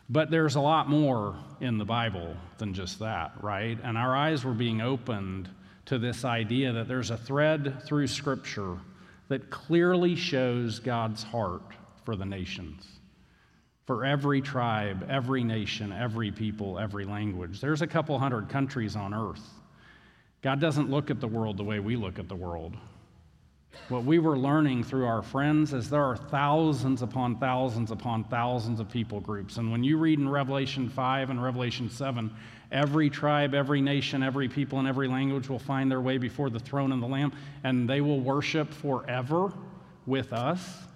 But 0.08 0.30
there's 0.30 0.54
a 0.54 0.60
lot 0.60 0.88
more 0.88 1.36
in 1.60 1.78
the 1.78 1.84
Bible 1.84 2.36
than 2.58 2.74
just 2.74 3.00
that, 3.00 3.32
right? 3.42 3.78
And 3.82 3.98
our 3.98 4.14
eyes 4.14 4.44
were 4.44 4.54
being 4.54 4.80
opened 4.80 5.48
to 5.86 5.98
this 5.98 6.24
idea 6.24 6.72
that 6.72 6.88
there's 6.88 7.10
a 7.10 7.16
thread 7.16 7.82
through 7.84 8.06
Scripture 8.06 8.78
that 9.28 9.50
clearly 9.50 10.14
shows 10.14 10.78
God's 10.78 11.22
heart 11.22 11.72
for 12.04 12.14
the 12.14 12.24
nations, 12.24 12.86
for 13.84 14.04
every 14.04 14.40
tribe, 14.40 15.04
every 15.10 15.42
nation, 15.42 15.92
every 15.92 16.30
people, 16.30 16.78
every 16.78 17.04
language. 17.04 17.60
There's 17.60 17.82
a 17.82 17.86
couple 17.86 18.16
hundred 18.18 18.48
countries 18.48 18.94
on 18.94 19.12
earth. 19.12 19.42
God 20.42 20.60
doesn't 20.60 20.88
look 20.88 21.10
at 21.10 21.20
the 21.20 21.26
world 21.26 21.56
the 21.56 21.64
way 21.64 21.80
we 21.80 21.96
look 21.96 22.20
at 22.20 22.28
the 22.28 22.36
world. 22.36 22.76
What 23.88 24.04
we 24.04 24.18
were 24.18 24.36
learning 24.36 24.84
through 24.84 25.06
our 25.06 25.22
friends 25.22 25.72
is 25.72 25.88
there 25.88 26.04
are 26.04 26.16
thousands 26.16 27.02
upon 27.02 27.36
thousands 27.36 27.90
upon 27.90 28.24
thousands 28.24 28.80
of 28.80 28.90
people 28.90 29.20
groups. 29.20 29.58
And 29.58 29.70
when 29.70 29.84
you 29.84 29.96
read 29.96 30.18
in 30.18 30.28
Revelation 30.28 30.88
5 30.88 31.30
and 31.30 31.42
Revelation 31.42 31.88
7, 31.88 32.30
every 32.72 33.10
tribe, 33.10 33.54
every 33.54 33.80
nation, 33.80 34.22
every 34.22 34.48
people, 34.48 34.78
and 34.78 34.88
every 34.88 35.08
language 35.08 35.48
will 35.48 35.58
find 35.58 35.90
their 35.90 36.00
way 36.00 36.18
before 36.18 36.50
the 36.50 36.58
throne 36.58 36.92
of 36.92 37.00
the 37.00 37.06
Lamb, 37.06 37.32
and 37.64 37.88
they 37.88 38.00
will 38.00 38.20
worship 38.20 38.72
forever 38.72 39.52
with 40.06 40.32
us 40.32 40.86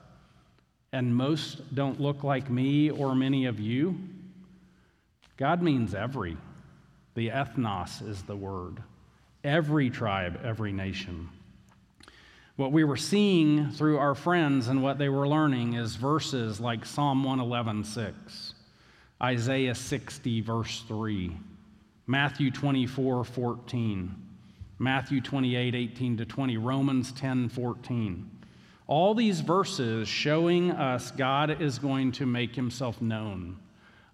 and 0.93 1.15
most 1.15 1.75
don't 1.75 2.01
look 2.01 2.25
like 2.25 2.51
me 2.51 2.91
or 2.91 3.15
many 3.15 3.47
of 3.47 3.61
you, 3.61 3.99
God 5.37 5.63
means 5.63 5.95
every. 5.95 6.37
The 7.15 7.29
ethnos 7.29 8.07
is 8.07 8.23
the 8.23 8.37
word. 8.37 8.83
Every 9.45 9.89
tribe, 9.91 10.41
every 10.45 10.73
nation. 10.73 11.29
What 12.61 12.73
we 12.73 12.85
were 12.85 12.99
seeing 12.99 13.71
through 13.71 13.97
our 13.97 14.15
friends 14.15 14.69
and 14.69 14.83
what 14.83 14.99
they 14.99 15.09
were 15.09 15.27
learning 15.27 15.73
is 15.73 15.97
verses 15.97 16.61
like 16.61 16.85
Psalm 16.85 17.25
111, 17.25 17.85
6, 17.85 18.55
Isaiah 19.23 19.75
60, 19.75 20.43
verse 20.43 20.85
3, 20.87 21.35
Matthew 22.07 22.51
24, 22.51 23.25
14, 23.25 24.15
Matthew 24.79 25.23
28, 25.23 25.75
18 25.75 26.17
to 26.19 26.27
20, 26.27 26.59
Romans 26.59 27.13
10, 27.13 27.49
14. 27.49 28.31
All 28.87 29.15
these 29.15 29.41
verses 29.41 30.07
showing 30.07 30.71
us 30.71 31.13
God 31.13 31.63
is 31.63 31.79
going 31.79 32.13
to 32.13 32.27
make 32.27 32.55
himself 32.55 33.01
known 33.01 33.57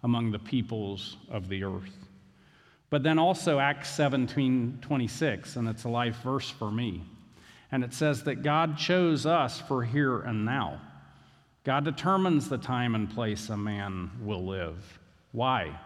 among 0.05 0.31
the 0.31 0.39
peoples 0.39 1.17
of 1.29 1.49
the 1.49 1.65
earth. 1.65 2.07
But 2.91 3.03
then 3.03 3.19
also 3.19 3.59
Acts 3.59 3.91
17 3.91 4.79
26, 4.83 5.57
and 5.57 5.67
it's 5.67 5.83
a 5.83 5.89
life 5.89 6.19
verse 6.23 6.49
for 6.49 6.71
me. 6.71 7.03
And 7.73 7.83
it 7.83 7.93
says 7.93 8.23
that 8.25 8.43
God 8.43 8.79
chose 8.79 9.27
us 9.27 9.61
for 9.61 9.85
here 9.85 10.21
and 10.21 10.45
now. 10.45 10.81
God 11.65 11.85
determines 11.85 12.49
the 12.49 12.59
time 12.59 12.95
and 12.95 13.11
place 13.11 13.49
a 13.49 13.57
man 13.57 14.11
will 14.23 14.47
live. 14.47 15.01
Why? 15.33 15.79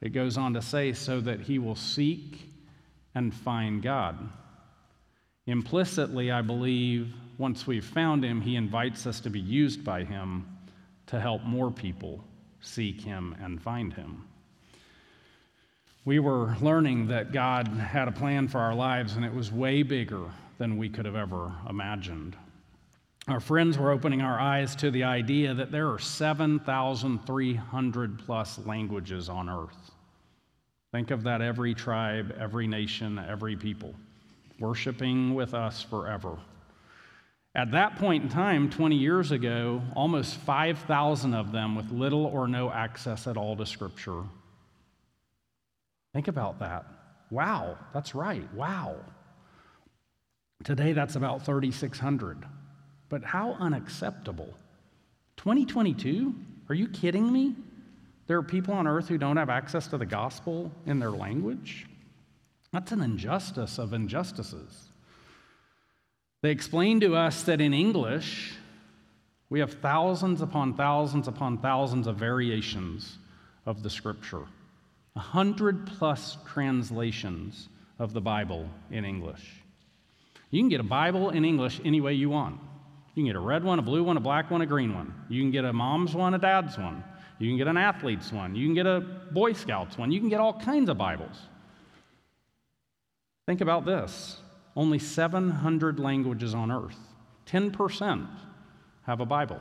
It 0.00 0.10
goes 0.10 0.36
on 0.36 0.54
to 0.54 0.62
say, 0.62 0.92
so 0.92 1.20
that 1.20 1.40
he 1.40 1.58
will 1.58 1.76
seek 1.76 2.50
and 3.14 3.32
find 3.32 3.82
God. 3.82 4.18
Implicitly, 5.46 6.32
I 6.32 6.42
believe 6.42 7.14
once 7.38 7.66
we've 7.66 7.84
found 7.84 8.24
him, 8.24 8.40
he 8.40 8.56
invites 8.56 9.06
us 9.06 9.20
to 9.20 9.30
be 9.30 9.40
used 9.40 9.84
by 9.84 10.02
him 10.02 10.46
to 11.06 11.20
help 11.20 11.44
more 11.44 11.70
people 11.70 12.24
seek 12.60 13.00
him 13.00 13.36
and 13.40 13.62
find 13.62 13.94
him. 13.94 14.26
We 16.04 16.18
were 16.18 16.56
learning 16.60 17.08
that 17.08 17.32
God 17.32 17.68
had 17.68 18.08
a 18.08 18.12
plan 18.12 18.48
for 18.48 18.58
our 18.58 18.74
lives, 18.74 19.16
and 19.16 19.24
it 19.24 19.34
was 19.34 19.52
way 19.52 19.82
bigger 19.82 20.30
than 20.58 20.76
we 20.76 20.88
could 20.88 21.04
have 21.04 21.16
ever 21.16 21.52
imagined. 21.68 22.36
Our 23.28 23.40
friends 23.40 23.76
were 23.76 23.90
opening 23.90 24.20
our 24.20 24.38
eyes 24.38 24.76
to 24.76 24.88
the 24.90 25.04
idea 25.04 25.52
that 25.54 25.72
there 25.72 25.90
are 25.90 25.98
7,300 25.98 28.18
plus 28.20 28.58
languages 28.64 29.28
on 29.28 29.48
earth. 29.48 29.90
Think 30.92 31.10
of 31.10 31.24
that 31.24 31.42
every 31.42 31.74
tribe, 31.74 32.36
every 32.38 32.68
nation, 32.68 33.18
every 33.18 33.56
people, 33.56 33.94
worshiping 34.60 35.34
with 35.34 35.54
us 35.54 35.82
forever. 35.82 36.38
At 37.56 37.72
that 37.72 37.96
point 37.96 38.22
in 38.22 38.28
time, 38.28 38.70
20 38.70 38.94
years 38.96 39.32
ago, 39.32 39.82
almost 39.94 40.36
5,000 40.36 41.34
of 41.34 41.50
them 41.52 41.74
with 41.74 41.90
little 41.90 42.26
or 42.26 42.46
no 42.46 42.70
access 42.70 43.26
at 43.26 43.36
all 43.36 43.56
to 43.56 43.66
Scripture. 43.66 44.22
Think 46.12 46.28
about 46.28 46.60
that. 46.60 46.86
Wow, 47.30 47.76
that's 47.92 48.14
right. 48.14 48.48
Wow. 48.54 48.94
Today, 50.64 50.92
that's 50.92 51.16
about 51.16 51.44
3,600. 51.44 52.44
But 53.08 53.22
how 53.24 53.52
unacceptable. 53.60 54.52
2022? 55.36 56.34
Are 56.68 56.74
you 56.74 56.88
kidding 56.88 57.32
me? 57.32 57.54
There 58.26 58.38
are 58.38 58.42
people 58.42 58.74
on 58.74 58.86
earth 58.86 59.08
who 59.08 59.18
don't 59.18 59.36
have 59.36 59.50
access 59.50 59.86
to 59.88 59.98
the 59.98 60.06
gospel 60.06 60.72
in 60.86 60.98
their 60.98 61.12
language? 61.12 61.86
That's 62.72 62.92
an 62.92 63.00
injustice 63.00 63.78
of 63.78 63.92
injustices. 63.92 64.88
They 66.42 66.50
explain 66.50 67.00
to 67.00 67.14
us 67.14 67.42
that 67.44 67.60
in 67.60 67.72
English, 67.72 68.54
we 69.48 69.60
have 69.60 69.74
thousands 69.74 70.42
upon 70.42 70.74
thousands 70.74 71.28
upon 71.28 71.58
thousands 71.58 72.06
of 72.06 72.16
variations 72.16 73.18
of 73.64 73.82
the 73.82 73.90
scripture, 73.90 74.44
a 75.14 75.20
hundred 75.20 75.86
plus 75.86 76.36
translations 76.46 77.68
of 77.98 78.12
the 78.12 78.20
Bible 78.20 78.68
in 78.90 79.04
English. 79.04 79.62
You 80.50 80.60
can 80.60 80.68
get 80.68 80.80
a 80.80 80.84
Bible 80.84 81.30
in 81.30 81.44
English 81.44 81.80
any 81.84 82.00
way 82.00 82.14
you 82.14 82.30
want. 82.30 82.60
You 83.14 83.22
can 83.22 83.26
get 83.26 83.36
a 83.36 83.40
red 83.40 83.64
one, 83.64 83.78
a 83.78 83.82
blue 83.82 84.04
one, 84.04 84.16
a 84.16 84.20
black 84.20 84.50
one, 84.50 84.60
a 84.60 84.66
green 84.66 84.94
one. 84.94 85.14
You 85.28 85.42
can 85.42 85.50
get 85.50 85.64
a 85.64 85.72
mom's 85.72 86.14
one, 86.14 86.34
a 86.34 86.38
dad's 86.38 86.78
one. 86.78 87.02
You 87.38 87.48
can 87.48 87.56
get 87.56 87.66
an 87.66 87.76
athlete's 87.76 88.32
one. 88.32 88.54
You 88.54 88.66
can 88.66 88.74
get 88.74 88.86
a 88.86 89.00
Boy 89.30 89.52
Scouts 89.52 89.98
one. 89.98 90.10
You 90.10 90.20
can 90.20 90.28
get 90.28 90.40
all 90.40 90.58
kinds 90.58 90.88
of 90.88 90.98
Bibles. 90.98 91.36
Think 93.46 93.60
about 93.60 93.84
this 93.84 94.38
only 94.74 94.98
700 94.98 95.98
languages 95.98 96.54
on 96.54 96.70
earth. 96.70 96.98
10% 97.46 98.28
have 99.06 99.20
a 99.20 99.26
Bible. 99.26 99.60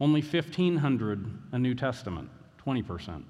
Only 0.00 0.22
1,500 0.22 1.38
a 1.52 1.58
New 1.58 1.74
Testament, 1.74 2.30
20%. 2.64 3.24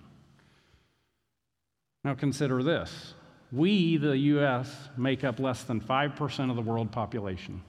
Now 2.04 2.14
consider 2.14 2.62
this 2.62 3.14
we, 3.50 3.96
the 3.96 4.16
U.S., 4.16 4.70
make 4.96 5.24
up 5.24 5.40
less 5.40 5.62
than 5.64 5.80
5% 5.80 6.50
of 6.50 6.56
the 6.56 6.62
world 6.62 6.90
population, 6.90 7.62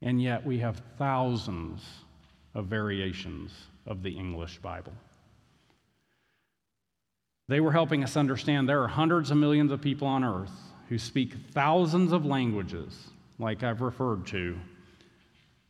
and 0.00 0.22
yet 0.22 0.44
we 0.44 0.58
have 0.58 0.82
thousands 0.96 1.82
of 2.54 2.66
variations 2.66 3.52
of 3.86 4.02
the 4.02 4.10
English 4.10 4.58
Bible. 4.58 4.92
They 7.48 7.60
were 7.60 7.72
helping 7.72 8.04
us 8.04 8.16
understand 8.16 8.68
there 8.68 8.82
are 8.82 8.88
hundreds 8.88 9.32
of 9.32 9.36
millions 9.36 9.72
of 9.72 9.80
people 9.80 10.06
on 10.06 10.22
earth 10.22 10.52
who 10.88 10.98
speak 10.98 11.34
thousands 11.50 12.12
of 12.12 12.24
languages, 12.24 13.10
like 13.40 13.64
I've 13.64 13.80
referred 13.80 14.26
to, 14.28 14.56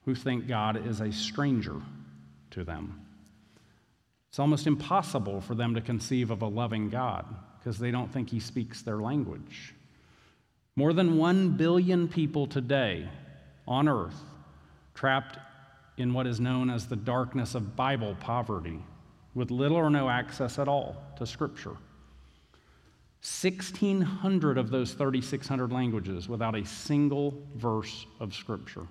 who 0.04 0.14
think 0.14 0.46
God 0.46 0.86
is 0.86 1.00
a 1.00 1.10
stranger 1.10 1.80
to 2.50 2.64
them. 2.64 3.06
It's 4.28 4.38
almost 4.38 4.66
impossible 4.66 5.40
for 5.40 5.54
them 5.54 5.74
to 5.74 5.80
conceive 5.80 6.30
of 6.30 6.42
a 6.42 6.46
loving 6.46 6.90
God 6.90 7.24
because 7.60 7.78
they 7.78 7.90
don't 7.90 8.12
think 8.12 8.30
he 8.30 8.40
speaks 8.40 8.82
their 8.82 8.96
language. 8.96 9.74
More 10.76 10.92
than 10.92 11.18
one 11.18 11.50
billion 11.50 12.08
people 12.08 12.46
today 12.46 13.08
on 13.68 13.88
earth 13.88 14.18
trapped 14.94 15.38
in 15.96 16.14
what 16.14 16.26
is 16.26 16.40
known 16.40 16.70
as 16.70 16.86
the 16.86 16.96
darkness 16.96 17.54
of 17.54 17.76
Bible 17.76 18.16
poverty, 18.20 18.80
with 19.34 19.50
little 19.50 19.76
or 19.76 19.90
no 19.90 20.08
access 20.08 20.58
at 20.58 20.68
all 20.68 20.96
to 21.18 21.26
Scripture. 21.26 21.76
1,600 23.22 24.56
of 24.56 24.70
those 24.70 24.92
3,600 24.92 25.70
languages 25.70 26.26
without 26.26 26.54
a 26.54 26.64
single 26.64 27.34
verse 27.54 28.06
of 28.18 28.34
Scripture. 28.34 28.86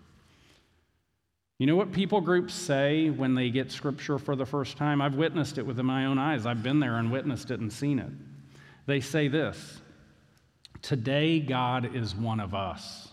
You 1.58 1.66
know 1.66 1.76
what 1.76 1.92
people 1.92 2.22
groups 2.22 2.54
say 2.54 3.10
when 3.10 3.34
they 3.34 3.50
get 3.50 3.72
Scripture 3.72 4.20
for 4.20 4.36
the 4.36 4.46
first 4.46 4.78
time? 4.78 5.02
I've 5.02 5.16
witnessed 5.16 5.58
it 5.58 5.66
with 5.66 5.80
my 5.80 6.06
own 6.06 6.20
eyes. 6.20 6.46
I've 6.46 6.62
been 6.62 6.80
there 6.80 6.98
and 6.98 7.12
witnessed 7.12 7.50
it 7.50 7.60
and 7.60 7.74
seen 7.74 7.98
it. 7.98 8.12
They 8.90 9.02
say 9.02 9.28
this 9.28 9.82
Today, 10.82 11.40
God 11.40 11.96
is 11.96 12.16
one 12.16 12.40
of 12.40 12.56
us. 12.56 13.10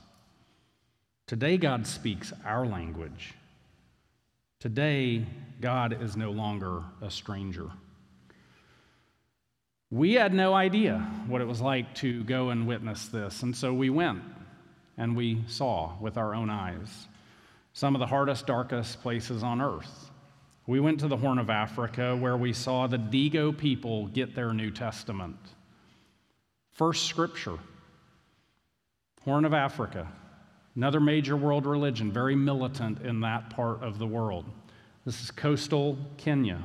Today, 1.26 1.58
God 1.58 1.86
speaks 1.86 2.32
our 2.46 2.64
language. 2.64 3.34
Today, 4.58 5.26
God 5.60 6.02
is 6.02 6.16
no 6.16 6.30
longer 6.30 6.82
a 7.02 7.10
stranger. 7.10 7.70
We 9.90 10.14
had 10.14 10.32
no 10.32 10.54
idea 10.54 10.96
what 11.26 11.42
it 11.42 11.46
was 11.46 11.60
like 11.60 11.94
to 11.96 12.24
go 12.24 12.48
and 12.48 12.66
witness 12.66 13.08
this, 13.08 13.42
and 13.42 13.54
so 13.54 13.74
we 13.74 13.90
went 13.90 14.22
and 14.96 15.14
we 15.14 15.44
saw 15.46 15.92
with 16.00 16.16
our 16.16 16.34
own 16.34 16.48
eyes 16.48 17.06
some 17.74 17.94
of 17.94 17.98
the 17.98 18.06
hardest, 18.06 18.46
darkest 18.46 19.02
places 19.02 19.42
on 19.42 19.60
earth. 19.60 20.10
We 20.66 20.80
went 20.80 21.00
to 21.00 21.08
the 21.08 21.18
Horn 21.18 21.38
of 21.38 21.50
Africa 21.50 22.16
where 22.16 22.38
we 22.38 22.54
saw 22.54 22.86
the 22.86 22.96
Digo 22.96 23.54
people 23.54 24.06
get 24.06 24.34
their 24.34 24.54
New 24.54 24.70
Testament. 24.70 25.36
First 26.76 27.06
scripture, 27.06 27.58
Horn 29.24 29.46
of 29.46 29.54
Africa, 29.54 30.06
another 30.74 31.00
major 31.00 31.34
world 31.34 31.64
religion, 31.64 32.12
very 32.12 32.36
militant 32.36 33.00
in 33.00 33.20
that 33.22 33.48
part 33.48 33.82
of 33.82 33.98
the 33.98 34.06
world. 34.06 34.44
This 35.06 35.22
is 35.22 35.30
coastal 35.30 35.96
Kenya. 36.18 36.60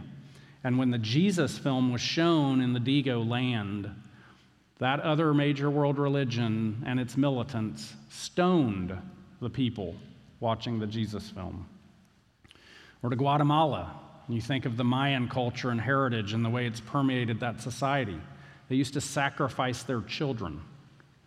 And 0.65 0.77
when 0.77 0.91
the 0.91 0.97
Jesus 0.97 1.57
film 1.57 1.93
was 1.93 2.01
shown 2.01 2.59
in 2.59 2.73
the 2.73 2.79
Digo 2.79 3.25
land, 3.25 3.89
that 4.79 4.99
other 4.99 5.33
major 5.33 5.69
world 5.69 5.97
religion 5.97 6.83
and 6.85 6.99
its 6.99 7.15
militants 7.15 7.93
stoned 8.09 8.93
the 9.39 9.49
people 9.49 9.95
watching 10.41 10.77
the 10.77 10.87
Jesus 10.87 11.29
film. 11.29 11.65
Or 13.01 13.09
to 13.09 13.15
Guatemala, 13.15 13.97
and 14.27 14.35
you 14.35 14.41
think 14.41 14.65
of 14.65 14.75
the 14.75 14.83
Mayan 14.83 15.29
culture 15.29 15.69
and 15.69 15.79
heritage 15.79 16.33
and 16.33 16.43
the 16.43 16.49
way 16.49 16.67
it's 16.67 16.81
permeated 16.81 17.39
that 17.39 17.61
society. 17.61 18.19
They 18.71 18.77
used 18.77 18.93
to 18.93 19.01
sacrifice 19.01 19.83
their 19.83 19.99
children 19.99 20.61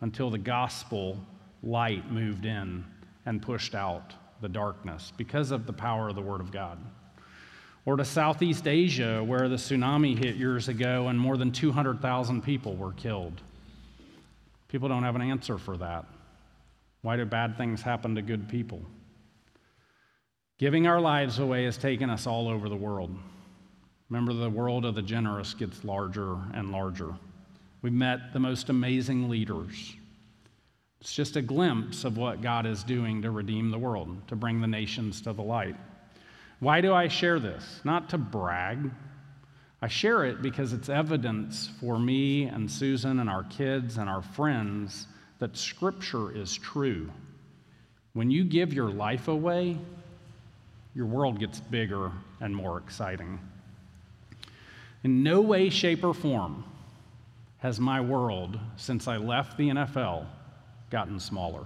until 0.00 0.30
the 0.30 0.38
gospel 0.38 1.22
light 1.62 2.10
moved 2.10 2.46
in 2.46 2.86
and 3.26 3.42
pushed 3.42 3.74
out 3.74 4.14
the 4.40 4.48
darkness 4.48 5.12
because 5.18 5.50
of 5.50 5.66
the 5.66 5.72
power 5.74 6.08
of 6.08 6.14
the 6.14 6.22
Word 6.22 6.40
of 6.40 6.50
God 6.50 6.78
or 7.84 7.96
to 7.96 8.04
Southeast 8.06 8.66
Asia, 8.66 9.22
where 9.22 9.50
the 9.50 9.56
tsunami 9.56 10.16
hit 10.16 10.36
years 10.36 10.68
ago 10.68 11.08
and 11.08 11.20
more 11.20 11.36
than 11.36 11.52
200,000 11.52 12.40
people 12.42 12.76
were 12.76 12.94
killed. 12.94 13.42
People 14.68 14.88
don't 14.88 15.02
have 15.02 15.14
an 15.14 15.20
answer 15.20 15.58
for 15.58 15.76
that. 15.76 16.06
Why 17.02 17.18
do 17.18 17.26
bad 17.26 17.58
things 17.58 17.82
happen 17.82 18.14
to 18.14 18.22
good 18.22 18.48
people? 18.48 18.80
Giving 20.56 20.86
our 20.86 20.98
lives 20.98 21.40
away 21.40 21.64
has 21.64 21.76
taken 21.76 22.08
us 22.08 22.26
all 22.26 22.48
over 22.48 22.70
the 22.70 22.74
world. 22.74 23.14
Remember, 24.08 24.32
the 24.32 24.48
world 24.48 24.86
of 24.86 24.94
the 24.94 25.02
generous 25.02 25.52
gets 25.52 25.84
larger 25.84 26.38
and 26.54 26.72
larger. 26.72 27.14
We've 27.84 27.92
met 27.92 28.32
the 28.32 28.40
most 28.40 28.70
amazing 28.70 29.28
leaders. 29.28 29.94
It's 31.02 31.14
just 31.14 31.36
a 31.36 31.42
glimpse 31.42 32.04
of 32.04 32.16
what 32.16 32.40
God 32.40 32.64
is 32.64 32.82
doing 32.82 33.20
to 33.20 33.30
redeem 33.30 33.70
the 33.70 33.78
world, 33.78 34.26
to 34.28 34.36
bring 34.36 34.62
the 34.62 34.66
nations 34.66 35.20
to 35.20 35.34
the 35.34 35.42
light. 35.42 35.76
Why 36.60 36.80
do 36.80 36.94
I 36.94 37.08
share 37.08 37.38
this? 37.38 37.82
Not 37.84 38.08
to 38.08 38.16
brag. 38.16 38.90
I 39.82 39.88
share 39.88 40.24
it 40.24 40.40
because 40.40 40.72
it's 40.72 40.88
evidence 40.88 41.68
for 41.78 41.98
me 41.98 42.44
and 42.44 42.70
Susan 42.70 43.20
and 43.20 43.28
our 43.28 43.44
kids 43.44 43.98
and 43.98 44.08
our 44.08 44.22
friends 44.22 45.06
that 45.38 45.54
Scripture 45.54 46.34
is 46.34 46.56
true. 46.56 47.10
When 48.14 48.30
you 48.30 48.44
give 48.44 48.72
your 48.72 48.88
life 48.88 49.28
away, 49.28 49.76
your 50.94 51.04
world 51.04 51.38
gets 51.38 51.60
bigger 51.60 52.12
and 52.40 52.56
more 52.56 52.78
exciting. 52.78 53.38
In 55.02 55.22
no 55.22 55.42
way, 55.42 55.68
shape, 55.68 56.02
or 56.02 56.14
form 56.14 56.64
has 57.64 57.80
my 57.80 57.98
world, 57.98 58.60
since 58.76 59.08
I 59.08 59.16
left 59.16 59.56
the 59.56 59.70
NFL, 59.70 60.26
gotten 60.90 61.18
smaller. 61.18 61.64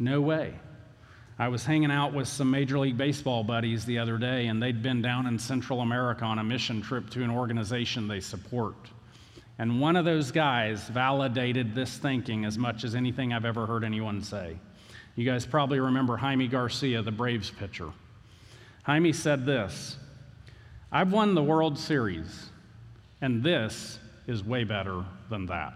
No 0.00 0.20
way. 0.20 0.54
I 1.38 1.46
was 1.46 1.64
hanging 1.64 1.92
out 1.92 2.12
with 2.12 2.26
some 2.26 2.50
Major 2.50 2.80
League 2.80 2.98
Baseball 2.98 3.44
buddies 3.44 3.84
the 3.84 4.00
other 4.00 4.18
day, 4.18 4.48
and 4.48 4.60
they'd 4.60 4.82
been 4.82 5.00
down 5.00 5.28
in 5.28 5.38
Central 5.38 5.82
America 5.82 6.24
on 6.24 6.40
a 6.40 6.42
mission 6.42 6.82
trip 6.82 7.08
to 7.10 7.22
an 7.22 7.30
organization 7.30 8.08
they 8.08 8.18
support. 8.18 8.74
And 9.56 9.80
one 9.80 9.94
of 9.94 10.04
those 10.04 10.32
guys 10.32 10.88
validated 10.88 11.76
this 11.76 11.96
thinking 11.96 12.44
as 12.44 12.58
much 12.58 12.82
as 12.82 12.96
anything 12.96 13.32
I've 13.32 13.44
ever 13.44 13.66
heard 13.66 13.84
anyone 13.84 14.20
say. 14.20 14.58
You 15.14 15.24
guys 15.24 15.46
probably 15.46 15.78
remember 15.78 16.16
Jaime 16.16 16.48
Garcia, 16.48 17.02
the 17.02 17.12
Braves 17.12 17.52
pitcher. 17.52 17.92
Jaime 18.82 19.12
said 19.12 19.46
this 19.46 19.96
I've 20.90 21.12
won 21.12 21.36
the 21.36 21.42
World 21.44 21.78
Series, 21.78 22.50
and 23.20 23.44
this 23.44 24.00
is 24.28 24.44
way 24.44 24.62
better 24.62 25.04
than 25.28 25.46
that. 25.46 25.74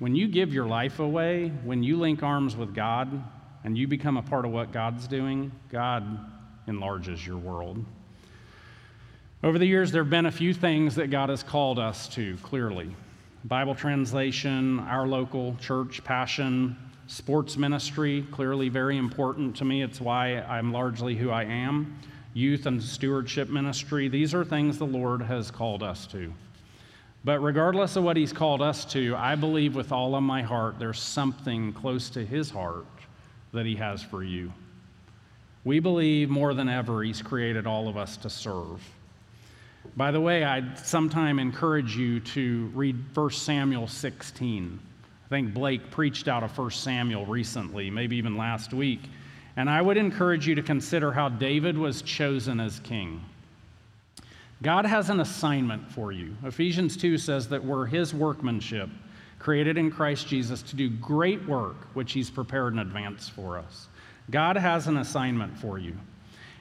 When 0.00 0.14
you 0.14 0.28
give 0.28 0.52
your 0.52 0.66
life 0.66 0.98
away, 0.98 1.48
when 1.64 1.82
you 1.82 1.96
link 1.96 2.22
arms 2.22 2.56
with 2.56 2.74
God, 2.74 3.24
and 3.64 3.78
you 3.78 3.88
become 3.88 4.18
a 4.18 4.22
part 4.22 4.44
of 4.44 4.50
what 4.50 4.72
God's 4.72 5.08
doing, 5.08 5.50
God 5.70 6.18
enlarges 6.66 7.26
your 7.26 7.38
world. 7.38 7.82
Over 9.42 9.58
the 9.58 9.66
years, 9.66 9.90
there 9.90 10.02
have 10.02 10.10
been 10.10 10.26
a 10.26 10.32
few 10.32 10.52
things 10.52 10.94
that 10.96 11.10
God 11.10 11.30
has 11.30 11.42
called 11.42 11.78
us 11.78 12.08
to 12.10 12.36
clearly 12.42 12.94
Bible 13.44 13.74
translation, 13.74 14.80
our 14.80 15.06
local 15.06 15.54
church 15.60 16.02
passion, 16.02 16.76
sports 17.06 17.56
ministry, 17.58 18.26
clearly 18.30 18.70
very 18.70 18.96
important 18.96 19.54
to 19.56 19.64
me. 19.64 19.82
It's 19.82 20.00
why 20.00 20.40
I'm 20.40 20.72
largely 20.72 21.14
who 21.14 21.30
I 21.30 21.44
am. 21.44 21.98
Youth 22.32 22.64
and 22.66 22.82
stewardship 22.82 23.50
ministry, 23.50 24.08
these 24.08 24.34
are 24.34 24.44
things 24.44 24.78
the 24.78 24.86
Lord 24.86 25.20
has 25.22 25.50
called 25.50 25.82
us 25.82 26.06
to. 26.08 26.32
But 27.24 27.40
regardless 27.40 27.96
of 27.96 28.04
what 28.04 28.18
He's 28.18 28.32
called 28.32 28.60
us 28.60 28.84
to, 28.86 29.16
I 29.16 29.34
believe 29.34 29.74
with 29.74 29.92
all 29.92 30.14
of 30.14 30.22
my 30.22 30.42
heart 30.42 30.78
there's 30.78 31.00
something 31.00 31.72
close 31.72 32.10
to 32.10 32.24
His 32.24 32.50
heart 32.50 32.84
that 33.52 33.64
He 33.64 33.74
has 33.76 34.02
for 34.02 34.22
you. 34.22 34.52
We 35.64 35.80
believe 35.80 36.28
more 36.28 36.52
than 36.52 36.68
ever 36.68 37.02
He's 37.02 37.22
created 37.22 37.66
all 37.66 37.88
of 37.88 37.96
us 37.96 38.18
to 38.18 38.30
serve. 38.30 38.82
By 39.96 40.10
the 40.10 40.20
way, 40.20 40.44
I'd 40.44 40.78
sometime 40.78 41.38
encourage 41.38 41.96
you 41.96 42.20
to 42.20 42.66
read 42.74 42.96
1 43.14 43.30
Samuel 43.30 43.86
16. 43.86 44.78
I 45.24 45.28
think 45.28 45.54
Blake 45.54 45.90
preached 45.90 46.28
out 46.28 46.42
of 46.42 46.56
1 46.56 46.70
Samuel 46.72 47.24
recently, 47.24 47.90
maybe 47.90 48.16
even 48.16 48.36
last 48.36 48.74
week. 48.74 49.00
And 49.56 49.70
I 49.70 49.80
would 49.80 49.96
encourage 49.96 50.46
you 50.46 50.54
to 50.56 50.62
consider 50.62 51.12
how 51.12 51.28
David 51.28 51.78
was 51.78 52.02
chosen 52.02 52.60
as 52.60 52.80
king. 52.80 53.22
God 54.64 54.86
has 54.86 55.10
an 55.10 55.20
assignment 55.20 55.92
for 55.92 56.10
you. 56.10 56.34
Ephesians 56.42 56.96
2 56.96 57.18
says 57.18 57.48
that 57.50 57.64
we're 57.64 57.86
his 57.86 58.12
workmanship 58.12 58.88
created 59.44 59.76
in 59.76 59.90
Christ 59.90 60.26
Jesus 60.26 60.62
to 60.62 60.74
do 60.74 60.88
great 60.88 61.46
work, 61.46 61.76
which 61.92 62.14
He's 62.14 62.30
prepared 62.30 62.72
in 62.72 62.78
advance 62.78 63.28
for 63.28 63.58
us. 63.58 63.88
God 64.30 64.56
has 64.56 64.86
an 64.86 64.96
assignment 64.96 65.58
for 65.58 65.78
you. 65.78 65.94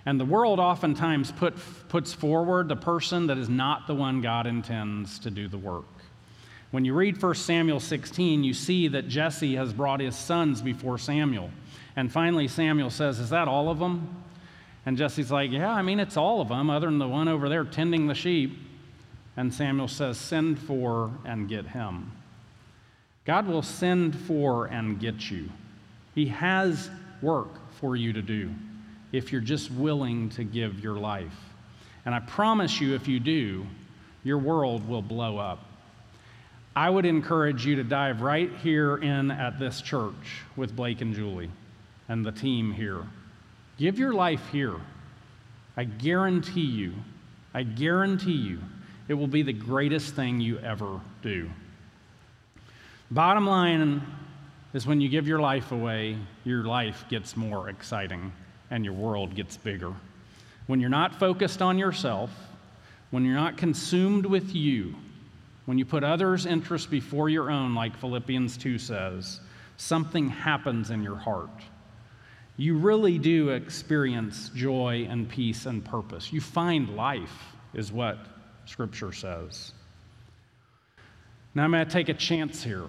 And 0.06 0.20
the 0.20 0.26
world 0.26 0.60
oftentimes 0.60 1.32
put, 1.32 1.56
puts 1.88 2.12
forward 2.12 2.68
the 2.68 2.76
person 2.76 3.28
that 3.28 3.38
is 3.38 3.48
not 3.48 3.88
the 3.88 3.96
one 3.96 4.20
God 4.20 4.48
intends 4.48 5.18
to 5.20 5.32
do 5.32 5.48
the 5.48 5.58
work. 5.58 5.86
When 6.72 6.84
you 6.84 6.94
read 6.94 7.24
1 7.24 7.36
Samuel 7.36 7.80
16, 7.80 8.44
you 8.44 8.54
see 8.54 8.90
that 8.90 9.08
Jesse 9.08 9.56
has 9.56 9.72
brought 9.72 10.02
his 10.02 10.18
sons 10.18 10.62
before 10.62 10.98
Samuel. 10.98 11.52
And 11.96 12.12
finally, 12.12 12.50
Samuel 12.50 12.90
says, 12.90 13.20
Is 13.20 13.30
that 13.30 13.48
all 13.48 13.70
of 13.70 13.80
them? 13.80 14.23
And 14.86 14.98
Jesse's 14.98 15.32
like, 15.32 15.52
Yeah, 15.52 15.72
I 15.72 15.82
mean, 15.82 16.00
it's 16.00 16.18
all 16.18 16.42
of 16.42 16.50
them, 16.50 16.70
other 16.70 16.88
than 16.88 17.00
the 17.00 17.08
one 17.08 17.28
over 17.28 17.50
there 17.50 17.64
tending 17.64 18.08
the 18.08 18.16
sheep. 18.16 18.58
And 19.36 19.54
Samuel 19.54 19.88
says, 19.88 20.18
Send 20.18 20.60
for 20.60 21.12
and 21.26 21.48
get 21.48 21.66
him. 21.66 22.12
God 23.26 23.48
will 23.48 23.62
send 23.62 24.16
for 24.16 24.66
and 24.66 25.00
get 25.00 25.32
you. 25.32 25.50
He 26.14 26.28
has 26.28 26.90
work 27.22 27.50
for 27.80 27.96
you 27.96 28.14
to 28.14 28.22
do 28.22 28.52
if 29.12 29.32
you're 29.32 29.42
just 29.42 29.72
willing 29.72 30.30
to 30.30 30.44
give 30.44 30.80
your 30.80 30.96
life. 30.96 31.34
And 32.06 32.14
I 32.14 32.20
promise 32.20 32.82
you, 32.82 32.96
if 32.96 33.08
you 33.08 33.20
do, 33.20 33.66
your 34.24 34.38
world 34.38 34.88
will 34.88 35.02
blow 35.02 35.38
up. 35.38 35.66
I 36.76 36.90
would 36.90 37.06
encourage 37.06 37.66
you 37.66 37.76
to 37.76 37.84
dive 37.84 38.22
right 38.22 38.52
here 38.62 38.98
in 38.98 39.32
at 39.32 39.60
this 39.60 39.82
church 39.82 40.42
with 40.56 40.76
Blake 40.76 41.02
and 41.02 41.14
Julie 41.14 41.52
and 42.10 42.26
the 42.26 42.32
team 42.32 42.74
here. 42.74 43.06
Give 43.78 43.98
your 43.98 44.14
life 44.14 44.42
here. 44.52 44.76
I 45.76 45.86
guarantee 45.86 46.62
you, 46.62 46.94
I 47.54 47.64
guarantee 47.64 48.32
you, 48.32 48.60
it 49.08 49.16
will 49.16 49.28
be 49.28 49.42
the 49.42 49.54
greatest 49.54 50.14
thing 50.14 50.40
you 50.40 50.60
ever 50.60 51.02
do. 51.22 51.50
Bottom 53.12 53.48
line 53.48 54.02
is 54.74 54.88
when 54.88 55.02
you 55.02 55.10
give 55.10 55.28
your 55.28 55.40
life 55.40 55.72
away, 55.72 56.18
your 56.44 56.64
life 56.64 57.06
gets 57.10 57.36
more 57.36 57.70
exciting 57.70 58.32
and 58.70 58.86
your 58.86 58.94
world 58.94 59.36
gets 59.36 59.58
bigger. 59.58 59.94
When 60.68 60.80
you're 60.80 60.90
not 60.90 61.20
focused 61.20 61.62
on 61.62 61.78
yourself, 61.78 62.32
when 63.12 63.26
you're 63.26 63.36
not 63.36 63.58
consumed 63.58 64.26
with 64.26 64.56
you, 64.56 64.96
when 65.66 65.78
you 65.78 65.86
put 65.86 66.04
others' 66.04 66.46
interests 66.46 66.88
before 66.88 67.30
your 67.30 67.52
own, 67.52 67.76
like 67.76 67.96
Philippians 67.98 68.58
2 68.58 68.78
says, 68.78 69.40
something 69.78 70.30
happens 70.30 70.90
in 70.90 71.04
your 71.04 71.16
heart. 71.16 71.50
You 72.56 72.78
really 72.78 73.18
do 73.18 73.50
experience 73.50 74.50
joy 74.50 75.08
and 75.10 75.28
peace 75.28 75.66
and 75.66 75.84
purpose. 75.84 76.32
You 76.32 76.40
find 76.40 76.96
life, 76.96 77.34
is 77.74 77.92
what 77.92 78.20
Scripture 78.66 79.12
says. 79.12 79.72
Now, 81.56 81.64
I'm 81.64 81.72
going 81.72 81.86
to 81.86 81.92
take 81.92 82.10
a 82.10 82.14
chance 82.14 82.64
here, 82.64 82.88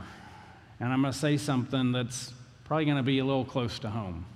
and 0.80 0.92
I'm 0.92 1.00
going 1.00 1.12
to 1.12 1.18
say 1.18 1.38
something 1.38 1.92
that's 1.92 2.32
probably 2.64 2.84
going 2.84 2.98
to 2.98 3.02
be 3.02 3.18
a 3.20 3.24
little 3.24 3.44
close 3.44 3.78
to 3.80 3.90
home. 3.90 4.26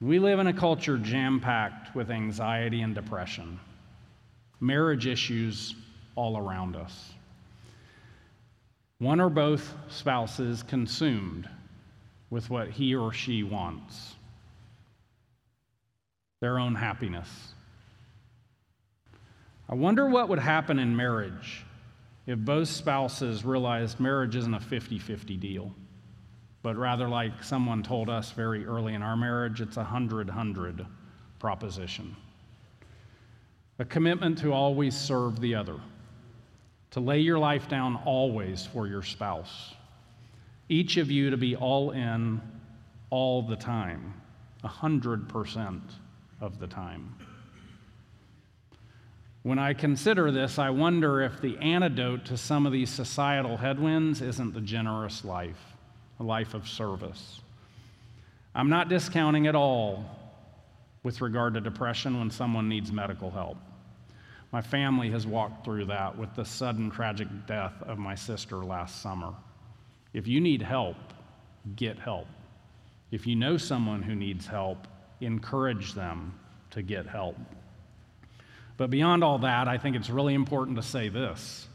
We 0.00 0.18
live 0.18 0.38
in 0.38 0.46
a 0.46 0.52
culture 0.54 0.96
jam 0.96 1.40
packed 1.40 1.94
with 1.94 2.10
anxiety 2.10 2.80
and 2.80 2.94
depression, 2.94 3.60
marriage 4.58 5.06
issues 5.06 5.74
all 6.16 6.38
around 6.38 6.76
us. 6.76 7.12
One 8.98 9.20
or 9.20 9.28
both 9.28 9.74
spouses 9.88 10.62
consumed 10.62 11.48
with 12.30 12.48
what 12.48 12.70
he 12.70 12.94
or 12.94 13.12
she 13.12 13.42
wants 13.42 14.14
their 16.40 16.58
own 16.58 16.74
happiness. 16.74 17.54
I 19.68 19.74
wonder 19.74 20.08
what 20.08 20.28
would 20.28 20.38
happen 20.38 20.78
in 20.78 20.96
marriage 20.96 21.64
if 22.26 22.38
both 22.38 22.68
spouses 22.68 23.44
realized 23.44 24.00
marriage 24.00 24.36
isn't 24.36 24.54
a 24.54 24.60
50 24.60 24.98
50 24.98 25.36
deal, 25.36 25.74
but 26.62 26.76
rather, 26.76 27.08
like 27.08 27.42
someone 27.42 27.82
told 27.82 28.08
us 28.08 28.32
very 28.32 28.64
early 28.66 28.94
in 28.94 29.02
our 29.02 29.16
marriage, 29.16 29.60
it's 29.60 29.76
a 29.76 29.80
100 29.80 30.28
100 30.28 30.86
proposition. 31.38 32.16
A 33.78 33.84
commitment 33.84 34.38
to 34.38 34.52
always 34.52 34.96
serve 34.96 35.40
the 35.40 35.54
other, 35.54 35.76
to 36.90 37.00
lay 37.00 37.20
your 37.20 37.38
life 37.38 37.68
down 37.68 37.96
always 38.04 38.66
for 38.66 38.86
your 38.86 39.02
spouse. 39.02 39.74
Each 40.68 40.96
of 40.96 41.10
you 41.10 41.30
to 41.30 41.36
be 41.36 41.56
all 41.56 41.90
in 41.92 42.40
all 43.10 43.42
the 43.42 43.56
time, 43.56 44.14
100% 44.64 45.80
of 46.40 46.58
the 46.58 46.66
time. 46.66 47.14
When 49.42 49.58
I 49.58 49.72
consider 49.72 50.30
this, 50.30 50.58
I 50.58 50.68
wonder 50.70 51.22
if 51.22 51.40
the 51.40 51.56
antidote 51.58 52.26
to 52.26 52.36
some 52.36 52.66
of 52.66 52.72
these 52.72 52.90
societal 52.90 53.56
headwinds 53.56 54.20
isn't 54.20 54.52
the 54.52 54.60
generous 54.60 55.24
life, 55.24 55.60
a 56.18 56.22
life 56.22 56.52
of 56.52 56.68
service. 56.68 57.40
I'm 58.54 58.68
not 58.68 58.88
discounting 58.88 59.46
at 59.46 59.54
all 59.54 60.04
with 61.02 61.22
regard 61.22 61.54
to 61.54 61.60
depression 61.60 62.18
when 62.18 62.30
someone 62.30 62.68
needs 62.68 62.92
medical 62.92 63.30
help. 63.30 63.56
My 64.52 64.60
family 64.60 65.10
has 65.10 65.26
walked 65.26 65.64
through 65.64 65.86
that 65.86 66.18
with 66.18 66.34
the 66.34 66.44
sudden 66.44 66.90
tragic 66.90 67.28
death 67.46 67.74
of 67.82 67.98
my 67.98 68.14
sister 68.14 68.56
last 68.56 69.00
summer. 69.00 69.32
If 70.12 70.26
you 70.26 70.40
need 70.40 70.60
help, 70.60 70.96
get 71.76 71.98
help. 71.98 72.26
If 73.10 73.26
you 73.26 73.36
know 73.36 73.56
someone 73.56 74.02
who 74.02 74.14
needs 74.14 74.46
help, 74.46 74.86
encourage 75.20 75.94
them 75.94 76.34
to 76.70 76.82
get 76.82 77.06
help. 77.06 77.36
But 78.76 78.90
beyond 78.90 79.22
all 79.22 79.38
that, 79.40 79.68
I 79.68 79.76
think 79.76 79.96
it's 79.96 80.08
really 80.08 80.34
important 80.34 80.76
to 80.76 80.82
say 80.82 81.08
this 81.08 81.68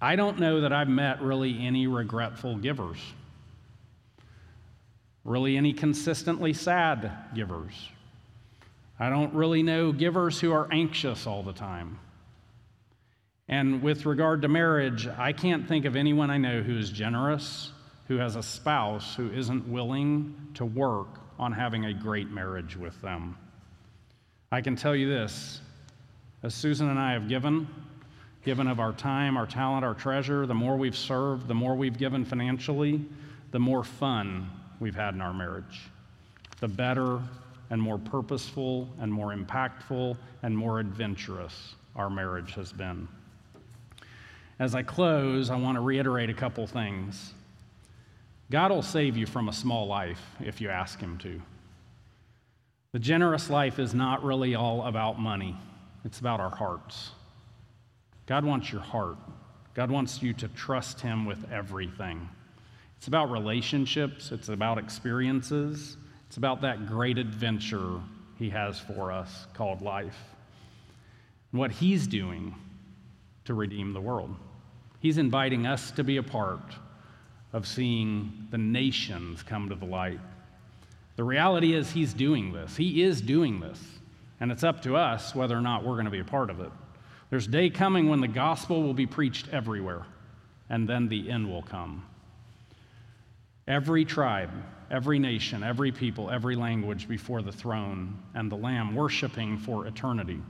I 0.00 0.16
don't 0.16 0.38
know 0.38 0.60
that 0.60 0.72
I've 0.72 0.88
met 0.88 1.20
really 1.20 1.66
any 1.66 1.86
regretful 1.86 2.56
givers, 2.58 2.98
really 5.24 5.56
any 5.56 5.72
consistently 5.72 6.52
sad 6.52 7.10
givers. 7.34 7.72
I 9.00 9.10
don't 9.10 9.34
really 9.34 9.62
know 9.62 9.92
givers 9.92 10.40
who 10.40 10.52
are 10.52 10.68
anxious 10.72 11.26
all 11.26 11.42
the 11.42 11.52
time. 11.52 11.98
And 13.48 13.82
with 13.82 14.06
regard 14.06 14.42
to 14.42 14.48
marriage, 14.48 15.06
I 15.06 15.32
can't 15.32 15.66
think 15.66 15.86
of 15.86 15.96
anyone 15.96 16.30
I 16.30 16.36
know 16.36 16.62
who 16.62 16.76
is 16.76 16.90
generous, 16.90 17.72
who 18.06 18.18
has 18.18 18.36
a 18.36 18.42
spouse 18.42 19.14
who 19.14 19.30
isn't 19.30 19.66
willing 19.68 20.34
to 20.54 20.64
work 20.64 21.20
on 21.38 21.52
having 21.52 21.86
a 21.86 21.94
great 21.94 22.30
marriage 22.30 22.76
with 22.76 23.00
them. 23.00 23.36
I 24.50 24.60
can 24.60 24.76
tell 24.76 24.96
you 24.96 25.08
this 25.08 25.60
as 26.42 26.54
Susan 26.54 26.88
and 26.88 26.98
I 26.98 27.12
have 27.12 27.28
given, 27.28 27.68
given 28.44 28.66
of 28.66 28.80
our 28.80 28.92
time, 28.92 29.36
our 29.36 29.46
talent, 29.46 29.84
our 29.84 29.94
treasure, 29.94 30.46
the 30.46 30.54
more 30.54 30.76
we've 30.76 30.96
served, 30.96 31.48
the 31.48 31.54
more 31.54 31.74
we've 31.74 31.98
given 31.98 32.24
financially, 32.24 33.04
the 33.50 33.58
more 33.58 33.84
fun 33.84 34.48
we've 34.80 34.94
had 34.94 35.14
in 35.14 35.20
our 35.20 35.34
marriage. 35.34 35.90
The 36.60 36.68
better 36.68 37.20
and 37.70 37.80
more 37.80 37.98
purposeful 37.98 38.88
and 39.00 39.12
more 39.12 39.34
impactful 39.34 40.16
and 40.42 40.56
more 40.56 40.80
adventurous 40.80 41.74
our 41.96 42.08
marriage 42.08 42.54
has 42.54 42.72
been. 42.72 43.08
As 44.58 44.74
I 44.74 44.82
close, 44.82 45.50
I 45.50 45.56
want 45.56 45.76
to 45.76 45.80
reiterate 45.80 46.30
a 46.30 46.34
couple 46.34 46.66
things. 46.66 47.34
God 48.50 48.70
will 48.70 48.82
save 48.82 49.16
you 49.16 49.26
from 49.26 49.48
a 49.48 49.52
small 49.52 49.86
life 49.86 50.22
if 50.40 50.60
you 50.60 50.70
ask 50.70 50.98
Him 50.98 51.18
to. 51.18 51.40
The 52.92 52.98
generous 52.98 53.50
life 53.50 53.78
is 53.78 53.92
not 53.92 54.24
really 54.24 54.54
all 54.54 54.82
about 54.86 55.20
money. 55.20 55.54
It's 56.04 56.20
about 56.20 56.40
our 56.40 56.54
hearts. 56.54 57.10
God 58.24 58.44
wants 58.44 58.72
your 58.72 58.80
heart. 58.80 59.18
God 59.74 59.90
wants 59.90 60.22
you 60.22 60.32
to 60.34 60.48
trust 60.48 61.00
Him 61.00 61.26
with 61.26 61.52
everything. 61.52 62.26
It's 62.96 63.06
about 63.06 63.30
relationships, 63.30 64.32
it's 64.32 64.48
about 64.48 64.78
experiences, 64.78 65.96
it's 66.26 66.38
about 66.38 66.62
that 66.62 66.86
great 66.86 67.18
adventure 67.18 68.00
He 68.38 68.50
has 68.50 68.78
for 68.78 69.12
us 69.12 69.46
called 69.52 69.82
life. 69.82 70.18
And 71.52 71.60
what 71.60 71.70
He's 71.70 72.06
doing 72.06 72.54
to 73.44 73.54
redeem 73.54 73.92
the 73.92 74.00
world. 74.00 74.34
He's 75.00 75.18
inviting 75.18 75.66
us 75.66 75.90
to 75.92 76.02
be 76.02 76.16
a 76.16 76.22
part 76.22 76.74
of 77.52 77.66
seeing 77.66 78.46
the 78.50 78.58
nations 78.58 79.42
come 79.42 79.68
to 79.68 79.74
the 79.74 79.84
light. 79.84 80.20
The 81.16 81.24
reality 81.24 81.74
is, 81.74 81.90
He's 81.90 82.12
doing 82.12 82.52
this. 82.52 82.76
He 82.76 83.02
is 83.02 83.20
doing 83.20 83.60
this. 83.60 83.80
And 84.40 84.52
it's 84.52 84.62
up 84.62 84.82
to 84.82 84.96
us 84.96 85.34
whether 85.34 85.56
or 85.56 85.60
not 85.60 85.84
we're 85.84 85.94
going 85.94 86.04
to 86.04 86.10
be 86.10 86.20
a 86.20 86.24
part 86.24 86.50
of 86.50 86.60
it. 86.60 86.70
There's 87.30 87.46
a 87.46 87.50
day 87.50 87.70
coming 87.70 88.08
when 88.08 88.20
the 88.20 88.28
gospel 88.28 88.82
will 88.82 88.94
be 88.94 89.06
preached 89.06 89.48
everywhere, 89.52 90.06
and 90.70 90.88
then 90.88 91.08
the 91.08 91.30
end 91.30 91.50
will 91.50 91.62
come. 91.62 92.06
Every 93.66 94.04
tribe, 94.04 94.50
every 94.90 95.18
nation, 95.18 95.62
every 95.62 95.92
people, 95.92 96.30
every 96.30 96.56
language 96.56 97.08
before 97.08 97.42
the 97.42 97.52
throne, 97.52 98.18
and 98.34 98.50
the 98.50 98.56
Lamb 98.56 98.94
worshiping 98.94 99.58
for 99.58 99.86
eternity 99.86 100.40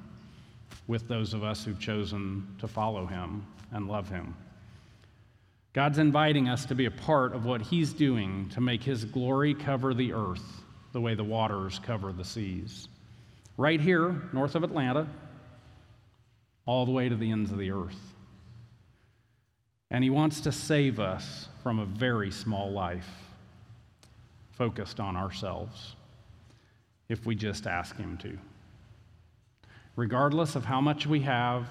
with 0.87 1.09
those 1.09 1.35
of 1.35 1.43
us 1.43 1.65
who've 1.65 1.81
chosen 1.81 2.47
to 2.59 2.69
follow 2.69 3.07
him 3.07 3.45
and 3.73 3.89
love 3.89 4.09
him. 4.09 4.35
God's 5.79 5.99
inviting 5.99 6.49
us 6.49 6.65
to 6.65 6.75
be 6.75 6.87
a 6.87 6.91
part 6.91 7.33
of 7.33 7.45
what 7.45 7.63
he's 7.63 7.93
doing 7.93 8.49
to 8.49 8.61
make 8.61 8.83
his 8.83 9.05
glory 9.05 9.55
cover 9.55 9.95
the 9.95 10.13
earth 10.13 10.43
the 10.91 11.01
way 11.01 11.15
the 11.15 11.23
waters 11.23 11.79
cover 11.79 12.13
the 12.13 12.25
seas 12.25 12.89
right 13.57 13.81
here, 13.81 14.21
north 14.33 14.57
of 14.57 14.65
Atlanta, 14.65 15.07
all 16.67 16.85
the 16.85 16.91
way 16.91 17.09
to 17.09 17.15
the 17.15 17.31
ends 17.31 17.53
of 17.53 17.59
the 17.59 17.71
earth. 17.71 17.95
And 19.93 20.03
He 20.03 20.11
wants 20.11 20.41
to 20.41 20.51
save 20.51 20.99
us 20.99 21.47
from 21.63 21.79
a 21.79 21.87
very 21.87 22.33
small 22.33 22.73
life 22.73 23.09
focused 24.51 24.99
on 24.99 25.17
ourselves 25.17 25.95
if 27.09 27.25
we 27.25 27.37
just 27.37 27.69
ask 27.69 27.97
Him 27.97 28.17
to. 28.17 28.37
Regardless 29.95 30.57
of 30.57 30.65
how 30.65 30.81
much 30.81 31.07
we 31.07 31.21
have, 31.21 31.69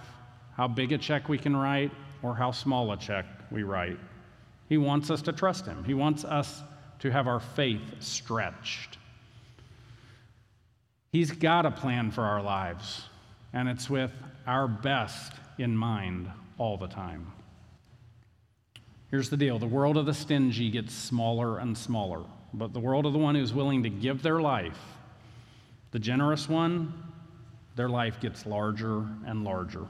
how 0.55 0.69
big 0.69 0.93
a 0.93 0.97
check 0.97 1.27
we 1.27 1.37
can 1.37 1.57
write, 1.57 1.91
or 2.23 2.37
how 2.37 2.51
small 2.51 2.89
a 2.93 2.95
check 2.95 3.25
we 3.51 3.63
write. 3.63 3.99
He 4.69 4.77
wants 4.77 5.09
us 5.09 5.21
to 5.23 5.31
trust 5.31 5.65
Him, 5.65 5.83
He 5.83 5.93
wants 5.93 6.23
us 6.23 6.63
to 6.99 7.11
have 7.11 7.27
our 7.27 7.39
faith 7.39 7.81
stretched. 7.99 8.97
He's 11.11 11.31
got 11.31 11.65
a 11.65 11.71
plan 11.71 12.11
for 12.11 12.23
our 12.23 12.41
lives, 12.41 13.03
and 13.53 13.69
it's 13.69 13.89
with 13.89 14.11
our 14.45 14.67
best 14.67 15.33
in 15.57 15.75
mind 15.75 16.29
all 16.57 16.77
the 16.77 16.87
time. 16.87 17.31
Here's 19.09 19.29
the 19.29 19.37
deal 19.37 19.57
the 19.57 19.65
world 19.65 19.97
of 19.97 20.05
the 20.05 20.13
stingy 20.13 20.69
gets 20.69 20.93
smaller 20.93 21.59
and 21.59 21.77
smaller, 21.77 22.23
but 22.53 22.73
the 22.73 22.79
world 22.79 23.05
of 23.05 23.13
the 23.13 23.19
one 23.19 23.35
who's 23.35 23.53
willing 23.53 23.83
to 23.83 23.89
give 23.89 24.21
their 24.21 24.41
life, 24.41 24.79
the 25.91 25.99
generous 25.99 26.49
one, 26.49 26.93
their 27.75 27.89
life 27.89 28.19
gets 28.19 28.45
larger 28.45 29.07
and 29.25 29.43
larger. 29.43 29.85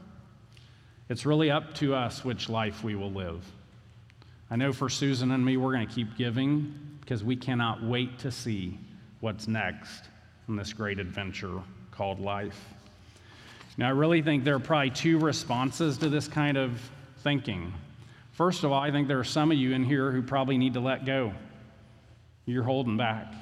It's 1.10 1.26
really 1.26 1.50
up 1.50 1.74
to 1.76 1.96
us 1.96 2.26
which 2.26 2.50
life 2.50 2.84
we 2.84 2.96
will 2.96 3.12
live. 3.12 3.46
I 4.50 4.58
know 4.58 4.74
for 4.74 4.90
Susan 4.90 5.32
and 5.32 5.44
me, 5.44 5.56
we're 5.56 5.74
going 5.74 5.88
to 5.88 5.94
keep 5.94 6.18
giving 6.18 6.74
because 7.00 7.24
we 7.24 7.36
cannot 7.36 7.84
wait 7.84 8.20
to 8.20 8.32
see 8.32 8.78
what's 9.22 9.48
next 9.48 10.06
in 10.50 10.56
this 10.58 10.74
great 10.74 11.00
adventure 11.00 11.62
called 11.92 12.20
life. 12.20 12.60
Now, 13.78 13.88
I 13.88 13.92
really 13.92 14.22
think 14.22 14.44
there 14.44 14.56
are 14.56 14.60
probably 14.60 14.90
two 14.90 15.18
responses 15.20 15.98
to 16.00 16.10
this 16.10 16.28
kind 16.28 16.58
of 16.58 16.80
thinking. 17.20 17.74
First 18.34 18.64
of 18.64 18.72
all, 18.72 18.82
I 18.82 18.92
think 18.92 19.08
there 19.08 19.20
are 19.20 19.24
some 19.24 19.52
of 19.52 19.58
you 19.58 19.74
in 19.74 19.84
here 19.84 20.12
who 20.12 20.22
probably 20.22 20.58
need 20.58 20.74
to 20.74 20.80
let 20.80 21.06
go. 21.06 21.34
You're 22.46 22.64
holding 22.64 22.98
back, 22.98 23.34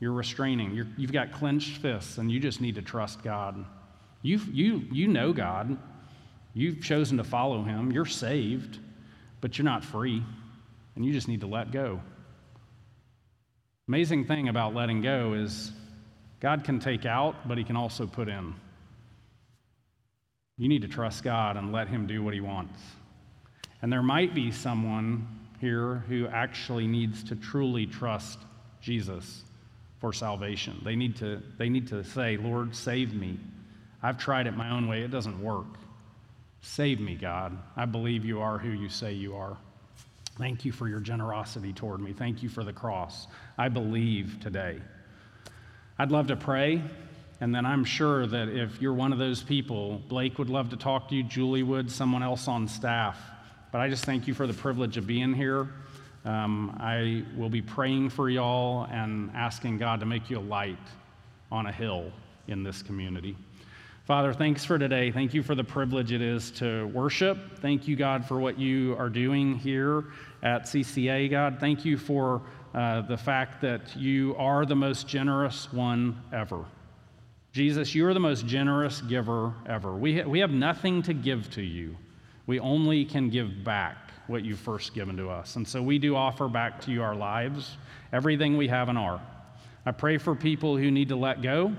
you're 0.00 0.12
restraining, 0.12 0.74
you 0.74 0.84
have 1.00 1.12
got 1.12 1.32
clenched 1.32 1.78
fists, 1.78 2.18
and 2.18 2.30
you 2.30 2.40
just 2.40 2.60
need 2.60 2.74
to 2.76 2.82
trust 2.82 3.22
God. 3.22 3.64
you 4.22 4.40
you, 4.50 4.84
you 4.90 5.08
know 5.08 5.32
God, 5.32 5.76
you've 6.54 6.82
chosen 6.82 7.16
to 7.18 7.24
follow 7.24 7.62
Him, 7.62 7.92
you're 7.92 8.04
saved, 8.04 8.78
but 9.40 9.58
you're 9.58 9.64
not 9.64 9.84
free, 9.84 10.22
and 10.94 11.04
you 11.04 11.12
just 11.12 11.28
need 11.28 11.40
to 11.40 11.46
let 11.46 11.72
go. 11.72 12.00
Amazing 13.88 14.26
thing 14.26 14.48
about 14.48 14.74
letting 14.74 15.02
go 15.02 15.34
is 15.34 15.72
God 16.40 16.64
can 16.64 16.80
take 16.80 17.04
out, 17.04 17.48
but 17.48 17.58
He 17.58 17.64
can 17.64 17.76
also 17.76 18.06
put 18.06 18.28
in. 18.28 18.54
You 20.56 20.68
need 20.68 20.82
to 20.82 20.88
trust 20.88 21.24
God 21.24 21.56
and 21.56 21.72
let 21.72 21.88
Him 21.88 22.06
do 22.06 22.22
what 22.22 22.34
He 22.34 22.40
wants. 22.40 22.80
And 23.80 23.92
there 23.92 24.02
might 24.02 24.34
be 24.34 24.52
someone 24.52 25.26
here 25.60 26.04
who 26.08 26.26
actually 26.28 26.86
needs 26.86 27.24
to 27.24 27.36
truly 27.36 27.86
trust 27.86 28.38
Jesus 28.80 29.42
for 30.00 30.12
salvation. 30.12 30.80
They 30.84 30.96
need 30.96 31.16
to, 31.16 31.42
they 31.58 31.68
need 31.68 31.88
to 31.88 32.02
say, 32.04 32.36
Lord, 32.36 32.74
save 32.74 33.14
me. 33.14 33.38
I've 34.02 34.18
tried 34.18 34.46
it 34.46 34.56
my 34.56 34.70
own 34.70 34.88
way, 34.88 35.02
it 35.02 35.10
doesn't 35.10 35.40
work. 35.42 35.78
Save 36.62 37.00
me, 37.00 37.16
God. 37.16 37.58
I 37.76 37.86
believe 37.86 38.24
you 38.24 38.40
are 38.40 38.56
who 38.56 38.70
you 38.70 38.88
say 38.88 39.12
you 39.12 39.34
are. 39.34 39.56
Thank 40.38 40.64
you 40.64 40.72
for 40.72 40.88
your 40.88 41.00
generosity 41.00 41.72
toward 41.72 42.00
me. 42.00 42.12
Thank 42.12 42.42
you 42.42 42.48
for 42.48 42.64
the 42.64 42.72
cross. 42.72 43.26
I 43.58 43.68
believe 43.68 44.38
today. 44.40 44.80
I'd 45.98 46.12
love 46.12 46.28
to 46.28 46.36
pray, 46.36 46.82
and 47.40 47.54
then 47.54 47.66
I'm 47.66 47.84
sure 47.84 48.26
that 48.28 48.48
if 48.48 48.80
you're 48.80 48.94
one 48.94 49.12
of 49.12 49.18
those 49.18 49.42
people, 49.42 50.00
Blake 50.08 50.38
would 50.38 50.48
love 50.48 50.70
to 50.70 50.76
talk 50.76 51.08
to 51.08 51.16
you, 51.16 51.24
Julie 51.24 51.64
would, 51.64 51.90
someone 51.90 52.22
else 52.22 52.48
on 52.48 52.66
staff. 52.68 53.18
But 53.72 53.80
I 53.80 53.88
just 53.88 54.04
thank 54.04 54.26
you 54.26 54.32
for 54.32 54.46
the 54.46 54.54
privilege 54.54 54.96
of 54.96 55.06
being 55.06 55.34
here. 55.34 55.68
Um, 56.24 56.76
I 56.80 57.24
will 57.36 57.50
be 57.50 57.60
praying 57.60 58.10
for 58.10 58.30
y'all 58.30 58.84
and 58.84 59.30
asking 59.34 59.78
God 59.78 59.98
to 60.00 60.06
make 60.06 60.30
you 60.30 60.38
a 60.38 60.40
light 60.40 60.78
on 61.50 61.66
a 61.66 61.72
hill 61.72 62.12
in 62.46 62.62
this 62.62 62.82
community. 62.82 63.36
Father, 64.04 64.32
thanks 64.32 64.64
for 64.64 64.80
today. 64.80 65.12
Thank 65.12 65.32
you 65.32 65.44
for 65.44 65.54
the 65.54 65.62
privilege 65.62 66.10
it 66.10 66.20
is 66.20 66.50
to 66.52 66.88
worship. 66.88 67.60
Thank 67.60 67.86
you, 67.86 67.94
God, 67.94 68.26
for 68.26 68.40
what 68.40 68.58
you 68.58 68.96
are 68.98 69.08
doing 69.08 69.54
here 69.54 70.06
at 70.42 70.64
CCA, 70.64 71.30
God. 71.30 71.58
Thank 71.60 71.84
you 71.84 71.96
for 71.96 72.42
uh, 72.74 73.02
the 73.02 73.16
fact 73.16 73.60
that 73.60 73.94
you 73.94 74.34
are 74.36 74.66
the 74.66 74.74
most 74.74 75.06
generous 75.06 75.72
one 75.72 76.20
ever. 76.32 76.64
Jesus, 77.52 77.94
you 77.94 78.04
are 78.04 78.12
the 78.12 78.18
most 78.18 78.44
generous 78.44 79.00
giver 79.02 79.54
ever. 79.68 79.92
We, 79.92 80.18
ha- 80.18 80.28
we 80.28 80.40
have 80.40 80.50
nothing 80.50 81.02
to 81.02 81.14
give 81.14 81.48
to 81.52 81.62
you. 81.62 81.96
We 82.48 82.58
only 82.58 83.04
can 83.04 83.30
give 83.30 83.62
back 83.62 84.10
what 84.26 84.44
you've 84.44 84.58
first 84.58 84.94
given 84.94 85.16
to 85.18 85.30
us. 85.30 85.54
And 85.54 85.66
so 85.66 85.80
we 85.80 86.00
do 86.00 86.16
offer 86.16 86.48
back 86.48 86.80
to 86.82 86.90
you 86.90 87.04
our 87.04 87.14
lives, 87.14 87.76
everything 88.12 88.56
we 88.56 88.66
have 88.66 88.88
and 88.88 88.98
are. 88.98 89.20
I 89.86 89.92
pray 89.92 90.18
for 90.18 90.34
people 90.34 90.76
who 90.76 90.90
need 90.90 91.08
to 91.10 91.16
let 91.16 91.40
go. 91.40 91.72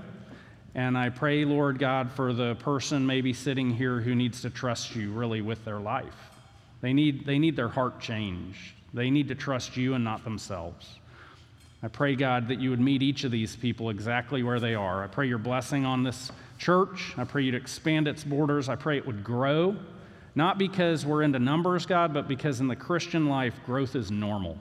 And 0.74 0.98
I 0.98 1.08
pray, 1.08 1.44
Lord 1.44 1.78
God, 1.78 2.10
for 2.10 2.32
the 2.32 2.56
person 2.56 3.06
maybe 3.06 3.32
sitting 3.32 3.70
here 3.70 4.00
who 4.00 4.14
needs 4.14 4.42
to 4.42 4.50
trust 4.50 4.96
you 4.96 5.12
really 5.12 5.40
with 5.40 5.64
their 5.64 5.78
life. 5.78 6.30
They 6.80 6.92
need, 6.92 7.24
they 7.24 7.38
need 7.38 7.56
their 7.56 7.68
heart 7.68 8.00
changed. 8.00 8.72
They 8.92 9.10
need 9.10 9.28
to 9.28 9.34
trust 9.34 9.76
you 9.76 9.94
and 9.94 10.04
not 10.04 10.24
themselves. 10.24 10.98
I 11.82 11.88
pray, 11.88 12.16
God, 12.16 12.48
that 12.48 12.60
you 12.60 12.70
would 12.70 12.80
meet 12.80 13.02
each 13.02 13.24
of 13.24 13.30
these 13.30 13.56
people 13.56 13.90
exactly 13.90 14.42
where 14.42 14.58
they 14.58 14.74
are. 14.74 15.04
I 15.04 15.06
pray 15.06 15.28
your 15.28 15.38
blessing 15.38 15.84
on 15.84 16.02
this 16.02 16.32
church. 16.58 17.12
I 17.16 17.24
pray 17.24 17.42
you'd 17.42 17.54
expand 17.54 18.08
its 18.08 18.24
borders. 18.24 18.68
I 18.68 18.76
pray 18.76 18.96
it 18.96 19.06
would 19.06 19.22
grow. 19.22 19.76
Not 20.34 20.58
because 20.58 21.06
we're 21.06 21.22
into 21.22 21.38
numbers, 21.38 21.86
God, 21.86 22.12
but 22.12 22.26
because 22.26 22.60
in 22.60 22.68
the 22.68 22.76
Christian 22.76 23.28
life, 23.28 23.54
growth 23.66 23.94
is 23.94 24.10
normal. 24.10 24.58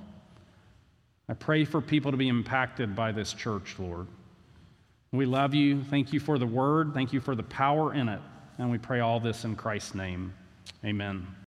I 1.29 1.33
pray 1.33 1.65
for 1.65 1.81
people 1.81 2.11
to 2.11 2.17
be 2.17 2.27
impacted 2.27 2.95
by 2.95 3.11
this 3.11 3.33
church, 3.33 3.75
Lord. 3.79 4.07
We 5.13 5.27
love 5.27 5.53
you. 5.53 5.83
Thank 5.83 6.11
you 6.11 6.19
for 6.19 6.39
the 6.39 6.47
word. 6.47 6.93
Thank 6.93 7.13
you 7.13 7.21
for 7.21 7.35
the 7.35 7.43
power 7.43 7.93
in 7.93 8.09
it. 8.09 8.19
And 8.57 8.71
we 8.71 8.79
pray 8.79 8.99
all 8.99 9.19
this 9.19 9.45
in 9.45 9.55
Christ's 9.55 9.93
name. 9.93 10.33
Amen. 10.83 11.27